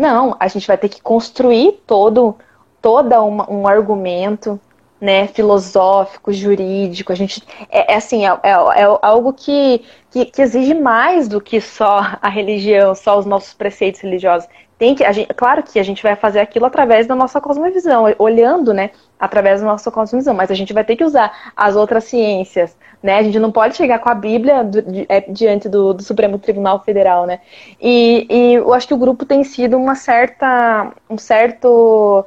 Não, 0.00 0.34
a 0.40 0.48
gente 0.48 0.66
vai 0.66 0.78
ter 0.78 0.88
que 0.88 1.02
construir 1.02 1.82
todo 1.86 2.34
toda 2.80 3.22
uma, 3.22 3.50
um 3.52 3.68
argumento 3.68 4.58
né, 4.98 5.26
filosófico, 5.26 6.32
jurídico. 6.32 7.12
A 7.12 7.14
gente 7.14 7.42
é, 7.68 7.92
é 7.92 7.96
assim, 7.96 8.26
é, 8.26 8.30
é, 8.42 8.50
é 8.50 8.98
algo 9.02 9.34
que, 9.34 9.84
que, 10.10 10.24
que, 10.24 10.40
exige 10.40 10.72
mais 10.72 11.28
do 11.28 11.38
que 11.38 11.60
só 11.60 12.16
a 12.22 12.28
religião, 12.30 12.94
só 12.94 13.18
os 13.18 13.26
nossos 13.26 13.52
preceitos 13.52 14.00
religiosos. 14.00 14.48
Tem 14.78 14.94
que, 14.94 15.12
gente, 15.12 15.34
claro 15.34 15.62
que 15.62 15.78
a 15.78 15.82
gente 15.82 16.02
vai 16.02 16.16
fazer 16.16 16.40
aquilo 16.40 16.64
através 16.64 17.06
da 17.06 17.14
nossa 17.14 17.38
cosmovisão, 17.38 18.06
olhando, 18.18 18.72
né, 18.72 18.92
através 19.18 19.60
da 19.60 19.66
nossa 19.66 19.90
cosmovisão, 19.90 20.32
mas 20.32 20.50
a 20.50 20.54
gente 20.54 20.72
vai 20.72 20.82
ter 20.82 20.96
que 20.96 21.04
usar 21.04 21.52
as 21.54 21.76
outras 21.76 22.04
ciências, 22.04 22.74
né? 23.02 23.16
A 23.16 23.22
gente 23.22 23.38
não 23.38 23.50
pode 23.50 23.76
chegar 23.76 23.98
com 23.98 24.08
a 24.08 24.14
Bíblia 24.14 24.62
do, 24.62 24.82
di, 24.82 25.06
é, 25.08 25.20
diante 25.20 25.68
do, 25.68 25.94
do, 25.94 26.02
Supremo 26.02 26.38
Tribunal 26.38 26.82
Federal, 26.84 27.26
né? 27.26 27.40
E, 27.80 28.26
e 28.28 28.54
eu 28.54 28.72
acho 28.74 28.86
que 28.86 28.94
o 28.94 28.98
grupo 28.98 29.24
tem 29.24 29.42
sido 29.44 29.76
uma 29.76 29.94
certa, 29.94 30.92
um 31.08 31.16
certo, 31.16 32.24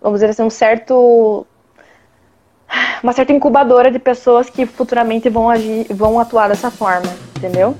vamos 0.00 0.20
dizer 0.20 0.30
assim, 0.30 0.42
um 0.42 0.50
certo 0.50 1.46
uma 3.02 3.12
certa 3.12 3.32
incubadora 3.32 3.90
de 3.90 3.98
pessoas 3.98 4.48
que 4.48 4.64
futuramente 4.66 5.28
vão 5.28 5.50
agir, 5.50 5.86
vão 5.92 6.20
atuar 6.20 6.48
dessa 6.48 6.70
forma, 6.70 7.10
entendeu? 7.36 7.76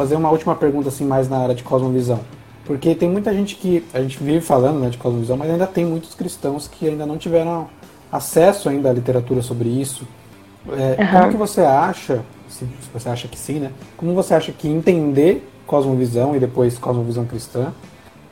Fazer 0.00 0.16
uma 0.16 0.30
última 0.30 0.54
pergunta 0.54 0.88
assim 0.88 1.04
mais 1.04 1.28
na 1.28 1.36
área 1.36 1.54
de 1.54 1.62
cosmovisão. 1.62 2.20
Porque 2.64 2.94
tem 2.94 3.08
muita 3.08 3.34
gente 3.34 3.56
que 3.56 3.84
a 3.92 4.00
gente 4.00 4.16
vive 4.22 4.40
falando 4.40 4.80
né, 4.80 4.88
de 4.88 4.96
cosmovisão, 4.96 5.36
mas 5.36 5.50
ainda 5.50 5.66
tem 5.66 5.84
muitos 5.84 6.14
cristãos 6.14 6.66
que 6.66 6.88
ainda 6.88 7.04
não 7.04 7.18
tiveram 7.18 7.68
acesso 8.10 8.70
ainda 8.70 8.88
à 8.88 8.92
literatura 8.94 9.42
sobre 9.42 9.68
isso. 9.68 10.06
É, 10.68 11.02
uhum. 11.02 11.20
Como 11.20 11.30
que 11.32 11.36
você 11.36 11.60
acha, 11.60 12.22
se 12.48 12.66
você 12.94 13.10
acha 13.10 13.28
que 13.28 13.38
sim, 13.38 13.58
né? 13.58 13.72
Como 13.94 14.14
você 14.14 14.32
acha 14.32 14.52
que 14.52 14.68
entender 14.68 15.46
cosmovisão 15.66 16.34
e 16.34 16.38
depois 16.38 16.78
cosmovisão 16.78 17.26
cristã 17.26 17.74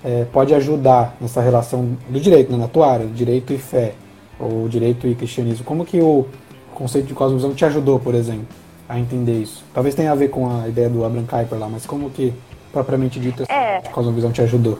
é, 0.03 0.25
pode 0.25 0.55
ajudar 0.55 1.17
nessa 1.21 1.43
relação 1.43 1.99
do 2.09 2.19
direito, 2.19 2.51
né, 2.51 2.57
na 2.57 2.69
tua 2.69 2.91
área, 2.91 3.07
direito 3.07 3.53
e 3.53 3.59
fé, 3.59 3.93
ou 4.41 4.69
direito 4.69 5.07
e 5.07 5.15
cristianismo? 5.15 5.65
Como 5.67 5.85
que 5.85 6.01
o 6.01 6.27
conceito 6.75 7.09
de 7.09 7.15
cosmovisão 7.15 7.53
te 7.53 7.65
ajudou, 7.67 7.99
por 7.99 8.15
exemplo, 8.15 8.47
a 8.89 8.99
entender 8.99 9.43
isso? 9.43 9.65
Talvez 9.75 9.95
tenha 9.95 10.13
a 10.13 10.15
ver 10.15 10.29
com 10.29 10.49
a 10.51 10.69
ideia 10.69 10.89
do 10.89 11.05
Abraham 11.05 11.27
Kuyper 11.27 11.59
lá, 11.59 11.69
mas 11.69 11.85
como 11.85 12.11
que, 12.11 12.33
propriamente 12.73 13.21
dito, 13.21 13.45
é. 13.49 13.81
cosmovisão 13.93 14.33
te 14.33 14.43
ajudou? 14.43 14.79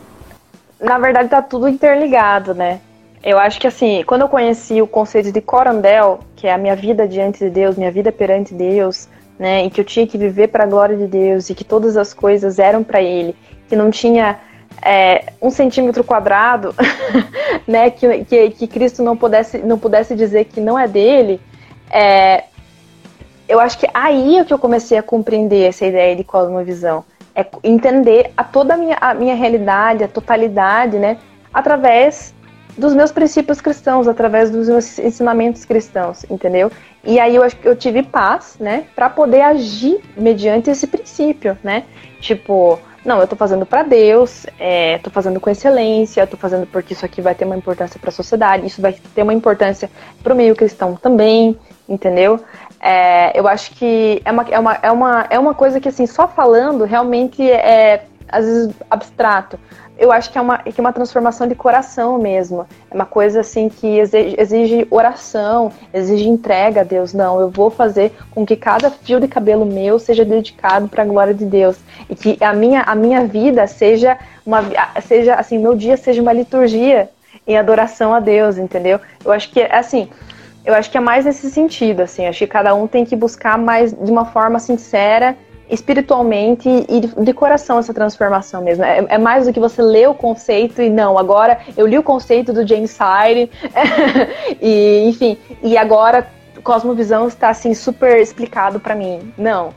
Na 0.81 0.99
verdade, 0.99 1.29
tá 1.29 1.43
tudo 1.43 1.69
interligado, 1.69 2.55
né? 2.55 2.81
Eu 3.23 3.39
acho 3.39 3.61
que 3.61 3.67
assim, 3.67 4.05
quando 4.07 4.23
eu 4.23 4.29
conheci 4.29 4.81
o 4.81 4.87
conceito 4.87 5.33
de 5.33 5.41
corandel, 5.41 6.21
que 6.37 6.47
é 6.47 6.53
a 6.53 6.59
minha 6.59 6.77
vida 6.77 7.07
diante 7.07 7.41
de 7.41 7.51
Deus, 7.51 7.77
minha 7.77 7.91
vida 7.91 8.13
perante 8.13 8.55
Deus, 8.55 9.09
né, 9.39 9.65
e 9.65 9.71
que 9.71 9.81
eu 9.81 9.85
tinha 9.85 10.07
que 10.07 10.19
viver 10.19 10.49
para 10.49 10.65
a 10.65 10.67
glória 10.67 10.97
de 10.97 11.07
Deus 11.07 11.49
e 11.51 11.55
que 11.55 11.65
todas 11.65 11.97
as 11.97 12.13
coisas 12.13 12.59
eram 12.59 12.83
para 12.83 13.01
Ele, 13.01 13.37
que 13.69 13.77
não 13.77 13.91
tinha 13.91 14.39
é, 14.83 15.33
um 15.41 15.51
centímetro 15.51 16.03
quadrado, 16.05 16.75
né, 17.67 17.91
que, 17.91 18.25
que, 18.25 18.51
que, 18.51 18.67
Cristo 18.67 19.03
não 19.03 19.17
pudesse, 19.17 19.59
não 19.59 19.79
pudesse 19.79 20.15
dizer 20.15 20.45
que 20.45 20.61
não 20.61 20.79
é 20.79 20.87
dele, 20.87 21.41
é, 21.91 22.45
eu 23.49 23.59
acho 23.59 23.79
que 23.79 23.87
aí 23.95 24.39
é 24.39 24.45
que 24.45 24.53
eu 24.53 24.59
comecei 24.59 24.99
a 24.99 25.03
compreender 25.03 25.69
essa 25.69 25.87
ideia 25.87 26.15
de 26.15 26.23
cosmovisão, 26.23 27.05
é 27.35 27.47
entender 27.65 28.31
a 28.37 28.45
toda 28.45 28.75
a 28.75 28.77
minha, 28.77 28.97
a 29.01 29.15
minha 29.15 29.35
realidade, 29.35 30.05
a 30.05 30.09
totalidade, 30.09 30.99
né, 30.99 31.19
através 31.53 32.35
dos 32.77 32.95
meus 32.95 33.11
princípios 33.11 33.61
cristãos, 33.61 34.07
através 34.07 34.51
dos 34.51 34.69
meus 34.69 34.99
ensinamentos 34.99 35.65
cristãos, 35.65 36.25
entendeu? 36.31 36.71
E 37.03 37.19
aí 37.19 37.35
eu 37.35 37.43
acho 37.43 37.57
que 37.57 37.67
eu 37.67 37.75
tive 37.75 38.03
paz, 38.03 38.57
né, 38.61 38.85
para 38.95 39.09
poder 39.09 39.41
agir 39.41 40.01
mediante 40.17 40.71
esse 40.71 40.87
princípio, 40.87 41.59
né? 41.63 41.85
Tipo, 42.21 42.79
não, 43.05 43.21
eu 43.21 43.27
tô 43.27 43.35
fazendo 43.35 43.65
para 43.65 43.83
Deus, 43.83 44.47
é, 44.59 44.99
tô 44.99 45.11
fazendo 45.11 45.41
com 45.41 45.49
excelência, 45.49 46.27
tô 46.27 46.37
fazendo 46.37 46.67
porque 46.67 46.93
isso 46.93 47.05
aqui 47.05 47.23
vai 47.23 47.35
ter 47.35 47.45
uma 47.45 47.57
importância 47.57 47.99
para 47.99 48.11
a 48.11 48.13
sociedade, 48.13 48.67
isso 48.67 48.83
vai 48.83 48.95
ter 49.15 49.23
uma 49.23 49.35
importância 49.35 49.91
para 50.23 50.33
o 50.33 50.37
meio 50.37 50.55
cristão 50.55 50.95
também, 50.95 51.59
entendeu? 51.89 52.41
É, 52.81 53.39
eu 53.39 53.49
acho 53.49 53.73
que 53.73 54.23
é 54.25 54.31
uma, 54.31 54.47
é, 54.51 54.59
uma, 54.59 54.79
é, 54.83 54.93
uma, 54.93 55.27
é 55.31 55.39
uma 55.39 55.55
coisa 55.55 55.81
que, 55.81 55.89
assim, 55.89 56.07
só 56.07 56.29
falando 56.29 56.85
realmente 56.85 57.49
é, 57.51 58.05
às 58.29 58.45
vezes, 58.45 58.75
abstrato 58.91 59.59
eu 59.99 60.13
acho 60.13 60.31
que 60.31 60.39
é 60.39 60.41
uma, 60.41 60.59
que 60.59 60.81
é 60.81 60.81
uma 60.81 60.93
transformação 60.93 61.49
de 61.49 61.57
coração 61.57 62.19
mesmo. 62.19 62.65
É 62.89 62.95
uma 62.95 63.05
coisa 63.05 63.41
assim 63.41 63.69
que 63.69 63.99
exige, 63.99 64.37
exige, 64.39 64.87
oração, 64.91 65.73
exige 65.93 66.29
entrega 66.29 66.83
a 66.83 66.85
Deus. 66.85 67.13
Não, 67.13 67.41
eu 67.41 67.51
vou 67.51 67.69
fazer 67.69 68.13
com 68.31 68.47
que 68.47 68.55
cada 68.55 68.91
fio 68.91 69.19
de 69.19 69.27
cabelo 69.27 69.67
meu 69.67 69.99
seja 69.99 70.25
dedicado 70.25 70.89
para 70.89 71.03
a 71.03 71.07
glória 71.07 71.35
de 71.35 71.45
Deus 71.45 71.77
e 72.09 72.15
que 72.15 72.39
a 72.41 72.53
minha, 72.53 72.83
a 72.83 72.95
minha 72.95 73.27
vida 73.27 73.67
seja 73.67 74.17
uma 74.47 74.63
seja 75.03 75.35
assim, 75.35 75.59
meu 75.59 75.75
dia 75.75 75.97
seja 75.97 76.23
uma 76.23 76.33
liturgia 76.33 77.11
em 77.45 77.59
adoração 77.59 78.15
a 78.15 78.21
Deus, 78.21 78.57
entendeu? 78.57 79.01
Eu 79.25 79.33
acho 79.33 79.51
que 79.51 79.61
assim, 79.63 80.09
eu 80.69 80.75
acho 80.75 80.91
que 80.91 80.99
é 80.99 81.01
mais 81.01 81.25
nesse 81.25 81.51
sentido, 81.51 82.03
assim, 82.03 82.27
acho 82.27 82.41
que 82.41 82.47
cada 82.47 82.75
um 82.75 82.87
tem 82.87 83.03
que 83.03 83.17
buscar 83.17 83.57
mais 83.57 83.91
de 83.91 84.11
uma 84.13 84.27
forma 84.27 84.59
sincera 84.59 85.35
espiritualmente 85.71 86.69
e 86.69 87.01
de, 87.01 87.33
coração 87.33 87.79
essa 87.79 87.95
transformação 87.95 88.63
mesmo. 88.63 88.85
É, 88.85 89.05
é, 89.09 89.19
mais 89.19 89.47
do 89.47 89.53
que 89.53 89.59
você 89.59 89.81
ler 89.81 90.11
o 90.11 90.15
conceito 90.15 90.83
e 90.83 90.91
não, 90.91 91.19
agora 91.19 91.59
eu 91.75 91.87
li 91.87 91.97
o 91.97 92.03
conceito 92.03 92.53
do 92.53 92.67
James 92.67 92.91
Sire 92.91 93.51
e 94.61 95.09
enfim, 95.09 95.39
e 95.63 95.77
agora 95.79 96.29
Cosmovisão 96.63 97.29
está 97.29 97.49
assim 97.49 97.73
super 97.73 98.21
explicado 98.21 98.79
para 98.79 98.95
mim. 98.95 99.33
Não. 99.39 99.73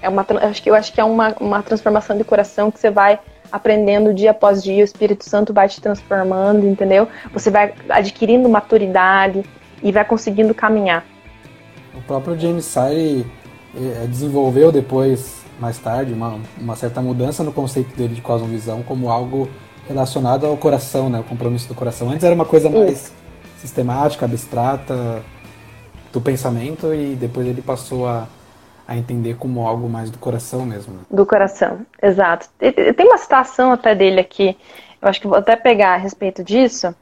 É 0.00 0.08
uma 0.08 0.26
acho 0.50 0.60
que 0.60 0.68
eu 0.68 0.74
acho 0.74 0.92
que 0.92 1.00
é 1.00 1.04
uma, 1.04 1.36
uma 1.40 1.62
transformação 1.62 2.16
de 2.16 2.24
coração 2.24 2.68
que 2.68 2.80
você 2.80 2.90
vai 2.90 3.20
aprendendo 3.52 4.12
dia 4.12 4.32
após 4.32 4.60
dia, 4.60 4.82
o 4.82 4.84
Espírito 4.84 5.28
Santo 5.28 5.52
vai 5.52 5.68
te 5.68 5.80
transformando, 5.80 6.66
entendeu? 6.66 7.06
Você 7.32 7.48
vai 7.48 7.74
adquirindo 7.88 8.48
maturidade 8.48 9.44
e 9.82 9.90
vai 9.92 10.04
conseguindo 10.04 10.54
caminhar. 10.54 11.04
O 11.94 12.00
próprio 12.02 12.38
James 12.38 12.64
Sire 12.64 13.26
é, 13.74 14.06
desenvolveu 14.06 14.70
depois, 14.70 15.42
mais 15.58 15.78
tarde, 15.78 16.12
uma, 16.12 16.38
uma 16.58 16.76
certa 16.76 17.00
mudança 17.00 17.42
no 17.42 17.52
conceito 17.52 17.94
dele 17.96 18.14
de 18.14 18.20
cosmovisão 18.20 18.82
como 18.82 19.10
algo 19.10 19.48
relacionado 19.88 20.46
ao 20.46 20.56
coração, 20.56 21.10
né, 21.10 21.20
o 21.20 21.24
compromisso 21.24 21.68
do 21.68 21.74
coração. 21.74 22.10
Antes 22.10 22.24
era 22.24 22.34
uma 22.34 22.44
coisa 22.44 22.70
mais 22.70 22.92
Isso. 22.92 23.12
sistemática, 23.58 24.24
abstrata 24.24 25.22
do 26.12 26.20
pensamento 26.20 26.94
e 26.94 27.14
depois 27.14 27.46
ele 27.46 27.62
passou 27.62 28.06
a, 28.06 28.26
a 28.86 28.96
entender 28.96 29.36
como 29.36 29.66
algo 29.66 29.88
mais 29.88 30.10
do 30.10 30.18
coração 30.18 30.64
mesmo. 30.64 30.94
Né? 30.94 31.00
Do 31.10 31.26
coração, 31.26 31.80
exato. 32.02 32.48
Tem 32.58 33.06
uma 33.06 33.18
citação 33.18 33.72
até 33.72 33.94
dele 33.94 34.20
aqui, 34.20 34.56
eu 35.00 35.08
acho 35.08 35.20
que 35.20 35.26
vou 35.26 35.36
até 35.36 35.56
pegar 35.56 35.94
a 35.94 35.96
respeito 35.96 36.44
disso, 36.44 36.94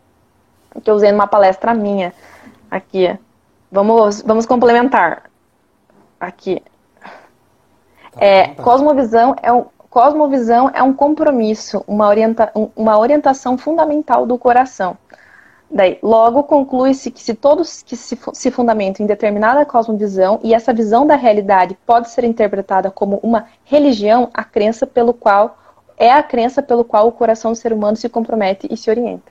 que 0.83 0.91
eu 0.91 0.95
usei 0.95 1.11
numa 1.13 1.27
palestra 1.27 1.75
minha 1.75 2.13
aqui. 2.71 3.19
Vamos, 3.71 4.23
vamos 4.23 4.47
complementar 4.47 5.31
aqui. 6.19 6.63
Tá, 7.01 7.11
é, 8.19 8.49
tá. 8.49 8.63
Cosmovisão 8.63 9.37
é 9.43 9.53
um 9.53 9.67
cosmovisão 9.91 10.71
é 10.73 10.81
um 10.83 10.93
compromisso, 10.93 11.85
uma, 11.87 12.07
orienta, 12.07 12.53
uma 12.77 12.97
orientação 12.97 13.59
fundamental 13.59 14.25
do 14.25 14.39
coração. 14.39 14.97
Daí, 15.69 15.99
logo 16.03 16.45
conclui-se 16.45 17.11
que 17.11 17.23
se 17.23 17.35
todos 17.35 17.83
que 17.83 17.97
se, 17.97 18.19
se 18.33 18.51
fundamentam 18.51 19.05
em 19.05 19.07
determinada 19.07 19.65
cosmovisão 19.65 20.41
e 20.43 20.55
essa 20.55 20.73
visão 20.73 21.07
da 21.07 21.17
realidade 21.17 21.77
pode 21.85 22.11
ser 22.11 22.25
interpretada 22.25 22.91
como 22.91 23.19
uma 23.23 23.47
religião, 23.65 24.31
a 24.33 24.45
crença 24.45 24.87
pelo 24.87 25.13
qual 25.13 25.59
é 25.97 26.11
a 26.11 26.23
crença 26.23 26.63
pelo 26.63 26.85
qual 26.85 27.07
o 27.09 27.13
coração 27.13 27.53
do 27.53 27.57
ser 27.57 27.73
humano 27.73 27.97
se 27.97 28.09
compromete 28.09 28.67
e 28.71 28.77
se 28.77 28.91
orienta. 28.91 29.31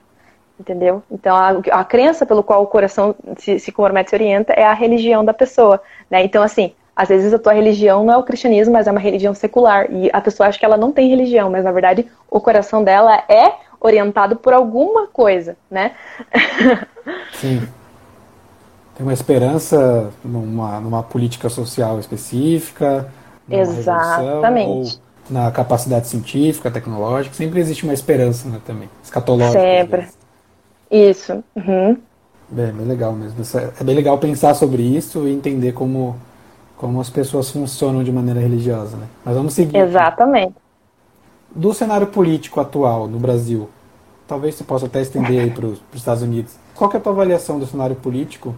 Entendeu? 0.60 1.02
Então, 1.10 1.34
a, 1.34 1.80
a 1.80 1.84
crença 1.84 2.26
pelo 2.26 2.42
qual 2.42 2.62
o 2.62 2.66
coração 2.66 3.14
se, 3.38 3.58
se 3.58 3.72
compromete 3.72 4.08
e 4.08 4.10
se 4.10 4.16
orienta 4.16 4.52
é 4.52 4.62
a 4.62 4.74
religião 4.74 5.24
da 5.24 5.32
pessoa. 5.32 5.80
Né? 6.10 6.22
Então, 6.22 6.42
assim, 6.42 6.74
às 6.94 7.08
vezes 7.08 7.32
a 7.32 7.38
tua 7.38 7.54
religião 7.54 8.04
não 8.04 8.12
é 8.12 8.16
o 8.18 8.22
cristianismo, 8.22 8.74
mas 8.74 8.86
é 8.86 8.90
uma 8.90 9.00
religião 9.00 9.32
secular. 9.32 9.90
E 9.90 10.10
a 10.12 10.20
pessoa 10.20 10.50
acha 10.50 10.58
que 10.58 10.64
ela 10.66 10.76
não 10.76 10.92
tem 10.92 11.08
religião, 11.08 11.48
mas 11.48 11.64
na 11.64 11.72
verdade 11.72 12.06
o 12.30 12.38
coração 12.42 12.84
dela 12.84 13.24
é 13.26 13.54
orientado 13.80 14.36
por 14.36 14.52
alguma 14.52 15.06
coisa, 15.06 15.56
né? 15.70 15.92
Sim. 17.32 17.66
Tem 18.94 19.06
uma 19.06 19.14
esperança 19.14 20.10
numa, 20.22 20.78
numa 20.78 21.02
política 21.02 21.48
social 21.48 21.98
específica. 21.98 23.10
Exatamente. 23.50 25.00
na 25.28 25.50
capacidade 25.50 26.06
científica, 26.06 26.70
tecnológica. 26.70 27.34
Sempre 27.34 27.60
existe 27.60 27.82
uma 27.82 27.94
esperança 27.94 28.46
né, 28.46 28.60
também. 28.66 28.90
Escatológica. 29.02 29.58
Sempre. 29.58 30.19
Isso. 30.90 31.44
Uhum. 31.54 31.96
Bem, 32.48 32.72
bem 32.72 32.86
legal 32.86 33.12
mesmo. 33.12 33.36
É 33.80 33.84
bem 33.84 33.94
legal 33.94 34.18
pensar 34.18 34.54
sobre 34.54 34.82
isso 34.82 35.26
e 35.26 35.32
entender 35.32 35.72
como 35.72 36.16
como 36.80 36.98
as 36.98 37.10
pessoas 37.10 37.50
funcionam 37.50 38.02
de 38.02 38.10
maneira 38.10 38.40
religiosa, 38.40 38.96
né? 38.96 39.06
Mas 39.22 39.36
vamos 39.36 39.52
seguir. 39.52 39.76
Exatamente. 39.76 40.54
Do 41.54 41.74
cenário 41.74 42.06
político 42.06 42.58
atual 42.58 43.06
no 43.06 43.18
Brasil, 43.18 43.68
talvez 44.26 44.54
você 44.54 44.64
possa 44.64 44.86
até 44.86 45.02
estender 45.02 45.42
aí 45.42 45.50
para 45.50 45.66
os 45.66 45.78
Estados 45.92 46.22
Unidos. 46.22 46.54
Qual 46.74 46.90
é 46.90 46.96
a 46.96 47.00
tua 47.00 47.12
avaliação 47.12 47.58
do 47.58 47.66
cenário 47.66 47.96
político 47.96 48.54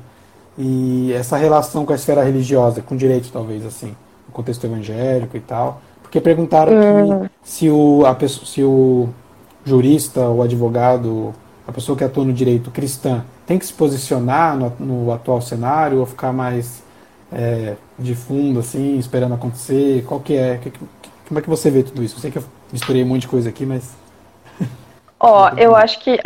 e 0.57 1.13
essa 1.13 1.37
relação 1.37 1.85
com 1.85 1.93
a 1.93 1.97
esfera 1.97 2.23
religiosa, 2.23 2.81
com 2.81 2.95
direito 2.95 3.29
talvez 3.33 3.67
assim, 3.67 3.89
no 4.29 4.33
contexto 4.33 4.65
evangélico 4.65 5.37
e 5.37 5.41
tal? 5.41 5.83
Porque 6.01 6.21
perguntaram 6.21 6.73
uhum. 6.73 7.29
se 7.43 7.69
o 7.69 8.05
a 8.07 8.17
se 8.29 8.63
o 8.63 9.09
jurista, 9.65 10.29
o 10.29 10.43
advogado, 10.43 11.35
a 11.67 11.73
pessoa 11.73 11.97
que 11.97 12.05
atua 12.05 12.25
no 12.25 12.33
direito 12.33 12.71
cristã 12.71 13.25
tem 13.47 13.59
que 13.59 13.67
se 13.67 13.73
posicionar 13.73 14.57
no, 14.57 14.73
no 14.79 15.13
atual 15.13 15.41
cenário 15.41 16.01
ou 16.01 16.07
ficar 16.07 16.33
mais 16.33 16.83
é, 17.33 17.77
de 17.99 18.15
fundo, 18.15 18.61
assim, 18.61 18.99
esperando 18.99 19.35
acontecer? 19.35 20.05
Qual 20.07 20.21
que 20.21 20.37
é? 20.37 20.59
Que, 20.59 20.71
que, 20.71 20.81
como 21.29 21.39
é 21.39 21.43
que 21.43 21.49
você 21.49 21.71
vê 21.71 21.83
tudo 21.83 22.03
isso? 22.03 22.17
Eu 22.17 22.21
sei 22.21 22.31
que 22.31 22.39
eu 22.39 22.45
misturei 22.73 23.03
um 23.03 23.07
monte 23.07 23.23
de 23.23 23.29
coisa 23.29 23.49
aqui, 23.49 23.65
mas. 23.65 23.95
Ó, 25.19 25.49
oh, 25.49 25.59
eu 25.59 25.77
acho 25.77 26.01
que 26.01 26.19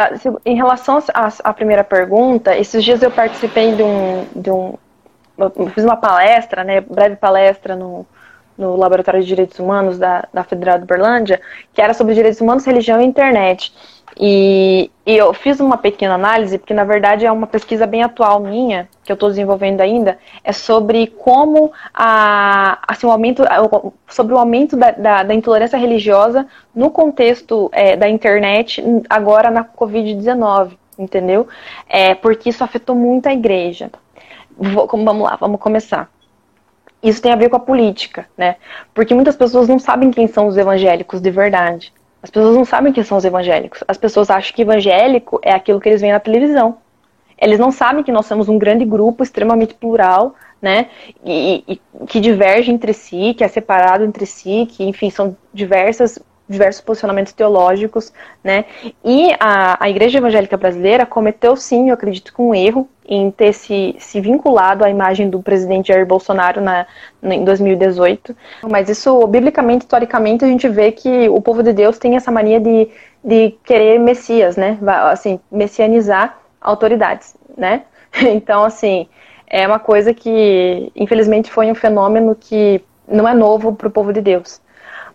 em 0.44 0.56
relação 0.56 0.98
à 1.44 1.52
primeira 1.52 1.84
pergunta, 1.84 2.56
esses 2.56 2.82
dias 2.82 3.02
eu 3.02 3.10
participei 3.10 3.74
de 3.74 3.82
um, 3.82 4.24
de 4.34 4.50
um 4.50 4.74
eu 5.38 5.70
fiz 5.70 5.84
uma 5.84 5.96
palestra, 5.96 6.64
né, 6.64 6.80
breve 6.80 7.16
palestra 7.16 7.76
no, 7.76 8.06
no 8.56 8.76
Laboratório 8.76 9.20
de 9.20 9.26
Direitos 9.26 9.58
Humanos 9.58 9.98
da, 9.98 10.26
da 10.32 10.42
Federal 10.42 10.78
de 10.78 10.86
Berlândia, 10.86 11.40
que 11.74 11.82
era 11.82 11.92
sobre 11.92 12.14
direitos 12.14 12.40
humanos, 12.40 12.64
religião 12.64 13.00
e 13.00 13.04
internet. 13.04 13.72
E, 14.18 14.90
e, 15.04 15.16
eu 15.16 15.34
fiz 15.34 15.60
uma 15.60 15.76
pequena 15.76 16.14
análise, 16.14 16.56
porque 16.56 16.72
na 16.72 16.84
verdade 16.84 17.26
é 17.26 17.30
uma 17.30 17.46
pesquisa 17.46 17.86
bem 17.86 18.02
atual 18.02 18.40
minha, 18.40 18.88
que 19.04 19.12
eu 19.12 19.14
estou 19.14 19.28
desenvolvendo 19.28 19.82
ainda, 19.82 20.18
é 20.42 20.52
sobre 20.52 21.08
como 21.08 21.70
a, 21.92 22.78
assim, 22.88 23.06
o 23.06 23.10
aumento, 23.10 23.42
sobre 24.08 24.34
o 24.34 24.38
aumento 24.38 24.74
da, 24.74 24.90
da, 24.92 25.22
da 25.22 25.34
intolerância 25.34 25.78
religiosa 25.78 26.46
no 26.74 26.90
contexto 26.90 27.68
é, 27.72 27.94
da 27.94 28.08
internet, 28.08 28.82
agora 29.10 29.50
na 29.50 29.64
Covid-19, 29.64 30.78
entendeu? 30.98 31.46
É, 31.86 32.14
porque 32.14 32.48
isso 32.48 32.64
afetou 32.64 32.96
muito 32.96 33.28
a 33.28 33.34
igreja. 33.34 33.90
Vou, 34.56 34.86
vamos 34.86 35.24
lá, 35.24 35.36
vamos 35.36 35.60
começar. 35.60 36.10
Isso 37.02 37.20
tem 37.20 37.32
a 37.32 37.36
ver 37.36 37.50
com 37.50 37.56
a 37.56 37.60
política, 37.60 38.26
né? 38.36 38.56
Porque 38.94 39.14
muitas 39.14 39.36
pessoas 39.36 39.68
não 39.68 39.78
sabem 39.78 40.10
quem 40.10 40.26
são 40.26 40.46
os 40.46 40.56
evangélicos 40.56 41.20
de 41.20 41.30
verdade. 41.30 41.92
As 42.26 42.30
pessoas 42.30 42.56
não 42.56 42.64
sabem 42.64 42.92
quem 42.92 43.04
são 43.04 43.16
os 43.16 43.24
evangélicos. 43.24 43.84
As 43.86 43.96
pessoas 43.96 44.30
acham 44.30 44.52
que 44.52 44.62
evangélico 44.62 45.38
é 45.44 45.52
aquilo 45.52 45.78
que 45.78 45.88
eles 45.88 46.00
veem 46.00 46.12
na 46.12 46.18
televisão. 46.18 46.78
Eles 47.40 47.56
não 47.56 47.70
sabem 47.70 48.02
que 48.02 48.10
nós 48.10 48.26
somos 48.26 48.48
um 48.48 48.58
grande 48.58 48.84
grupo 48.84 49.22
extremamente 49.22 49.74
plural, 49.74 50.34
né? 50.60 50.88
E, 51.24 51.62
e, 51.68 51.80
que 52.08 52.18
diverge 52.18 52.72
entre 52.72 52.92
si, 52.92 53.32
que 53.32 53.44
é 53.44 53.48
separado 53.48 54.02
entre 54.02 54.26
si, 54.26 54.66
que, 54.68 54.82
enfim, 54.82 55.08
são 55.08 55.36
diversas 55.54 56.18
diversos 56.48 56.80
posicionamentos 56.80 57.32
teológicos, 57.32 58.12
né? 58.42 58.64
E 59.04 59.32
a, 59.40 59.84
a 59.84 59.90
Igreja 59.90 60.18
Evangélica 60.18 60.56
Brasileira 60.56 61.04
cometeu 61.04 61.56
sim, 61.56 61.88
eu 61.88 61.94
acredito, 61.94 62.32
com 62.32 62.50
um 62.50 62.54
erro 62.54 62.88
em 63.08 63.30
ter 63.30 63.52
se, 63.52 63.94
se 63.98 64.20
vinculado 64.20 64.84
à 64.84 64.90
imagem 64.90 65.28
do 65.30 65.42
presidente 65.42 65.88
Jair 65.88 66.06
Bolsonaro 66.06 66.60
na, 66.60 66.86
em 67.22 67.44
2018. 67.44 68.36
Mas 68.70 68.88
isso, 68.88 69.26
biblicamente, 69.26 69.82
historicamente, 69.84 70.44
a 70.44 70.48
gente 70.48 70.68
vê 70.68 70.92
que 70.92 71.28
o 71.28 71.40
povo 71.40 71.62
de 71.62 71.72
Deus 71.72 71.98
tem 71.98 72.16
essa 72.16 72.30
mania 72.30 72.60
de, 72.60 72.88
de 73.24 73.54
querer 73.64 73.98
messias, 73.98 74.56
né? 74.56 74.78
Assim, 75.10 75.40
messianizar 75.50 76.38
autoridades, 76.60 77.36
né? 77.56 77.82
Então, 78.18 78.64
assim, 78.64 79.06
é 79.46 79.66
uma 79.66 79.78
coisa 79.78 80.14
que, 80.14 80.90
infelizmente, 80.96 81.50
foi 81.50 81.70
um 81.70 81.74
fenômeno 81.74 82.34
que 82.34 82.80
não 83.06 83.28
é 83.28 83.34
novo 83.34 83.74
para 83.74 83.88
o 83.88 83.90
povo 83.90 84.10
de 84.10 84.22
Deus. 84.22 84.60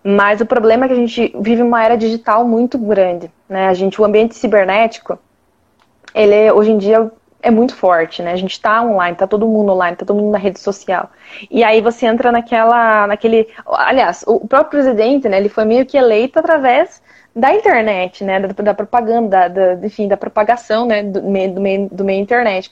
Mas 0.03 0.41
o 0.41 0.45
problema 0.45 0.85
é 0.85 0.87
que 0.87 0.93
a 0.93 0.97
gente 0.97 1.35
vive 1.39 1.61
uma 1.61 1.83
era 1.83 1.95
digital 1.95 2.45
muito 2.45 2.77
grande, 2.77 3.31
né? 3.47 3.67
A 3.67 3.73
gente, 3.73 4.01
o 4.01 4.05
ambiente 4.05 4.35
cibernético, 4.35 5.19
ele 6.13 6.33
é, 6.33 6.51
hoje 6.53 6.71
em 6.71 6.77
dia 6.77 7.11
é 7.41 7.51
muito 7.51 7.75
forte, 7.75 8.21
né? 8.21 8.31
A 8.31 8.35
gente 8.35 8.51
está 8.51 8.81
online, 8.83 9.15
tá 9.15 9.27
todo 9.27 9.47
mundo 9.47 9.71
online, 9.71 9.95
tá 9.95 10.05
todo 10.05 10.17
mundo 10.17 10.31
na 10.31 10.37
rede 10.37 10.59
social. 10.59 11.09
E 11.49 11.63
aí 11.63 11.81
você 11.81 12.05
entra 12.05 12.31
naquela, 12.31 13.07
naquele, 13.07 13.47
aliás, 13.65 14.23
o 14.27 14.47
próprio 14.47 14.81
presidente, 14.81 15.27
né? 15.27 15.37
Ele 15.37 15.49
foi 15.49 15.65
meio 15.65 15.85
que 15.85 15.97
eleito 15.97 16.39
através 16.39 17.01
da 17.35 17.53
internet, 17.53 18.23
né? 18.23 18.39
Da, 18.39 18.47
da 18.47 18.73
propaganda, 18.73 19.47
da, 19.47 19.73
enfim, 19.85 20.07
da 20.07 20.17
propagação, 20.17 20.85
né? 20.85 21.03
Do 21.03 21.23
meio, 21.23 21.53
do 21.53 21.61
meio, 21.61 21.89
do 21.91 22.03
meio 22.03 22.21
internet. 22.21 22.69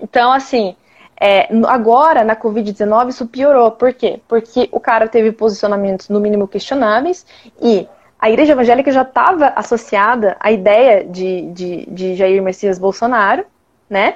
Então, 0.00 0.32
assim, 0.32 0.76
é, 1.20 1.48
agora, 1.66 2.24
na 2.24 2.34
Covid-19, 2.36 3.08
isso 3.08 3.26
piorou. 3.26 3.70
Por 3.70 3.92
quê? 3.92 4.20
Porque 4.26 4.68
o 4.72 4.80
cara 4.80 5.08
teve 5.08 5.32
posicionamentos, 5.32 6.08
no 6.08 6.20
mínimo, 6.20 6.48
questionáveis 6.48 7.24
e 7.60 7.88
a 8.18 8.30
igreja 8.30 8.52
evangélica 8.52 8.90
já 8.90 9.02
estava 9.02 9.52
associada 9.54 10.36
à 10.40 10.50
ideia 10.50 11.04
de, 11.04 11.42
de, 11.52 11.86
de 11.86 12.14
Jair 12.14 12.42
Messias 12.42 12.78
Bolsonaro, 12.78 13.44
né? 13.88 14.14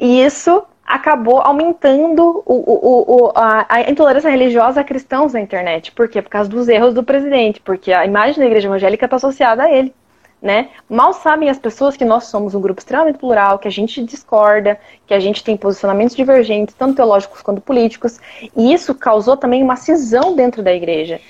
E 0.00 0.24
isso 0.24 0.64
acabou 0.84 1.40
aumentando 1.40 2.42
o, 2.44 2.54
o, 2.54 3.26
o, 3.26 3.32
a, 3.34 3.66
a, 3.68 3.90
intolerância 3.90 4.30
religiosa 4.30 4.80
a 4.80 4.84
cristãos 4.84 5.32
na 5.32 5.40
internet. 5.40 5.92
Por 5.92 6.08
quê? 6.08 6.20
Por 6.20 6.30
causa 6.30 6.50
dos 6.50 6.68
erros 6.68 6.92
do 6.92 7.02
presidente, 7.02 7.60
porque 7.60 7.92
a 7.92 8.04
imagem 8.04 8.40
da 8.40 8.46
igreja 8.46 8.68
evangélica 8.68 9.04
está 9.04 9.16
associada 9.16 9.64
a 9.64 9.70
ele 9.70 9.94
né? 10.42 10.70
Mal 10.90 11.12
sabem 11.12 11.48
as 11.48 11.58
pessoas 11.58 11.96
que 11.96 12.04
nós 12.04 12.24
somos 12.24 12.52
um 12.52 12.60
grupo 12.60 12.80
extremamente 12.80 13.18
plural, 13.18 13.60
que 13.60 13.68
a 13.68 13.70
gente 13.70 14.02
discorda, 14.02 14.78
que 15.06 15.14
a 15.14 15.20
gente 15.20 15.44
tem 15.44 15.56
posicionamentos 15.56 16.16
divergentes, 16.16 16.74
tanto 16.74 16.96
teológicos 16.96 17.40
quanto 17.40 17.60
políticos, 17.60 18.18
e 18.56 18.74
isso 18.74 18.92
causou 18.92 19.36
também 19.36 19.62
uma 19.62 19.76
cisão 19.76 20.34
dentro 20.34 20.60
da 20.60 20.72
igreja. 20.72 21.20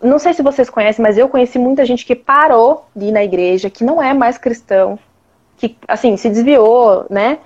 Não 0.00 0.20
sei 0.20 0.32
se 0.32 0.42
vocês 0.42 0.70
conhecem, 0.70 1.02
mas 1.02 1.18
eu 1.18 1.28
conheci 1.28 1.58
muita 1.58 1.84
gente 1.84 2.06
que 2.06 2.14
parou 2.14 2.86
de 2.94 3.06
ir 3.06 3.12
na 3.12 3.24
igreja, 3.24 3.68
que 3.68 3.82
não 3.82 4.00
é 4.00 4.14
mais 4.14 4.38
cristão, 4.38 4.96
que 5.56 5.76
assim 5.88 6.16
se 6.16 6.28
desviou, 6.28 7.06
né? 7.10 7.38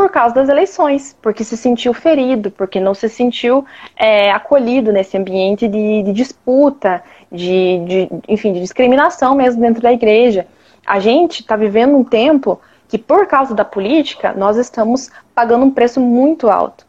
Por 0.00 0.08
causa 0.08 0.34
das 0.34 0.48
eleições, 0.48 1.14
porque 1.20 1.44
se 1.44 1.58
sentiu 1.58 1.92
ferido, 1.92 2.50
porque 2.50 2.80
não 2.80 2.94
se 2.94 3.06
sentiu 3.06 3.66
é, 3.94 4.30
acolhido 4.30 4.90
nesse 4.90 5.14
ambiente 5.18 5.68
de, 5.68 6.02
de 6.02 6.12
disputa, 6.14 7.04
de, 7.30 7.78
de, 7.80 8.08
enfim, 8.26 8.54
de 8.54 8.60
discriminação 8.60 9.34
mesmo 9.34 9.60
dentro 9.60 9.82
da 9.82 9.92
igreja. 9.92 10.46
A 10.86 10.98
gente 10.98 11.42
está 11.42 11.54
vivendo 11.54 11.94
um 11.94 12.02
tempo 12.02 12.58
que, 12.88 12.96
por 12.96 13.26
causa 13.26 13.54
da 13.54 13.62
política, 13.62 14.32
nós 14.32 14.56
estamos 14.56 15.10
pagando 15.34 15.66
um 15.66 15.70
preço 15.70 16.00
muito 16.00 16.48
alto 16.48 16.86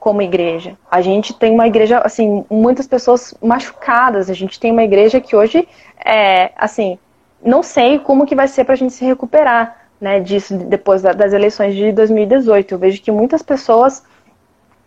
como 0.00 0.20
igreja. 0.20 0.76
A 0.90 1.00
gente 1.00 1.32
tem 1.32 1.52
uma 1.52 1.68
igreja, 1.68 2.00
assim, 2.00 2.44
muitas 2.50 2.88
pessoas 2.88 3.32
machucadas. 3.40 4.28
A 4.28 4.34
gente 4.34 4.58
tem 4.58 4.72
uma 4.72 4.82
igreja 4.82 5.20
que 5.20 5.36
hoje, 5.36 5.68
é, 6.04 6.50
assim, 6.56 6.98
não 7.40 7.62
sei 7.62 8.00
como 8.00 8.26
que 8.26 8.34
vai 8.34 8.48
ser 8.48 8.64
para 8.64 8.74
a 8.74 8.76
gente 8.76 8.94
se 8.94 9.04
recuperar, 9.04 9.87
né, 10.00 10.20
disso 10.20 10.56
depois 10.56 11.02
das 11.02 11.32
eleições 11.32 11.74
de 11.74 11.92
2018. 11.92 12.72
Eu 12.74 12.78
vejo 12.78 13.02
que 13.02 13.10
muitas 13.10 13.42
pessoas 13.42 14.02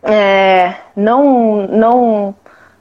é, 0.03 0.76
não, 0.95 1.68
não 1.68 2.36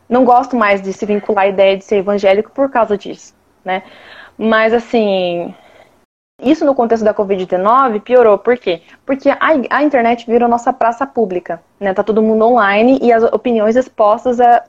não 0.08 0.24
gosto 0.24 0.56
mais 0.56 0.82
de 0.82 0.92
se 0.92 1.06
vincular 1.06 1.44
à 1.44 1.48
ideia 1.48 1.76
de 1.76 1.84
ser 1.84 1.98
evangélico 1.98 2.50
por 2.50 2.68
causa 2.68 2.98
disso, 2.98 3.32
né? 3.64 3.84
Mas 4.36 4.74
assim, 4.74 5.54
isso 6.42 6.64
no 6.64 6.74
contexto 6.74 7.04
da 7.04 7.14
Covid-19 7.14 8.00
piorou. 8.00 8.38
Por 8.38 8.56
quê? 8.58 8.82
Porque 9.06 9.28
a, 9.28 9.38
a, 9.70 9.82
internet 9.84 10.26
virou 10.26 10.48
nossa 10.48 10.72
praça 10.72 11.06
pública, 11.06 11.62
né? 11.78 11.94
Tá 11.94 12.02
todo 12.02 12.22
mundo 12.22 12.44
online 12.44 12.98
e 13.00 13.12
as 13.12 13.22
opiniões 13.22 13.76
expostas 13.76 14.40
a, 14.40 14.64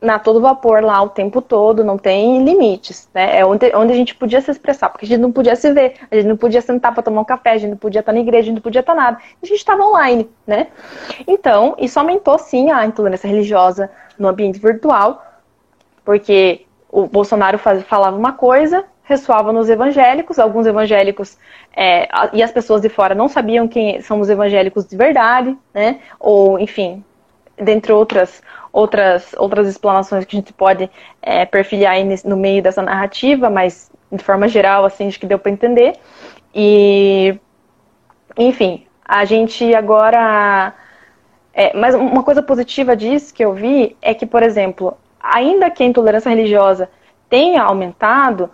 na 0.00 0.18
todo 0.18 0.40
vapor 0.40 0.82
lá 0.82 1.00
o 1.02 1.08
tempo 1.08 1.40
todo, 1.40 1.82
não 1.82 1.96
tem 1.96 2.44
limites, 2.44 3.08
né? 3.14 3.38
É 3.38 3.46
onde, 3.46 3.74
onde 3.74 3.92
a 3.92 3.96
gente 3.96 4.14
podia 4.14 4.40
se 4.40 4.50
expressar, 4.50 4.90
porque 4.90 5.06
a 5.06 5.08
gente 5.08 5.20
não 5.20 5.32
podia 5.32 5.56
se 5.56 5.72
ver, 5.72 5.94
a 6.10 6.14
gente 6.14 6.26
não 6.26 6.36
podia 6.36 6.60
sentar 6.60 6.92
para 6.92 7.02
tomar 7.02 7.22
um 7.22 7.24
café, 7.24 7.52
a 7.52 7.58
gente 7.58 7.70
não 7.70 7.76
podia 7.76 8.00
estar 8.00 8.12
na 8.12 8.20
igreja, 8.20 8.42
a 8.42 8.46
gente 8.46 8.56
não 8.56 8.62
podia 8.62 8.80
estar 8.80 8.94
nada. 8.94 9.18
A 9.42 9.46
gente 9.46 9.58
estava 9.58 9.82
online, 9.82 10.28
né? 10.46 10.68
Então, 11.26 11.74
isso 11.78 11.98
aumentou 11.98 12.38
sim 12.38 12.70
a 12.70 12.84
intolerância 12.84 13.28
religiosa 13.28 13.90
no 14.18 14.28
ambiente 14.28 14.58
virtual, 14.58 15.24
porque 16.04 16.66
o 16.90 17.06
Bolsonaro 17.06 17.58
faz, 17.58 17.82
falava 17.84 18.16
uma 18.16 18.32
coisa, 18.32 18.84
ressoava 19.04 19.52
nos 19.52 19.68
evangélicos, 19.68 20.38
alguns 20.38 20.66
evangélicos 20.66 21.38
é, 21.76 22.08
e 22.32 22.42
as 22.42 22.52
pessoas 22.52 22.80
de 22.80 22.88
fora 22.88 23.14
não 23.14 23.28
sabiam 23.28 23.66
quem 23.66 24.00
são 24.00 24.20
os 24.20 24.28
evangélicos 24.28 24.86
de 24.86 24.96
verdade, 24.96 25.56
né? 25.72 26.00
Ou, 26.20 26.58
enfim, 26.58 27.04
dentre 27.56 27.92
outras 27.92 28.42
outras, 28.74 29.32
outras 29.38 29.68
explanações 29.68 30.24
que 30.24 30.36
a 30.36 30.40
gente 30.40 30.52
pode 30.52 30.90
é, 31.22 31.46
perfilhar 31.46 31.92
aí 31.92 32.04
no 32.24 32.36
meio 32.36 32.60
dessa 32.60 32.82
narrativa, 32.82 33.48
mas 33.48 33.88
de 34.10 34.22
forma 34.22 34.48
geral, 34.48 34.84
assim, 34.84 35.06
acho 35.06 35.20
que 35.20 35.26
deu 35.26 35.38
para 35.38 35.52
entender. 35.52 35.94
E, 36.52 37.38
enfim, 38.36 38.84
a 39.04 39.24
gente 39.24 39.72
agora. 39.72 40.74
É, 41.52 41.76
mas 41.76 41.94
uma 41.94 42.24
coisa 42.24 42.42
positiva 42.42 42.96
disso 42.96 43.32
que 43.32 43.44
eu 43.44 43.54
vi 43.54 43.96
é 44.02 44.12
que, 44.12 44.26
por 44.26 44.42
exemplo, 44.42 44.98
ainda 45.22 45.70
que 45.70 45.84
a 45.84 45.86
intolerância 45.86 46.28
religiosa 46.28 46.90
tenha 47.30 47.62
aumentado, 47.62 48.50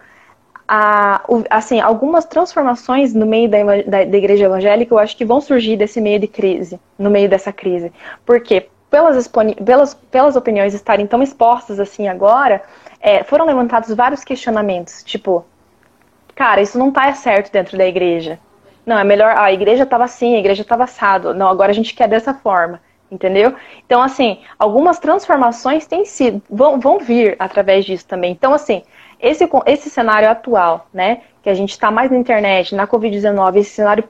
a, 0.69 1.23
assim, 1.49 1.81
algumas 1.81 2.27
transformações 2.27 3.15
no 3.15 3.25
meio 3.25 3.49
da, 3.49 3.65
da, 3.65 4.05
da, 4.05 4.19
igreja 4.19 4.45
evangélica 4.45 4.93
eu 4.93 4.99
acho 4.99 5.17
que 5.17 5.25
vão 5.25 5.41
surgir 5.41 5.79
desse 5.79 5.99
meio 5.99 6.19
de 6.21 6.29
crise, 6.29 6.79
no 6.99 7.09
meio 7.09 7.29
dessa 7.29 7.51
crise. 7.55 7.91
Por 8.27 8.39
quê? 8.43 8.69
Pelas, 8.91 9.29
pelas, 9.29 9.95
pelas 9.95 10.37
opiniões 10.37 10.75
estarem 10.75 11.07
tão 11.07 11.23
expostas 11.23 11.79
assim 11.79 12.09
agora, 12.09 12.63
é, 13.01 13.23
foram 13.23 13.47
levantados 13.47 13.95
vários 13.95 14.25
questionamentos, 14.25 15.03
tipo, 15.05 15.45
cara, 16.35 16.61
isso 16.61 16.79
não 16.79 16.89
está 16.89 17.13
certo 17.15 17.53
dentro 17.53 17.79
da 17.79 17.87
igreja. 17.87 18.39
Não, 18.85 18.99
é 18.99 19.05
melhor, 19.05 19.37
a 19.37 19.53
igreja 19.53 19.85
estava 19.85 20.05
assim, 20.05 20.35
a 20.35 20.39
igreja 20.39 20.63
estava 20.63 20.85
assado. 20.85 21.35
Não, 21.35 21.49
agora 21.49 21.71
a 21.71 21.75
gente 21.75 21.95
quer 21.95 22.09
dessa 22.09 22.35
forma, 22.35 22.81
entendeu? 23.11 23.55
Então, 23.87 24.03
assim, 24.03 24.41
algumas 24.59 24.99
transformações 24.99 25.87
têm 25.87 26.05
sido, 26.05 26.43
vão, 26.51 26.81
vão 26.81 26.99
vir 26.99 27.37
através 27.39 27.85
disso 27.85 28.07
também. 28.07 28.33
Então, 28.33 28.53
assim, 28.53 28.83
esse, 29.21 29.49
esse 29.67 29.91
cenário 29.91 30.29
atual, 30.29 30.89
né, 30.93 31.21
que 31.43 31.51
a 31.51 31.55
gente 31.55 31.71
está 31.71 31.91
mais 31.91 32.11
na 32.11 32.17
internet, 32.17 32.75
na 32.75 32.87
Covid-19, 32.87 33.57
esse 33.57 33.71
cenário 33.71 34.05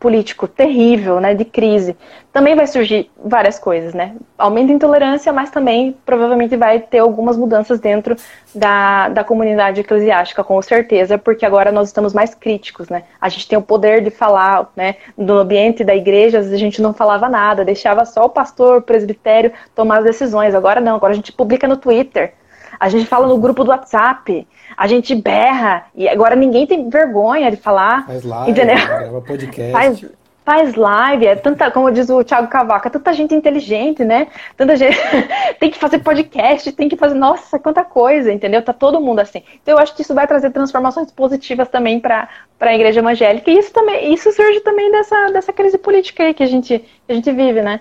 político 0.00 0.48
terrível, 0.48 1.20
né, 1.20 1.34
de 1.34 1.44
crise, 1.44 1.96
também 2.32 2.54
vai 2.54 2.66
surgir 2.66 3.10
várias 3.16 3.58
coisas, 3.58 3.94
né? 3.94 4.14
Aumento 4.36 4.66
de 4.66 4.72
intolerância, 4.74 5.32
mas 5.32 5.50
também 5.50 5.96
provavelmente 6.04 6.56
vai 6.56 6.80
ter 6.80 6.98
algumas 6.98 7.36
mudanças 7.36 7.80
dentro 7.80 8.16
da, 8.54 9.08
da 9.08 9.24
comunidade 9.24 9.80
eclesiástica, 9.80 10.44
com 10.44 10.60
certeza, 10.60 11.16
porque 11.16 11.46
agora 11.46 11.72
nós 11.72 11.88
estamos 11.88 12.12
mais 12.12 12.34
críticos, 12.34 12.88
né? 12.88 13.04
A 13.20 13.28
gente 13.28 13.48
tem 13.48 13.58
o 13.58 13.62
poder 13.62 14.02
de 14.02 14.10
falar, 14.10 14.70
né, 14.76 14.96
no 15.16 15.38
ambiente 15.38 15.84
da 15.84 15.94
igreja, 15.94 16.40
a 16.40 16.56
gente 16.56 16.82
não 16.82 16.92
falava 16.92 17.28
nada, 17.28 17.64
deixava 17.64 18.04
só 18.04 18.24
o 18.24 18.30
pastor, 18.30 18.78
o 18.78 18.82
presbitério 18.82 19.52
tomar 19.74 19.98
as 19.98 20.04
decisões. 20.04 20.54
Agora 20.54 20.80
não, 20.80 20.96
agora 20.96 21.12
a 21.12 21.16
gente 21.16 21.32
publica 21.32 21.66
no 21.66 21.76
Twitter. 21.76 22.34
A 22.78 22.88
gente 22.88 23.06
fala 23.06 23.26
no 23.26 23.38
grupo 23.38 23.64
do 23.64 23.70
WhatsApp, 23.70 24.46
a 24.76 24.86
gente 24.86 25.14
berra, 25.14 25.86
e 25.94 26.08
agora 26.08 26.36
ninguém 26.36 26.66
tem 26.66 26.88
vergonha 26.88 27.50
de 27.50 27.56
falar. 27.56 28.06
Faz 28.06 28.24
live, 28.24 28.50
entendeu? 28.50 28.76
grava 28.86 29.20
podcast. 29.22 29.72
Faz, 29.72 30.04
faz 30.46 30.74
live, 30.76 31.26
é 31.26 31.34
tanta, 31.34 31.70
como 31.72 31.90
diz 31.90 32.08
o 32.08 32.22
Thiago 32.22 32.46
Cavaca, 32.46 32.88
tanta 32.88 33.12
gente 33.12 33.34
inteligente, 33.34 34.04
né? 34.04 34.28
Tanta 34.56 34.76
gente 34.76 34.96
tem 35.58 35.70
que 35.72 35.78
fazer 35.78 35.98
podcast, 35.98 36.70
tem 36.70 36.88
que 36.88 36.96
fazer, 36.96 37.16
nossa, 37.16 37.58
quanta 37.58 37.82
coisa, 37.82 38.32
entendeu? 38.32 38.62
Tá 38.62 38.72
todo 38.72 39.00
mundo 39.00 39.18
assim. 39.18 39.42
Então 39.60 39.74
eu 39.74 39.78
acho 39.78 39.96
que 39.96 40.02
isso 40.02 40.14
vai 40.14 40.24
trazer 40.24 40.50
transformações 40.50 41.10
positivas 41.10 41.68
também 41.68 41.98
para 41.98 42.28
a 42.60 42.74
igreja 42.74 43.00
evangélica. 43.00 43.50
E 43.50 43.58
isso 43.58 43.72
também, 43.72 44.14
isso 44.14 44.30
surge 44.30 44.60
também 44.60 44.92
dessa, 44.92 45.32
dessa 45.32 45.52
crise 45.52 45.78
política 45.78 46.22
aí 46.22 46.32
que 46.32 46.44
a 46.44 46.46
gente, 46.46 46.78
que 46.78 47.12
a 47.12 47.14
gente 47.14 47.32
vive, 47.32 47.60
né? 47.60 47.80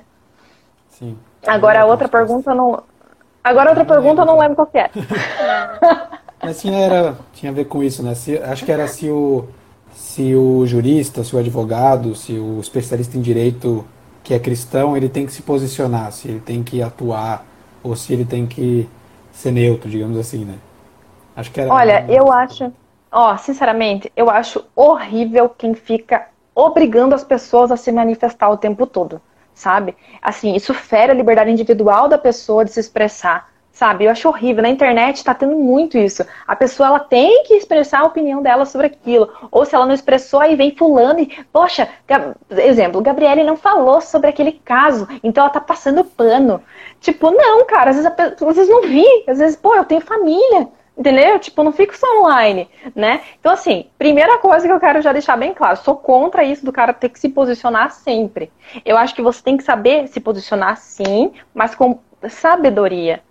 Sim. 0.89 1.16
Agora 1.46 1.82
a 1.82 1.86
outra 1.86 2.08
pergunta 2.08 2.56
não. 2.56 2.84
Agora 3.46 3.70
outra 3.70 3.86
pergunta 3.86 4.24
eu 4.24 4.26
não 4.26 4.39
lembro 4.39 4.56
qual 4.56 4.66
que 4.66 4.80
é. 4.80 4.89
Mas 6.41 6.60
tinha, 6.60 6.80
era, 6.80 7.16
tinha 7.32 7.52
a 7.52 7.54
ver 7.54 7.66
com 7.66 7.84
isso, 7.84 8.02
né? 8.02 8.16
Se, 8.16 8.39
acho 8.39 8.66
que 8.66 8.72
era 8.72 8.88
se 8.88 9.08
o, 9.08 9.46
se 9.93 10.34
o 10.34 10.66
jurista, 10.66 11.24
se 11.24 11.36
o 11.36 11.38
advogado, 11.38 12.16
se 12.16 12.39
o 12.39 12.60
especialista 12.60 13.16
em 13.16 13.22
direito 13.22 13.86
que 14.24 14.34
é 14.34 14.39
cristão, 14.39 14.98
ele 14.98 15.08
tem 15.08 15.28
que 15.28 15.32
se 15.32 15.43
posicionar, 15.43 16.12
se 16.12 16.28
ele 16.28 16.39
tem 16.39 16.64
que 16.64 16.82
atuar, 16.82 17.46
ou 17.84 17.96
se 17.96 18.14
ele 18.14 18.26
tem 18.26 18.48
que 18.48 18.89
ser 19.32 19.52
neutro, 19.52 19.88
digamos 19.88 20.18
assim, 20.18 20.43
né? 20.43 20.56
Acho 21.36 21.52
que 21.52 21.62
era. 21.62 21.72
Olha, 21.72 22.04
eu 22.10 22.32
acho. 22.32 22.74
Ó, 23.12 23.38
sinceramente, 23.38 24.12
eu 24.16 24.28
acho 24.28 24.66
horrível 24.76 25.50
quem 25.50 25.76
fica 25.76 26.30
obrigando 26.56 27.14
as 27.14 27.24
pessoas 27.24 27.72
a 27.72 27.78
se 27.78 27.91
manifestar 27.91 28.50
o 28.50 28.58
tempo 28.58 28.88
todo 28.88 29.22
sabe? 29.56 29.95
Assim, 30.22 30.53
isso 30.53 30.74
fere 30.74 31.12
a 31.12 31.16
liberdade 31.16 31.49
individual 31.49 32.08
da 32.08 32.18
pessoa 32.18 32.66
de 32.66 32.72
se 32.72 32.80
expressar, 32.80 33.49
sabe? 33.72 34.03
Eu 34.03 34.12
acho 34.12 34.28
horrível. 34.28 34.62
Na 34.62 34.70
internet 34.70 35.24
tá 35.24 35.34
tendo 35.34 35.56
muito 35.56 35.97
isso. 35.97 36.24
A 36.45 36.56
pessoa 36.56 36.88
ela 36.88 36.99
tem 36.99 37.43
que 37.45 37.56
expressar 37.56 38.01
a 38.01 38.06
opinião 38.06 38.43
dela 38.43 38.66
sobre 38.66 38.88
aquilo. 38.88 39.32
Ou 39.49 39.66
se 39.66 39.74
ela 39.74 39.86
não 39.86 39.95
expressou, 39.95 40.41
aí 40.41 40.56
vem 40.56 40.76
fulano 40.76 41.20
e, 41.22 41.28
poxa, 41.51 41.88
exemplo, 42.49 43.01
Gabriele 43.01 43.43
não 43.43 43.56
falou 43.58 44.01
sobre 44.01 44.30
aquele 44.30 44.51
caso, 44.51 45.08
então 45.24 45.43
ela 45.43 45.53
tá 45.53 45.62
passando 45.62 46.03
pano. 46.03 46.62
Tipo, 46.99 47.32
não, 47.32 47.66
cara, 47.66 47.91
às 47.91 47.95
vezes, 47.95 48.12
às 48.20 48.56
vezes 48.56 48.70
não 48.70 48.82
vi, 48.82 49.06
às 49.28 49.39
vezes, 49.39 49.56
pô, 49.56 49.74
eu 49.74 49.86
tenho 49.86 50.01
família. 50.01 50.68
Entendeu? 50.98 51.38
Tipo, 51.39 51.62
não 51.64 51.74
fico 51.74 51.96
só 51.98 52.22
online, 52.22 52.70
né? 52.96 53.22
Então, 53.39 53.52
assim, 53.52 53.88
primeira 53.98 54.38
coisa 54.38 54.66
que 54.66 54.72
eu 54.72 54.80
quero 54.80 55.02
já 55.02 55.12
deixar 55.12 55.36
bem 55.36 55.54
claro, 55.54 55.78
sou 55.78 55.96
contra 55.96 56.43
isso 56.43 56.66
do 56.66 56.72
cara 56.72 56.93
ter 56.93 57.10
que 57.10 57.20
se 57.20 57.28
posicionar 57.28 57.91
sempre. 57.91 58.50
Eu 58.86 58.98
acho 58.98 59.14
que 59.14 59.22
você 59.22 59.43
tem 59.43 59.58
que 59.58 59.64
saber 59.64 60.08
se 60.08 60.22
posicionar 60.22 60.78
sim, 60.78 61.34
mas 61.54 61.76
com 61.76 62.00
sabedoria. 62.30 63.22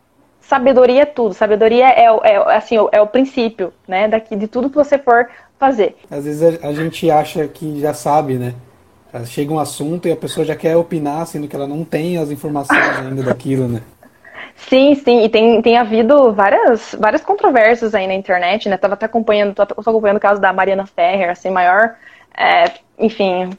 Sabedoria 0.42 1.02
é 1.02 1.06
tudo. 1.06 1.32
Sabedoria 1.32 1.88
é, 1.88 2.04
é 2.04 2.36
assim, 2.54 2.76
é 2.92 3.00
o 3.00 3.06
princípio, 3.06 3.72
né? 3.88 4.08
Daqui 4.08 4.36
de 4.36 4.46
tudo 4.46 4.68
que 4.68 4.76
você 4.76 4.98
for 4.98 5.28
fazer. 5.58 5.96
Às 6.10 6.24
vezes 6.24 6.62
a, 6.62 6.68
a 6.68 6.72
gente 6.74 7.10
acha 7.10 7.48
que 7.48 7.80
já 7.80 7.94
sabe, 7.94 8.34
né? 8.34 8.54
Chega 9.26 9.52
um 9.52 9.60
assunto 9.60 10.08
e 10.08 10.12
a 10.12 10.16
pessoa 10.16 10.44
já 10.44 10.56
quer 10.56 10.76
opinar, 10.76 11.24
sendo 11.26 11.46
que 11.46 11.54
ela 11.54 11.68
não 11.68 11.84
tem 11.84 12.18
as 12.18 12.30
informações 12.30 12.98
ainda 12.98 13.22
daquilo, 13.22 13.68
né? 13.68 13.80
Sim, 14.56 14.94
sim, 14.94 15.24
e 15.24 15.28
tem, 15.28 15.60
tem 15.62 15.76
havido 15.76 16.32
várias, 16.32 16.94
várias 16.98 17.22
controvérsias 17.22 17.94
aí 17.94 18.06
na 18.06 18.14
internet, 18.14 18.68
né? 18.68 18.76
Tava 18.76 18.94
até 18.94 19.06
acompanhando, 19.06 19.54
tô, 19.54 19.62
acompanhando 19.62 20.16
o 20.18 20.20
caso 20.20 20.40
da 20.40 20.52
Mariana 20.52 20.86
Ferrer, 20.86 21.30
assim, 21.30 21.50
maior, 21.50 21.96
é, 22.36 22.72
enfim, 22.98 23.50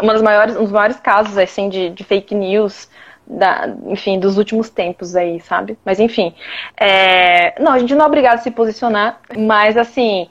uma 0.00 0.12
das 0.12 0.22
maiores, 0.22 0.56
um 0.56 0.64
dos 0.64 0.72
maiores 0.72 0.98
casos, 1.00 1.38
assim, 1.38 1.68
de, 1.68 1.90
de 1.90 2.04
fake 2.04 2.34
news, 2.34 2.90
da, 3.26 3.68
enfim, 3.86 4.18
dos 4.18 4.36
últimos 4.38 4.68
tempos 4.70 5.14
aí, 5.14 5.40
sabe? 5.40 5.78
Mas 5.84 6.00
enfim, 6.00 6.34
é, 6.76 7.60
não, 7.60 7.72
a 7.72 7.78
gente 7.78 7.94
não 7.94 8.04
é 8.04 8.08
obrigado 8.08 8.36
a 8.36 8.42
se 8.42 8.50
posicionar, 8.50 9.20
mas 9.36 9.76
assim, 9.76 10.28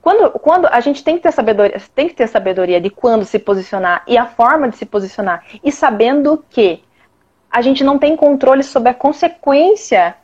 quando, 0.00 0.30
quando 0.38 0.66
a 0.66 0.80
gente 0.80 1.02
tem 1.04 1.16
que 1.16 1.22
ter 1.22 1.32
sabedoria, 1.32 1.80
tem 1.94 2.08
que 2.08 2.14
ter 2.14 2.26
sabedoria 2.28 2.80
de 2.80 2.90
quando 2.90 3.24
se 3.24 3.38
posicionar 3.38 4.02
e 4.06 4.16
a 4.16 4.26
forma 4.26 4.68
de 4.68 4.76
se 4.76 4.86
posicionar, 4.86 5.44
e 5.62 5.70
sabendo 5.72 6.44
que 6.50 6.82
a 7.56 7.62
gente 7.62 7.82
não 7.82 7.98
tem 7.98 8.14
controle 8.14 8.62
sobre 8.62 8.90
a 8.90 8.94
consequência 8.94 10.14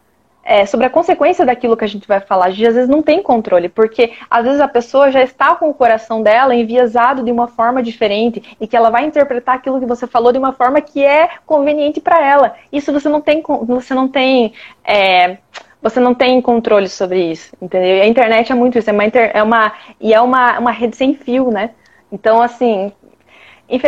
é, 0.45 0.67
sobre 0.67 0.85
a 0.85 0.91
consequência 0.91 1.47
daquilo 1.47 1.77
que 1.77 1.85
a 1.85 1.89
gente 1.89 2.07
vai 2.07 2.21
falar. 2.21 2.47
A 2.47 2.51
gente 2.51 2.67
às 2.67 2.75
vezes 2.75 2.91
não 2.91 3.01
tem 3.01 3.23
controle, 3.23 3.69
porque 3.69 4.13
às 4.29 4.45
vezes 4.45 4.61
a 4.61 4.67
pessoa 4.69 5.11
já 5.11 5.23
está 5.23 5.55
com 5.55 5.71
o 5.71 5.75
coração 5.75 6.21
dela 6.21 6.55
enviesado 6.55 7.23
de 7.23 7.31
uma 7.31 7.47
forma 7.47 7.83
diferente 7.83 8.43
e 8.61 8.67
que 8.67 8.77
ela 8.77 8.91
vai 8.91 9.07
interpretar 9.07 9.55
aquilo 9.55 9.81
que 9.81 9.87
você 9.87 10.07
falou 10.07 10.33
de 10.33 10.39
uma 10.39 10.53
forma 10.53 10.81
que 10.81 11.03
é 11.03 11.31
conveniente 11.47 12.01
para 12.01 12.21
ela. 12.21 12.55
Isso 12.73 12.93
você 12.93 13.09
não 13.09 13.21
tem, 13.21 13.41
você 13.65 13.95
não 13.95 14.09
tem, 14.09 14.53
é, 14.85 15.39
você 15.81 16.01
não 16.01 16.13
tem 16.13 16.41
controle 16.43 16.89
sobre 16.89 17.31
isso, 17.31 17.57
entendeu? 17.63 17.97
E 17.97 18.01
a 18.03 18.07
internet 18.07 18.51
é 18.51 18.55
muito 18.55 18.77
isso, 18.77 18.91
é 18.91 18.93
uma, 18.93 19.05
é 19.05 19.43
uma 19.43 19.73
e 20.01 20.13
é 20.13 20.21
uma, 20.21 20.59
uma 20.59 20.71
rede 20.73 20.97
sem 20.97 21.15
fio, 21.15 21.51
né? 21.51 21.71
Então, 22.11 22.43
assim, 22.43 22.93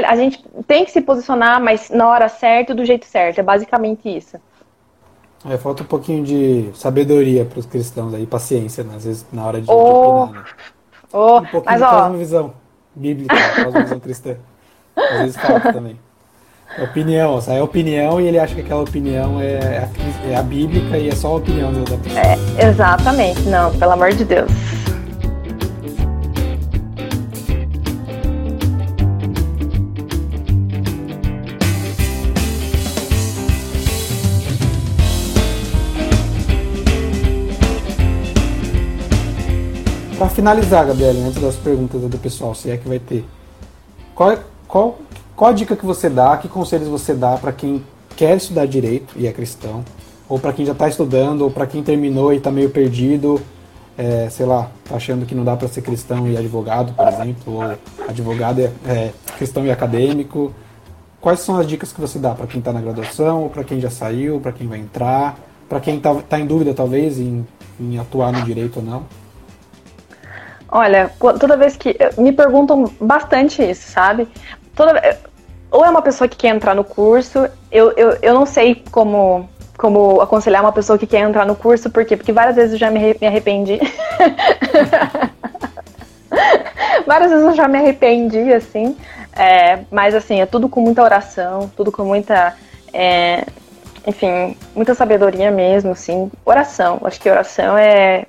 a 0.07 0.17
gente 0.17 0.45
tem 0.67 0.85
que 0.85 0.91
se 0.91 1.01
posicionar, 1.01 1.61
mas 1.61 1.91
na 1.91 2.09
hora 2.09 2.29
certa 2.29 2.73
e 2.73 2.75
do 2.75 2.85
jeito 2.85 3.07
certo. 3.07 3.39
É 3.39 3.43
basicamente 3.43 4.09
isso. 4.09 4.39
É, 5.49 5.59
falta 5.59 5.83
um 5.83 5.87
pouquinho 5.87 6.25
de 6.25 6.71
sabedoria 6.75 7.45
para 7.45 7.59
os 7.59 7.67
cristãos 7.67 8.15
aí, 8.15 8.27
paciência, 8.27 8.83
né? 8.83 8.95
às 8.97 9.05
vezes 9.05 9.27
na 9.31 9.45
hora 9.45 9.61
de, 9.61 9.71
oh, 9.71 10.23
opinar. 10.23 10.43
Né? 10.43 10.51
Oh, 11.13 11.39
um 11.39 11.45
pouquinho 11.45 11.63
mas, 11.67 11.79
de 11.79 11.85
ó, 11.85 12.11
visão 12.11 12.55
bíblica, 12.95 13.35
visão 13.83 14.01
cristã. 14.01 14.37
Às 14.97 15.19
vezes 15.19 15.37
falta 15.37 15.73
também. 15.73 15.99
É 16.77 16.83
opinião, 16.83 17.39
é 17.47 17.63
opinião 17.63 18.21
e 18.21 18.27
ele 18.27 18.39
acha 18.39 18.55
que 18.55 18.63
aquela 18.63 18.83
opinião 18.83 19.41
é, 19.41 19.53
é, 19.53 19.91
é 20.31 20.37
a 20.37 20.43
bíblica 20.43 20.97
e 20.97 21.09
é 21.09 21.15
só 21.15 21.29
a 21.29 21.37
opinião 21.37 21.73
da 21.73 21.97
pessoa. 21.99 22.21
É, 22.21 22.67
exatamente, 22.67 23.43
não, 23.43 23.77
pelo 23.79 23.93
amor 23.93 24.13
de 24.13 24.25
Deus. 24.25 24.51
Para 40.25 40.33
finalizar, 40.33 40.87
Gabriela, 40.87 41.27
antes 41.27 41.39
das 41.39 41.55
perguntas 41.55 42.01
do 42.01 42.17
pessoal, 42.17 42.55
se 42.55 42.71
é 42.71 42.79
que 42.79 42.89
vai 42.89 42.99
ter, 42.99 43.27
qual, 44.15 44.33
é, 44.33 44.39
qual, 44.67 44.99
qual 45.37 45.51
a 45.51 45.53
dica 45.53 45.77
que 45.77 45.85
você 45.85 46.09
dá, 46.09 46.35
que 46.39 46.49
conselhos 46.49 46.89
você 46.89 47.13
dá 47.13 47.37
para 47.37 47.53
quem 47.53 47.85
quer 48.17 48.35
estudar 48.35 48.65
direito 48.65 49.13
e 49.19 49.27
é 49.27 49.33
cristão, 49.35 49.85
ou 50.27 50.39
para 50.39 50.55
quem 50.55 50.65
já 50.65 50.73
está 50.73 50.89
estudando, 50.89 51.43
ou 51.43 51.51
para 51.51 51.67
quem 51.67 51.83
terminou 51.83 52.33
e 52.33 52.39
está 52.39 52.51
meio 52.51 52.71
perdido, 52.71 53.39
é, 53.99 54.31
sei 54.31 54.47
lá, 54.47 54.71
tá 54.89 54.97
achando 54.97 55.27
que 55.27 55.35
não 55.35 55.45
dá 55.45 55.57
para 55.59 55.69
ser 55.69 55.83
cristão 55.83 56.27
e 56.27 56.39
advogado, 56.39 56.95
por 56.95 57.07
exemplo, 57.07 57.57
ou 57.57 57.63
advogado 58.09 58.63
é, 58.63 58.73
é 58.87 59.13
cristão 59.37 59.67
e 59.67 59.71
acadêmico. 59.71 60.55
Quais 61.21 61.41
são 61.41 61.59
as 61.59 61.67
dicas 61.67 61.93
que 61.93 62.01
você 62.01 62.19
dá 62.19 62.31
para 62.31 62.47
quem 62.47 62.61
está 62.61 62.73
na 62.73 62.81
graduação, 62.81 63.43
ou 63.43 63.51
para 63.51 63.63
quem 63.63 63.79
já 63.79 63.91
saiu, 63.91 64.41
para 64.41 64.53
quem 64.53 64.67
vai 64.67 64.79
entrar, 64.79 65.39
para 65.69 65.81
quem 65.81 65.99
está 65.99 66.15
tá 66.15 66.41
em 66.41 66.47
dúvida 66.47 66.73
talvez 66.73 67.21
em, 67.21 67.47
em 67.79 67.99
atuar 67.99 68.33
no 68.33 68.41
direito 68.41 68.79
ou 68.79 68.83
não? 68.83 69.24
Olha, 70.75 71.09
toda 71.21 71.57
vez 71.57 71.77
que. 71.77 71.97
Me 72.19 72.33
perguntam 72.33 72.91
bastante 73.01 73.63
isso, 73.63 73.93
sabe? 73.93 74.27
Toda, 74.75 75.01
ou 75.71 75.85
é 75.85 75.89
uma 75.89 76.03
pessoa 76.03 76.27
que 76.27 76.37
quer 76.37 76.49
entrar 76.49 76.75
no 76.75 76.83
curso, 76.83 77.49
eu, 77.71 77.93
eu, 77.93 78.19
eu 78.21 78.35
não 78.35 78.45
sei 78.45 78.83
como, 78.91 79.49
como 79.79 80.21
aconselhar 80.21 80.63
uma 80.63 80.73
pessoa 80.73 80.99
que 80.99 81.07
quer 81.07 81.21
entrar 81.21 81.47
no 81.47 81.55
curso, 81.55 81.89
por 81.91 82.05
quê? 82.05 82.17
Porque 82.17 82.33
várias 82.33 82.57
vezes 82.57 82.73
eu 82.73 82.79
já 82.79 82.91
me, 82.91 83.17
me 83.21 83.27
arrependi. 83.29 83.79
várias 87.07 87.31
vezes 87.31 87.47
eu 87.47 87.55
já 87.55 87.69
me 87.69 87.79
arrependi, 87.79 88.53
assim. 88.53 88.97
É, 89.33 89.85
mas, 89.93 90.13
assim, 90.13 90.41
é 90.41 90.47
tudo 90.47 90.69
com 90.69 90.81
muita 90.81 91.05
oração, 91.05 91.71
tudo 91.77 91.93
com 91.93 92.03
muita. 92.03 92.57
É, 92.93 93.45
enfim, 94.05 94.57
muita 94.75 94.93
sabedoria 94.93 95.53
mesmo, 95.53 95.93
assim. 95.93 96.33
Oração. 96.45 97.01
Acho 97.05 97.21
que 97.21 97.31
oração 97.31 97.79
é 97.79 98.27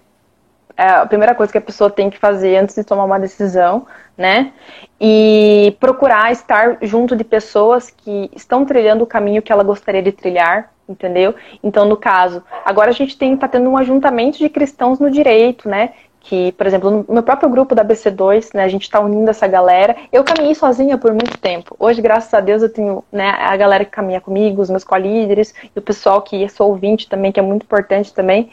é 0.78 0.88
a 0.88 1.06
primeira 1.06 1.34
coisa 1.34 1.52
que 1.52 1.58
a 1.58 1.62
pessoa 1.62 1.90
tem 1.90 2.10
que 2.10 2.18
fazer 2.18 2.58
antes 2.58 2.76
de 2.76 2.84
tomar 2.84 3.06
uma 3.06 3.20
decisão, 3.20 3.88
né? 4.18 4.52
E 5.00 5.76
procurar 5.80 6.32
estar 6.32 6.78
junto 6.82 7.16
de 7.16 7.24
pessoas 7.24 7.90
que 7.90 8.30
estão 8.36 8.66
trilhando 8.66 9.04
o 9.04 9.08
caminho 9.08 9.42
que 9.42 9.52
ela 9.52 9.64
gostaria 9.64 10.02
de 10.02 10.12
trilhar, 10.12 10.72
entendeu? 10.88 11.34
Então, 11.64 11.86
no 11.86 11.98
caso, 11.98 12.44
agora 12.64 12.90
a 12.90 12.94
gente 12.94 13.18
tem 13.18 13.36
tá 13.38 13.48
tendo 13.48 13.70
um 13.70 13.78
ajuntamento 13.78 14.38
de 14.38 14.50
cristãos 14.50 15.00
no 15.00 15.10
direito, 15.10 15.70
né? 15.70 15.94
Que, 16.26 16.52
por 16.54 16.66
exemplo, 16.66 16.90
no 16.90 17.14
meu 17.14 17.22
próprio 17.22 17.48
grupo 17.48 17.76
da 17.76 17.86
BC2, 17.86 18.50
né, 18.56 18.64
a 18.64 18.68
gente 18.68 18.82
está 18.82 19.00
unindo 19.00 19.30
essa 19.30 19.46
galera. 19.46 19.96
Eu 20.12 20.24
caminhei 20.24 20.56
sozinha 20.56 20.98
por 20.98 21.12
muito 21.12 21.38
tempo. 21.38 21.76
Hoje, 21.80 22.02
graças 22.02 22.34
a 22.34 22.40
Deus, 22.40 22.64
eu 22.64 22.74
tenho 22.74 23.04
né, 23.12 23.30
a 23.30 23.56
galera 23.56 23.86
que 23.86 23.92
caminha 23.92 24.20
comigo, 24.20 24.60
os 24.60 24.70
meus 24.70 24.84
co-líderes, 24.84 25.54
e 25.76 25.78
o 25.78 25.82
pessoal 25.84 26.24
que 26.24 26.44
é 26.44 26.48
sou 26.48 26.70
ouvinte 26.70 27.08
também, 27.08 27.32
que 27.32 27.40
é 27.40 27.44
muito 27.44 27.64
importante 27.64 28.12
também. 28.12 28.52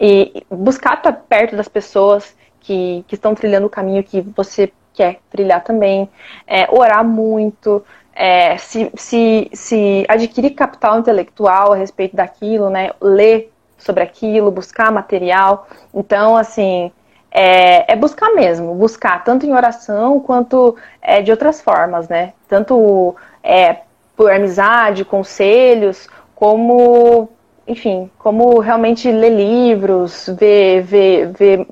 E 0.00 0.44
buscar 0.50 0.94
estar 0.94 1.12
perto 1.12 1.54
das 1.54 1.68
pessoas 1.68 2.36
que, 2.58 3.04
que 3.06 3.14
estão 3.14 3.36
trilhando 3.36 3.68
o 3.68 3.70
caminho 3.70 4.02
que 4.02 4.20
você 4.20 4.72
quer 4.92 5.20
trilhar 5.30 5.62
também. 5.62 6.10
É, 6.44 6.68
orar 6.72 7.04
muito. 7.04 7.84
É, 8.12 8.56
se, 8.56 8.90
se, 8.96 9.48
se 9.54 10.04
adquirir 10.08 10.50
capital 10.50 10.98
intelectual 10.98 11.72
a 11.72 11.76
respeito 11.76 12.16
daquilo, 12.16 12.68
né, 12.68 12.90
ler 13.00 13.52
sobre 13.78 14.02
aquilo, 14.02 14.50
buscar 14.50 14.90
material. 14.90 15.68
Então, 15.94 16.36
assim, 16.36 16.90
é, 17.32 17.92
é 17.92 17.96
buscar 17.96 18.34
mesmo, 18.34 18.74
buscar 18.74 19.24
tanto 19.24 19.46
em 19.46 19.52
oração 19.52 20.20
quanto 20.20 20.76
é, 21.00 21.22
de 21.22 21.30
outras 21.30 21.60
formas, 21.60 22.08
né? 22.08 22.34
Tanto 22.46 23.16
é, 23.42 23.78
por 24.14 24.30
amizade, 24.30 25.04
conselhos, 25.04 26.08
como, 26.34 27.30
enfim, 27.66 28.10
como 28.18 28.58
realmente 28.58 29.10
ler 29.10 29.30
livros, 29.30 30.28
ver, 30.38 30.82
ver, 30.82 31.28
ver, 31.28 31.66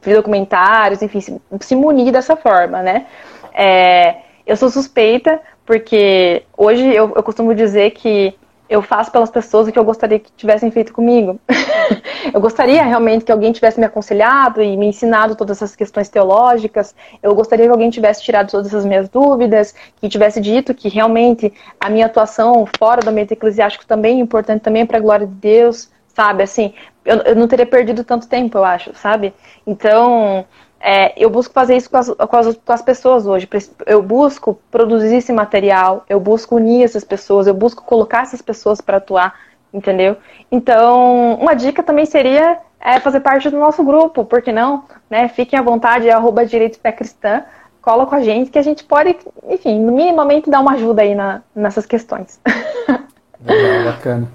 ver 0.00 0.14
documentários, 0.14 1.02
enfim, 1.02 1.20
se, 1.20 1.40
se 1.60 1.74
munir 1.74 2.12
dessa 2.12 2.36
forma, 2.36 2.80
né? 2.80 3.06
É, 3.52 4.16
eu 4.46 4.56
sou 4.56 4.70
suspeita, 4.70 5.40
porque 5.66 6.44
hoje 6.56 6.86
eu, 6.86 7.12
eu 7.16 7.22
costumo 7.22 7.52
dizer 7.54 7.90
que 7.90 8.34
eu 8.68 8.80
faço 8.80 9.12
pelas 9.12 9.30
pessoas 9.30 9.68
o 9.68 9.72
que 9.72 9.78
eu 9.78 9.84
gostaria 9.84 10.18
que 10.18 10.32
tivessem 10.32 10.70
feito 10.70 10.92
comigo. 10.92 11.38
eu 12.32 12.40
gostaria 12.40 12.82
realmente 12.82 13.24
que 13.24 13.30
alguém 13.30 13.52
tivesse 13.52 13.78
me 13.78 13.86
aconselhado 13.86 14.62
e 14.62 14.76
me 14.76 14.86
ensinado 14.86 15.36
todas 15.36 15.58
essas 15.58 15.76
questões 15.76 16.08
teológicas. 16.08 16.94
Eu 17.22 17.34
gostaria 17.34 17.66
que 17.66 17.72
alguém 17.72 17.90
tivesse 17.90 18.22
tirado 18.22 18.50
todas 18.50 18.68
essas 18.68 18.84
minhas 18.84 19.08
dúvidas, 19.08 19.74
que 20.00 20.08
tivesse 20.08 20.40
dito 20.40 20.74
que 20.74 20.88
realmente 20.88 21.52
a 21.78 21.90
minha 21.90 22.06
atuação 22.06 22.66
fora 22.78 23.02
do 23.02 23.10
ambiente 23.10 23.34
eclesiástico 23.34 23.86
também 23.86 24.18
é 24.18 24.22
importante, 24.22 24.62
também 24.62 24.86
para 24.86 24.96
a 24.96 25.00
glória 25.00 25.26
de 25.26 25.34
Deus, 25.34 25.90
sabe? 26.14 26.42
Assim, 26.42 26.72
eu, 27.04 27.18
eu 27.18 27.36
não 27.36 27.46
teria 27.46 27.66
perdido 27.66 28.02
tanto 28.02 28.26
tempo, 28.26 28.56
eu 28.56 28.64
acho, 28.64 28.94
sabe? 28.94 29.34
Então, 29.66 30.46
é, 30.86 31.14
eu 31.16 31.30
busco 31.30 31.54
fazer 31.54 31.78
isso 31.78 31.88
com 31.88 31.96
as, 31.96 32.08
com, 32.10 32.36
as, 32.36 32.56
com 32.58 32.72
as, 32.74 32.82
pessoas 32.82 33.24
hoje. 33.24 33.48
Eu 33.86 34.02
busco 34.02 34.60
produzir 34.70 35.16
esse 35.16 35.32
material, 35.32 36.04
eu 36.10 36.20
busco 36.20 36.56
unir 36.56 36.84
essas 36.84 37.02
pessoas, 37.02 37.46
eu 37.46 37.54
busco 37.54 37.82
colocar 37.82 38.20
essas 38.20 38.42
pessoas 38.42 38.82
para 38.82 38.98
atuar, 38.98 39.34
entendeu? 39.72 40.18
Então, 40.52 41.38
uma 41.40 41.54
dica 41.54 41.82
também 41.82 42.04
seria 42.04 42.58
é, 42.78 43.00
fazer 43.00 43.20
parte 43.20 43.48
do 43.48 43.58
nosso 43.58 43.82
grupo, 43.82 44.26
por 44.26 44.42
que 44.42 44.52
não? 44.52 44.84
Né? 45.08 45.26
Fiquem 45.28 45.58
à 45.58 45.62
vontade, 45.62 46.06
é 46.06 46.12
arroba 46.12 46.44
Direito 46.44 46.78
Pé 46.78 46.92
Cristã, 46.92 47.44
cola 47.80 48.04
com 48.04 48.14
a 48.14 48.20
gente, 48.20 48.50
que 48.50 48.58
a 48.58 48.62
gente 48.62 48.84
pode, 48.84 49.16
enfim, 49.48 49.80
minimamente 49.80 50.50
dar 50.50 50.60
uma 50.60 50.72
ajuda 50.72 51.00
aí 51.00 51.14
na, 51.14 51.40
nessas 51.56 51.86
questões. 51.86 52.38
Legal, 53.42 53.84
bacana. 53.90 54.28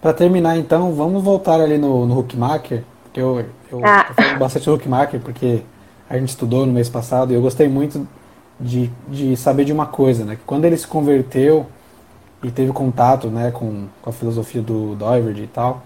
Para 0.00 0.14
terminar, 0.14 0.56
então, 0.56 0.94
vamos 0.94 1.22
voltar 1.22 1.60
ali 1.60 1.76
no, 1.76 2.06
no 2.06 2.18
Hookmaker, 2.18 2.82
que 3.12 3.20
eu, 3.20 3.44
eu 3.70 3.84
ah. 3.84 4.04
tô 4.04 4.14
falando 4.14 4.38
bastante 4.38 4.64
do 4.64 4.72
Hookmaker, 4.72 5.20
porque 5.20 5.62
a 6.14 6.18
gente 6.18 6.28
estudou 6.28 6.64
no 6.64 6.72
mês 6.72 6.88
passado, 6.88 7.32
e 7.32 7.34
eu 7.34 7.42
gostei 7.42 7.68
muito 7.68 8.06
de, 8.60 8.88
de 9.08 9.36
saber 9.36 9.64
de 9.64 9.72
uma 9.72 9.86
coisa, 9.86 10.24
né? 10.24 10.36
Que 10.36 10.42
quando 10.46 10.64
ele 10.64 10.76
se 10.76 10.86
converteu 10.86 11.66
e 12.40 12.50
teve 12.52 12.72
contato 12.72 13.26
né, 13.28 13.50
com, 13.50 13.86
com 14.00 14.10
a 14.10 14.12
filosofia 14.12 14.62
do 14.62 14.94
Doiverd 14.94 15.42
e 15.42 15.46
tal, 15.48 15.82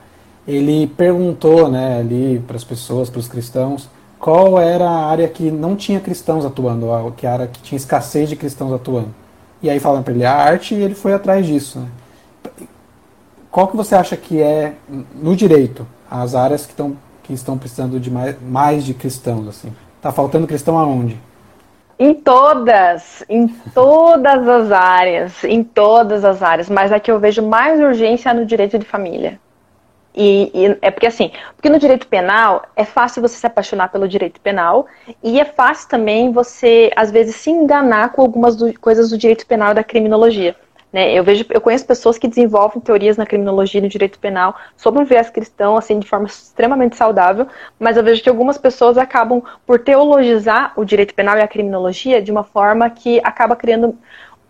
ele 0.47 0.87
perguntou 0.87 1.70
né, 1.70 2.01
ali 2.01 2.43
para 2.47 2.57
as 2.57 2.64
pessoas, 2.64 3.09
para 3.09 3.20
os 3.20 3.29
cristãos, 3.29 3.89
qual 4.18 4.61
era 4.61 4.89
a 4.89 5.07
área 5.07 5.29
que 5.29 5.51
não 5.51 5.74
tinha 5.74 5.99
cristãos 5.99 6.45
atuando, 6.45 6.89
que 7.16 7.26
era 7.26 7.47
que 7.47 7.62
tinha 7.62 7.76
escassez 7.76 8.29
de 8.29 8.37
cristãos 8.37 8.72
atuando. 8.72 9.14
E 9.62 9.70
aí 9.70 9.81
falam 9.81 10.03
para 10.03 10.12
ele 10.12 10.26
a 10.26 10.35
arte 10.35 10.74
e 10.74 10.83
ele 10.83 10.95
foi 10.95 11.14
atrás 11.14 11.47
disso. 11.47 11.79
Né? 11.79 11.89
Qual 13.51 13.68
que 13.68 13.76
você 13.76 13.95
acha 13.95 14.16
que 14.16 14.43
é 14.43 14.74
no 15.14 15.35
direito 15.35 15.87
as 16.11 16.35
áreas 16.35 16.66
que 16.66 16.72
estão 16.72 16.97
que 17.22 17.35
estão 17.35 17.59
precisando 17.59 18.01
de 18.01 18.11
mais, 18.11 18.37
mais 18.41 18.85
de 18.85 18.95
cristãos 18.95 19.47
assim? 19.49 19.70
Tá 20.01 20.12
faltando 20.12 20.46
cristão 20.46 20.78
aonde? 20.78 21.18
Em 21.99 22.14
todas, 22.14 23.24
em 23.28 23.49
todas 23.49 24.46
as 24.46 24.70
áreas, 24.70 25.42
em 25.42 25.64
todas 25.64 26.24
as 26.24 26.42
áreas, 26.42 26.70
mas 26.70 26.92
a 26.92 27.01
que 27.01 27.11
eu 27.11 27.18
vejo 27.18 27.42
mais 27.42 27.80
urgência 27.80 28.30
é 28.30 28.34
no 28.34 28.46
direito 28.46 28.78
de 28.78 28.86
família. 28.86 29.40
E, 30.14 30.51
e, 30.55 30.78
é 30.80 30.90
porque 30.90 31.07
assim, 31.07 31.30
porque 31.55 31.68
no 31.68 31.78
direito 31.78 32.07
penal 32.07 32.62
é 32.74 32.84
fácil 32.84 33.22
você 33.22 33.36
se 33.36 33.46
apaixonar 33.46 33.88
pelo 33.88 34.09
direito 34.09 34.40
penal 34.40 34.86
e 35.22 35.40
é 35.40 35.44
fácil 35.44 35.88
também 35.88 36.32
você, 36.32 36.90
às 36.96 37.11
vezes, 37.11 37.36
se 37.36 37.51
enganar 37.51 38.12
com 38.12 38.22
algumas 38.22 38.57
do, 38.57 38.72
coisas 38.80 39.11
do 39.11 39.18
direito 39.18 39.46
penal 39.46 39.72
e 39.72 39.74
da 39.74 39.84
criminologia. 39.84 40.57
Né? 40.93 41.12
Eu 41.12 41.22
vejo, 41.22 41.45
eu 41.51 41.61
conheço 41.61 41.86
pessoas 41.86 42.16
que 42.16 42.26
desenvolvem 42.26 42.80
teorias 42.80 43.16
na 43.16 43.26
criminologia 43.26 43.78
e 43.78 43.82
no 43.82 43.89
direito 43.89 44.18
penal 44.18 44.57
sobre 44.76 45.03
um 45.03 45.05
viés 45.05 45.28
cristão, 45.28 45.76
assim, 45.76 45.99
de 45.99 46.09
forma 46.09 46.26
extremamente 46.26 46.97
saudável, 46.97 47.47
mas 47.78 47.97
eu 47.97 48.03
vejo 48.03 48.22
que 48.22 48.28
algumas 48.28 48.57
pessoas 48.57 48.97
acabam 48.97 49.43
por 49.66 49.78
teologizar 49.78 50.72
o 50.76 50.84
direito 50.84 51.14
penal 51.14 51.36
e 51.36 51.43
a 51.43 51.49
criminologia 51.49 52.22
de 52.22 52.32
uma 52.32 52.43
forma 52.43 52.89
que 52.89 53.20
acaba 53.22 53.55
criando 53.55 53.99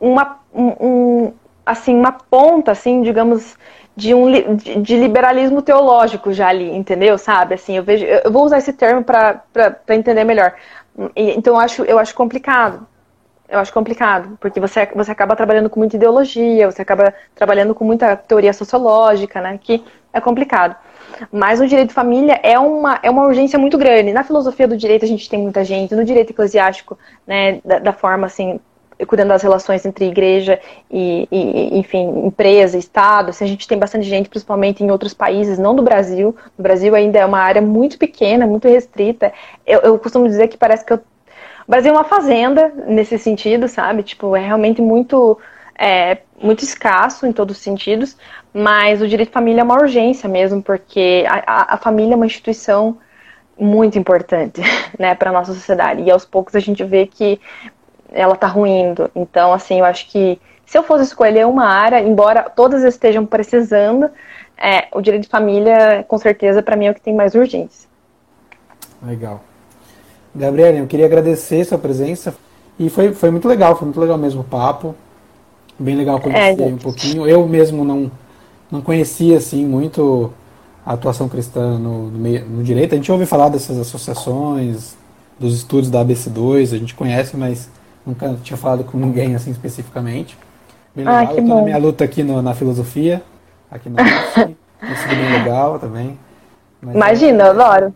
uma, 0.01 0.39
um, 0.55 0.68
um 0.80 1.32
assim, 1.66 1.95
uma 1.95 2.12
ponta, 2.12 2.70
assim, 2.70 3.03
digamos, 3.03 3.57
de 3.97 4.14
um 4.14 4.55
de 4.57 4.97
liberalismo 4.97 5.61
teológico 5.61 6.32
já 6.32 6.49
ali, 6.49 6.70
entendeu? 6.70 7.18
Sabe? 7.18 7.55
Assim, 7.55 7.76
eu 7.76 7.82
vejo, 7.82 8.05
eu 8.05 8.30
vou 8.30 8.45
usar 8.45 8.59
esse 8.59 8.72
termo 8.72 9.03
para 9.03 9.43
entender 9.89 10.22
melhor. 10.22 10.55
Então 11.16 11.55
eu 11.55 11.61
acho, 11.61 11.82
eu 11.84 11.99
acho 11.99 12.14
complicado 12.14 12.86
eu 13.49 13.59
acho 13.59 13.72
complicado, 13.72 14.36
porque 14.40 14.61
você, 14.61 14.86
você 14.94 15.11
acaba 15.11 15.34
trabalhando 15.34 15.70
com 15.70 15.80
muita 15.80 15.96
ideologia, 15.96 16.70
você 16.70 16.82
acaba 16.82 17.14
trabalhando 17.34 17.74
com 17.74 17.84
muita 17.84 18.14
teoria 18.16 18.53
sociológica, 18.53 19.40
né, 19.40 19.59
que 19.61 19.82
é 20.12 20.20
complicado. 20.20 20.76
Mas 21.32 21.59
no 21.59 21.66
direito 21.66 21.88
de 21.88 21.94
família 21.94 22.38
é 22.42 22.59
uma, 22.59 23.01
é 23.03 23.11
uma 23.11 23.24
urgência 23.24 23.59
muito 23.59 23.78
grande. 23.78 24.12
Na 24.12 24.22
filosofia 24.22 24.68
do 24.68 24.76
direito 24.76 25.05
a 25.05 25.09
gente 25.09 25.28
tem 25.28 25.40
muita 25.40 25.64
gente, 25.64 25.94
no 25.94 26.05
direito 26.05 26.30
eclesiástico, 26.30 26.99
né, 27.26 27.61
da, 27.64 27.78
da 27.78 27.92
forma 27.92 28.26
assim, 28.26 28.61
cuidando 29.07 29.28
das 29.28 29.42
relações 29.42 29.84
entre 29.86 30.07
igreja 30.07 30.61
e, 30.90 31.28
e, 31.30 31.78
enfim, 31.78 32.26
empresa, 32.26 32.76
Estado. 32.76 33.30
Assim, 33.30 33.44
a 33.44 33.49
gente 33.49 33.66
tem 33.66 33.78
bastante 33.78 34.07
gente, 34.07 34.28
principalmente 34.28 34.82
em 34.82 34.90
outros 34.90 35.14
países, 35.14 35.59
não 35.59 35.74
do 35.74 35.82
Brasil. 35.82 36.34
No 36.57 36.62
Brasil 36.62 36.94
ainda 36.94 37.18
é 37.18 37.24
uma 37.24 37.38
área 37.38 37.62
muito 37.62 37.99
pequena, 37.99 38.46
muito 38.46 38.68
restrita. 38.68 39.32
Eu, 39.66 39.80
eu 39.80 39.99
costumo 39.99 40.26
dizer 40.26 40.49
que 40.49 40.57
parece 40.57 40.84
que 40.84 40.92
eu 40.92 41.01
o 41.68 41.70
Brasil 41.70 41.90
é 41.90 41.94
uma 41.94 42.04
fazenda 42.04 42.72
nesse 42.86 43.18
sentido, 43.18 43.68
sabe? 43.68 44.02
Tipo, 44.02 44.34
é 44.34 44.40
realmente 44.40 44.80
muito, 44.80 45.38
é, 45.78 46.16
muito 46.42 46.64
escasso 46.64 47.26
em 47.26 47.32
todos 47.32 47.58
os 47.58 47.62
sentidos, 47.62 48.16
mas 48.54 49.02
o 49.02 49.06
direito 49.06 49.28
de 49.28 49.34
família 49.34 49.60
é 49.60 49.64
uma 49.64 49.74
urgência 49.74 50.26
mesmo, 50.26 50.62
porque 50.62 51.26
a, 51.28 51.74
a 51.74 51.76
família 51.76 52.14
é 52.14 52.16
uma 52.16 52.24
instituição 52.24 52.96
muito 53.58 53.98
importante, 53.98 54.62
né, 54.98 55.14
para 55.14 55.30
nossa 55.30 55.52
sociedade. 55.52 56.00
E 56.00 56.10
aos 56.10 56.24
poucos 56.24 56.56
a 56.56 56.60
gente 56.60 56.82
vê 56.82 57.06
que 57.06 57.38
ela 58.10 58.32
está 58.32 58.46
ruindo. 58.46 59.10
Então, 59.14 59.52
assim, 59.52 59.80
eu 59.80 59.84
acho 59.84 60.08
que 60.08 60.40
se 60.64 60.78
eu 60.78 60.82
fosse 60.82 61.04
escolher 61.04 61.46
uma 61.46 61.66
área, 61.66 62.00
embora 62.00 62.44
todas 62.44 62.82
estejam 62.82 63.26
precisando, 63.26 64.10
é, 64.56 64.88
o 64.90 65.02
direito 65.02 65.24
de 65.24 65.28
família, 65.28 66.02
com 66.08 66.16
certeza, 66.16 66.62
para 66.62 66.76
mim 66.76 66.86
é 66.86 66.92
o 66.92 66.94
que 66.94 67.02
tem 67.02 67.14
mais 67.14 67.34
urgência. 67.34 67.86
Legal. 69.02 69.44
Gabriel, 70.39 70.74
eu 70.76 70.86
queria 70.86 71.07
agradecer 71.07 71.64
sua 71.64 71.78
presença. 71.78 72.34
E 72.78 72.89
foi, 72.89 73.12
foi 73.12 73.30
muito 73.30 73.49
legal, 73.49 73.76
foi 73.76 73.86
muito 73.86 74.01
legal 74.01 74.16
mesmo 74.16 74.43
o 74.43 74.45
papo. 74.45 74.95
Bem 75.78 75.97
legal 75.97 76.20
conhecer 76.20 76.62
é, 76.62 76.66
um 76.66 76.76
pouquinho. 76.76 77.26
Eu 77.26 77.47
mesmo 77.47 77.84
não, 77.84 78.11
não 78.70 78.80
conhecia 78.80 79.36
assim 79.36 79.66
muito 79.66 80.32
a 80.86 80.93
atuação 80.93 81.28
cristã 81.28 81.78
no, 81.78 82.09
no, 82.09 82.18
meio, 82.18 82.47
no 82.47 82.62
direito. 82.62 82.93
A 82.93 82.97
gente 82.97 83.11
ouve 83.11 83.26
falar 83.26 83.49
dessas 83.49 83.78
associações, 83.78 84.97
dos 85.39 85.57
estudos 85.57 85.91
da 85.91 86.05
ABC2, 86.05 86.74
a 86.74 86.78
gente 86.78 86.95
conhece, 86.95 87.36
mas 87.36 87.68
nunca 88.07 88.36
tinha 88.43 88.57
falado 88.57 88.84
com 88.84 88.97
ninguém 88.97 89.34
assim 89.34 89.51
especificamente. 89.51 90.39
Bem 90.95 91.07
ah, 91.07 91.20
legal. 91.20 91.34
Ah, 91.34 91.39
eu 91.39 91.43
tô 91.43 91.49
bom. 91.49 91.57
na 91.57 91.62
minha 91.62 91.78
luta 91.78 92.05
aqui 92.05 92.22
no, 92.22 92.41
na 92.41 92.55
filosofia, 92.55 93.22
aqui 93.70 93.89
na 93.89 94.03
UFSC. 94.03 94.57
Isso 94.82 95.09
bem 95.09 95.32
legal 95.32 95.78
também. 95.78 96.18
Mas 96.80 96.95
Imagina, 96.95 97.45
é, 97.45 97.49
adoro. 97.49 97.95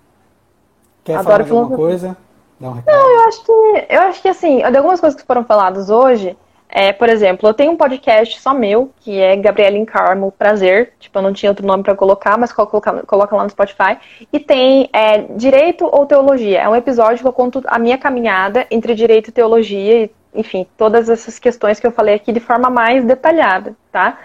Quer 1.05 1.17
adoro 1.17 1.45
falar 1.45 1.61
alguma 1.61 1.77
coisa? 1.77 2.17
Dá 2.63 2.69
um 2.69 2.73
recado. 2.75 2.97
Não, 2.97 3.11
eu 3.11 3.21
acho 3.27 3.45
que, 3.45 3.87
eu 3.91 4.01
acho 4.03 4.23
que 4.23 4.29
assim, 4.29 4.59
de 4.59 4.77
algumas 4.77 5.01
coisas 5.01 5.21
que 5.21 5.27
foram 5.27 5.45
faladas 5.45 5.91
hoje, 5.91 6.37
é, 6.69 6.93
por 6.93 7.09
exemplo, 7.09 7.49
eu 7.49 7.53
tenho 7.53 7.73
um 7.73 7.77
podcast 7.77 8.41
só 8.41 8.55
meu, 8.55 8.93
que 9.01 9.21
é 9.21 9.37
Gabriela 9.37 9.85
Carmo 9.85 10.31
Prazer. 10.31 10.93
Tipo, 11.01 11.19
eu 11.19 11.23
não 11.23 11.33
tinha 11.33 11.51
outro 11.51 11.67
nome 11.67 11.83
para 11.83 11.97
colocar, 11.97 12.39
mas 12.39 12.53
coloca, 12.53 13.03
coloca 13.05 13.37
lá 13.37 13.43
no 13.43 13.51
Spotify. 13.51 13.99
E 14.33 14.39
tem 14.39 14.89
é, 14.93 15.19
Direito 15.37 15.85
ou 15.85 16.07
Teologia. 16.07 16.61
É 16.61 16.69
um 16.69 16.77
episódio 16.77 17.19
que 17.19 17.27
eu 17.27 17.33
conto 17.33 17.61
a 17.67 17.81
minha 17.81 17.99
caminhada 17.99 18.65
entre 18.71 18.95
direito 18.95 19.29
e 19.29 19.33
teologia, 19.33 20.05
e, 20.05 20.11
enfim, 20.33 20.65
todas 20.79 21.11
essas 21.11 21.41
questões 21.41 21.81
que 21.81 21.87
eu 21.87 21.93
falei 21.93 22.15
aqui 22.15 22.33
de 22.33 22.41
forma 22.41 22.71
mais 22.71 23.05
detalhada, 23.05 23.77
tá? 23.91 24.19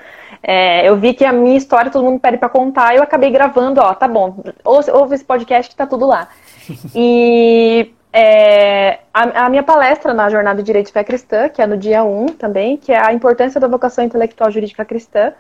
É, 0.44 0.88
eu 0.88 0.96
vi 0.96 1.16
que 1.16 1.26
a 1.26 1.34
minha 1.34 1.58
história 1.58 1.92
todo 1.92 2.06
mundo 2.06 2.20
pede 2.20 2.38
para 2.38 2.50
contar, 2.50 2.94
e 2.94 2.98
eu 2.98 3.04
acabei 3.04 3.32
gravando, 3.32 3.82
ó, 3.82 3.94
tá 3.96 4.08
bom, 4.08 4.44
ouve 4.64 5.16
esse 5.16 5.26
podcast 5.26 5.72
que 5.72 5.76
tá 5.76 5.88
tudo 5.88 6.06
lá. 6.06 6.30
E 6.94 7.94
é, 8.20 9.00
a, 9.14 9.46
a, 9.46 9.50
minha 9.50 9.62
palestra 9.62 10.12
na 10.12 10.28
Jornada 10.28 10.58
de 10.58 10.66
Direito 10.66 10.90
e 10.90 10.92
Fé 10.92 11.04
Cristã, 11.04 11.48
que 11.50 11.62
é 11.62 11.68
no 11.68 11.78
dia 11.78 12.04
1 12.04 12.30
também, 12.30 12.76
que 12.76 12.92
é 12.92 13.00
a 13.00 13.14
importância 13.14 13.62
da 13.62 13.68
vocação 13.68 14.04
intelectual 14.04 14.50
jurídica 14.50 14.84
cristã, 14.84 15.34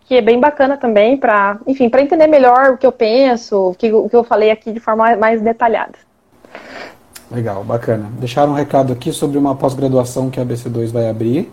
que 0.00 0.16
é 0.16 0.20
bem 0.20 0.40
bacana 0.40 0.76
também 0.76 1.16
para, 1.16 1.60
enfim, 1.68 1.88
para 1.88 2.02
entender 2.02 2.26
melhor 2.26 2.72
o 2.72 2.78
que 2.78 2.84
eu 2.84 2.90
penso, 2.90 3.68
o 3.68 3.74
que, 3.76 3.92
o 3.92 4.08
que 4.08 4.16
eu 4.16 4.24
falei 4.24 4.50
aqui 4.50 4.72
de 4.72 4.80
forma 4.80 5.14
mais 5.14 5.40
detalhada. 5.40 5.94
Legal, 7.30 7.62
bacana. 7.62 8.10
Deixaram 8.18 8.50
um 8.50 8.56
recado 8.56 8.92
aqui 8.92 9.12
sobre 9.12 9.38
uma 9.38 9.54
pós-graduação 9.54 10.28
que 10.28 10.40
a 10.40 10.44
ABC2 10.44 10.90
vai 10.90 11.08
abrir. 11.08 11.48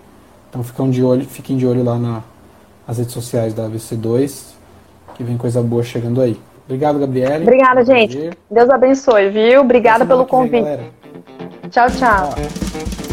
Então 0.49 0.63
fiquem 0.63 0.89
de 0.89 1.03
olho, 1.03 1.23
fiquem 1.23 1.55
de 1.55 1.67
olho 1.67 1.83
lá 1.83 1.99
na, 1.99 2.23
nas 2.87 2.97
redes 2.97 3.13
sociais 3.13 3.53
da 3.53 3.69
ABC2. 3.69 4.53
que 5.13 5.23
vem 5.23 5.37
coisa 5.37 5.61
boa 5.61 5.83
chegando 5.83 6.19
aí. 6.19 6.41
Obrigado, 6.65 6.99
Gabriele. 6.99 7.43
Obrigada, 7.43 7.83
gente. 7.83 8.31
Deus 8.49 8.69
abençoe, 8.69 9.29
viu? 9.29 9.61
Obrigada 9.61 10.05
pelo 10.05 10.25
convite. 10.25 10.63
Vem, 10.63 10.89
tchau, 11.69 11.87
tchau. 11.89 12.29
tchau. 12.29 13.12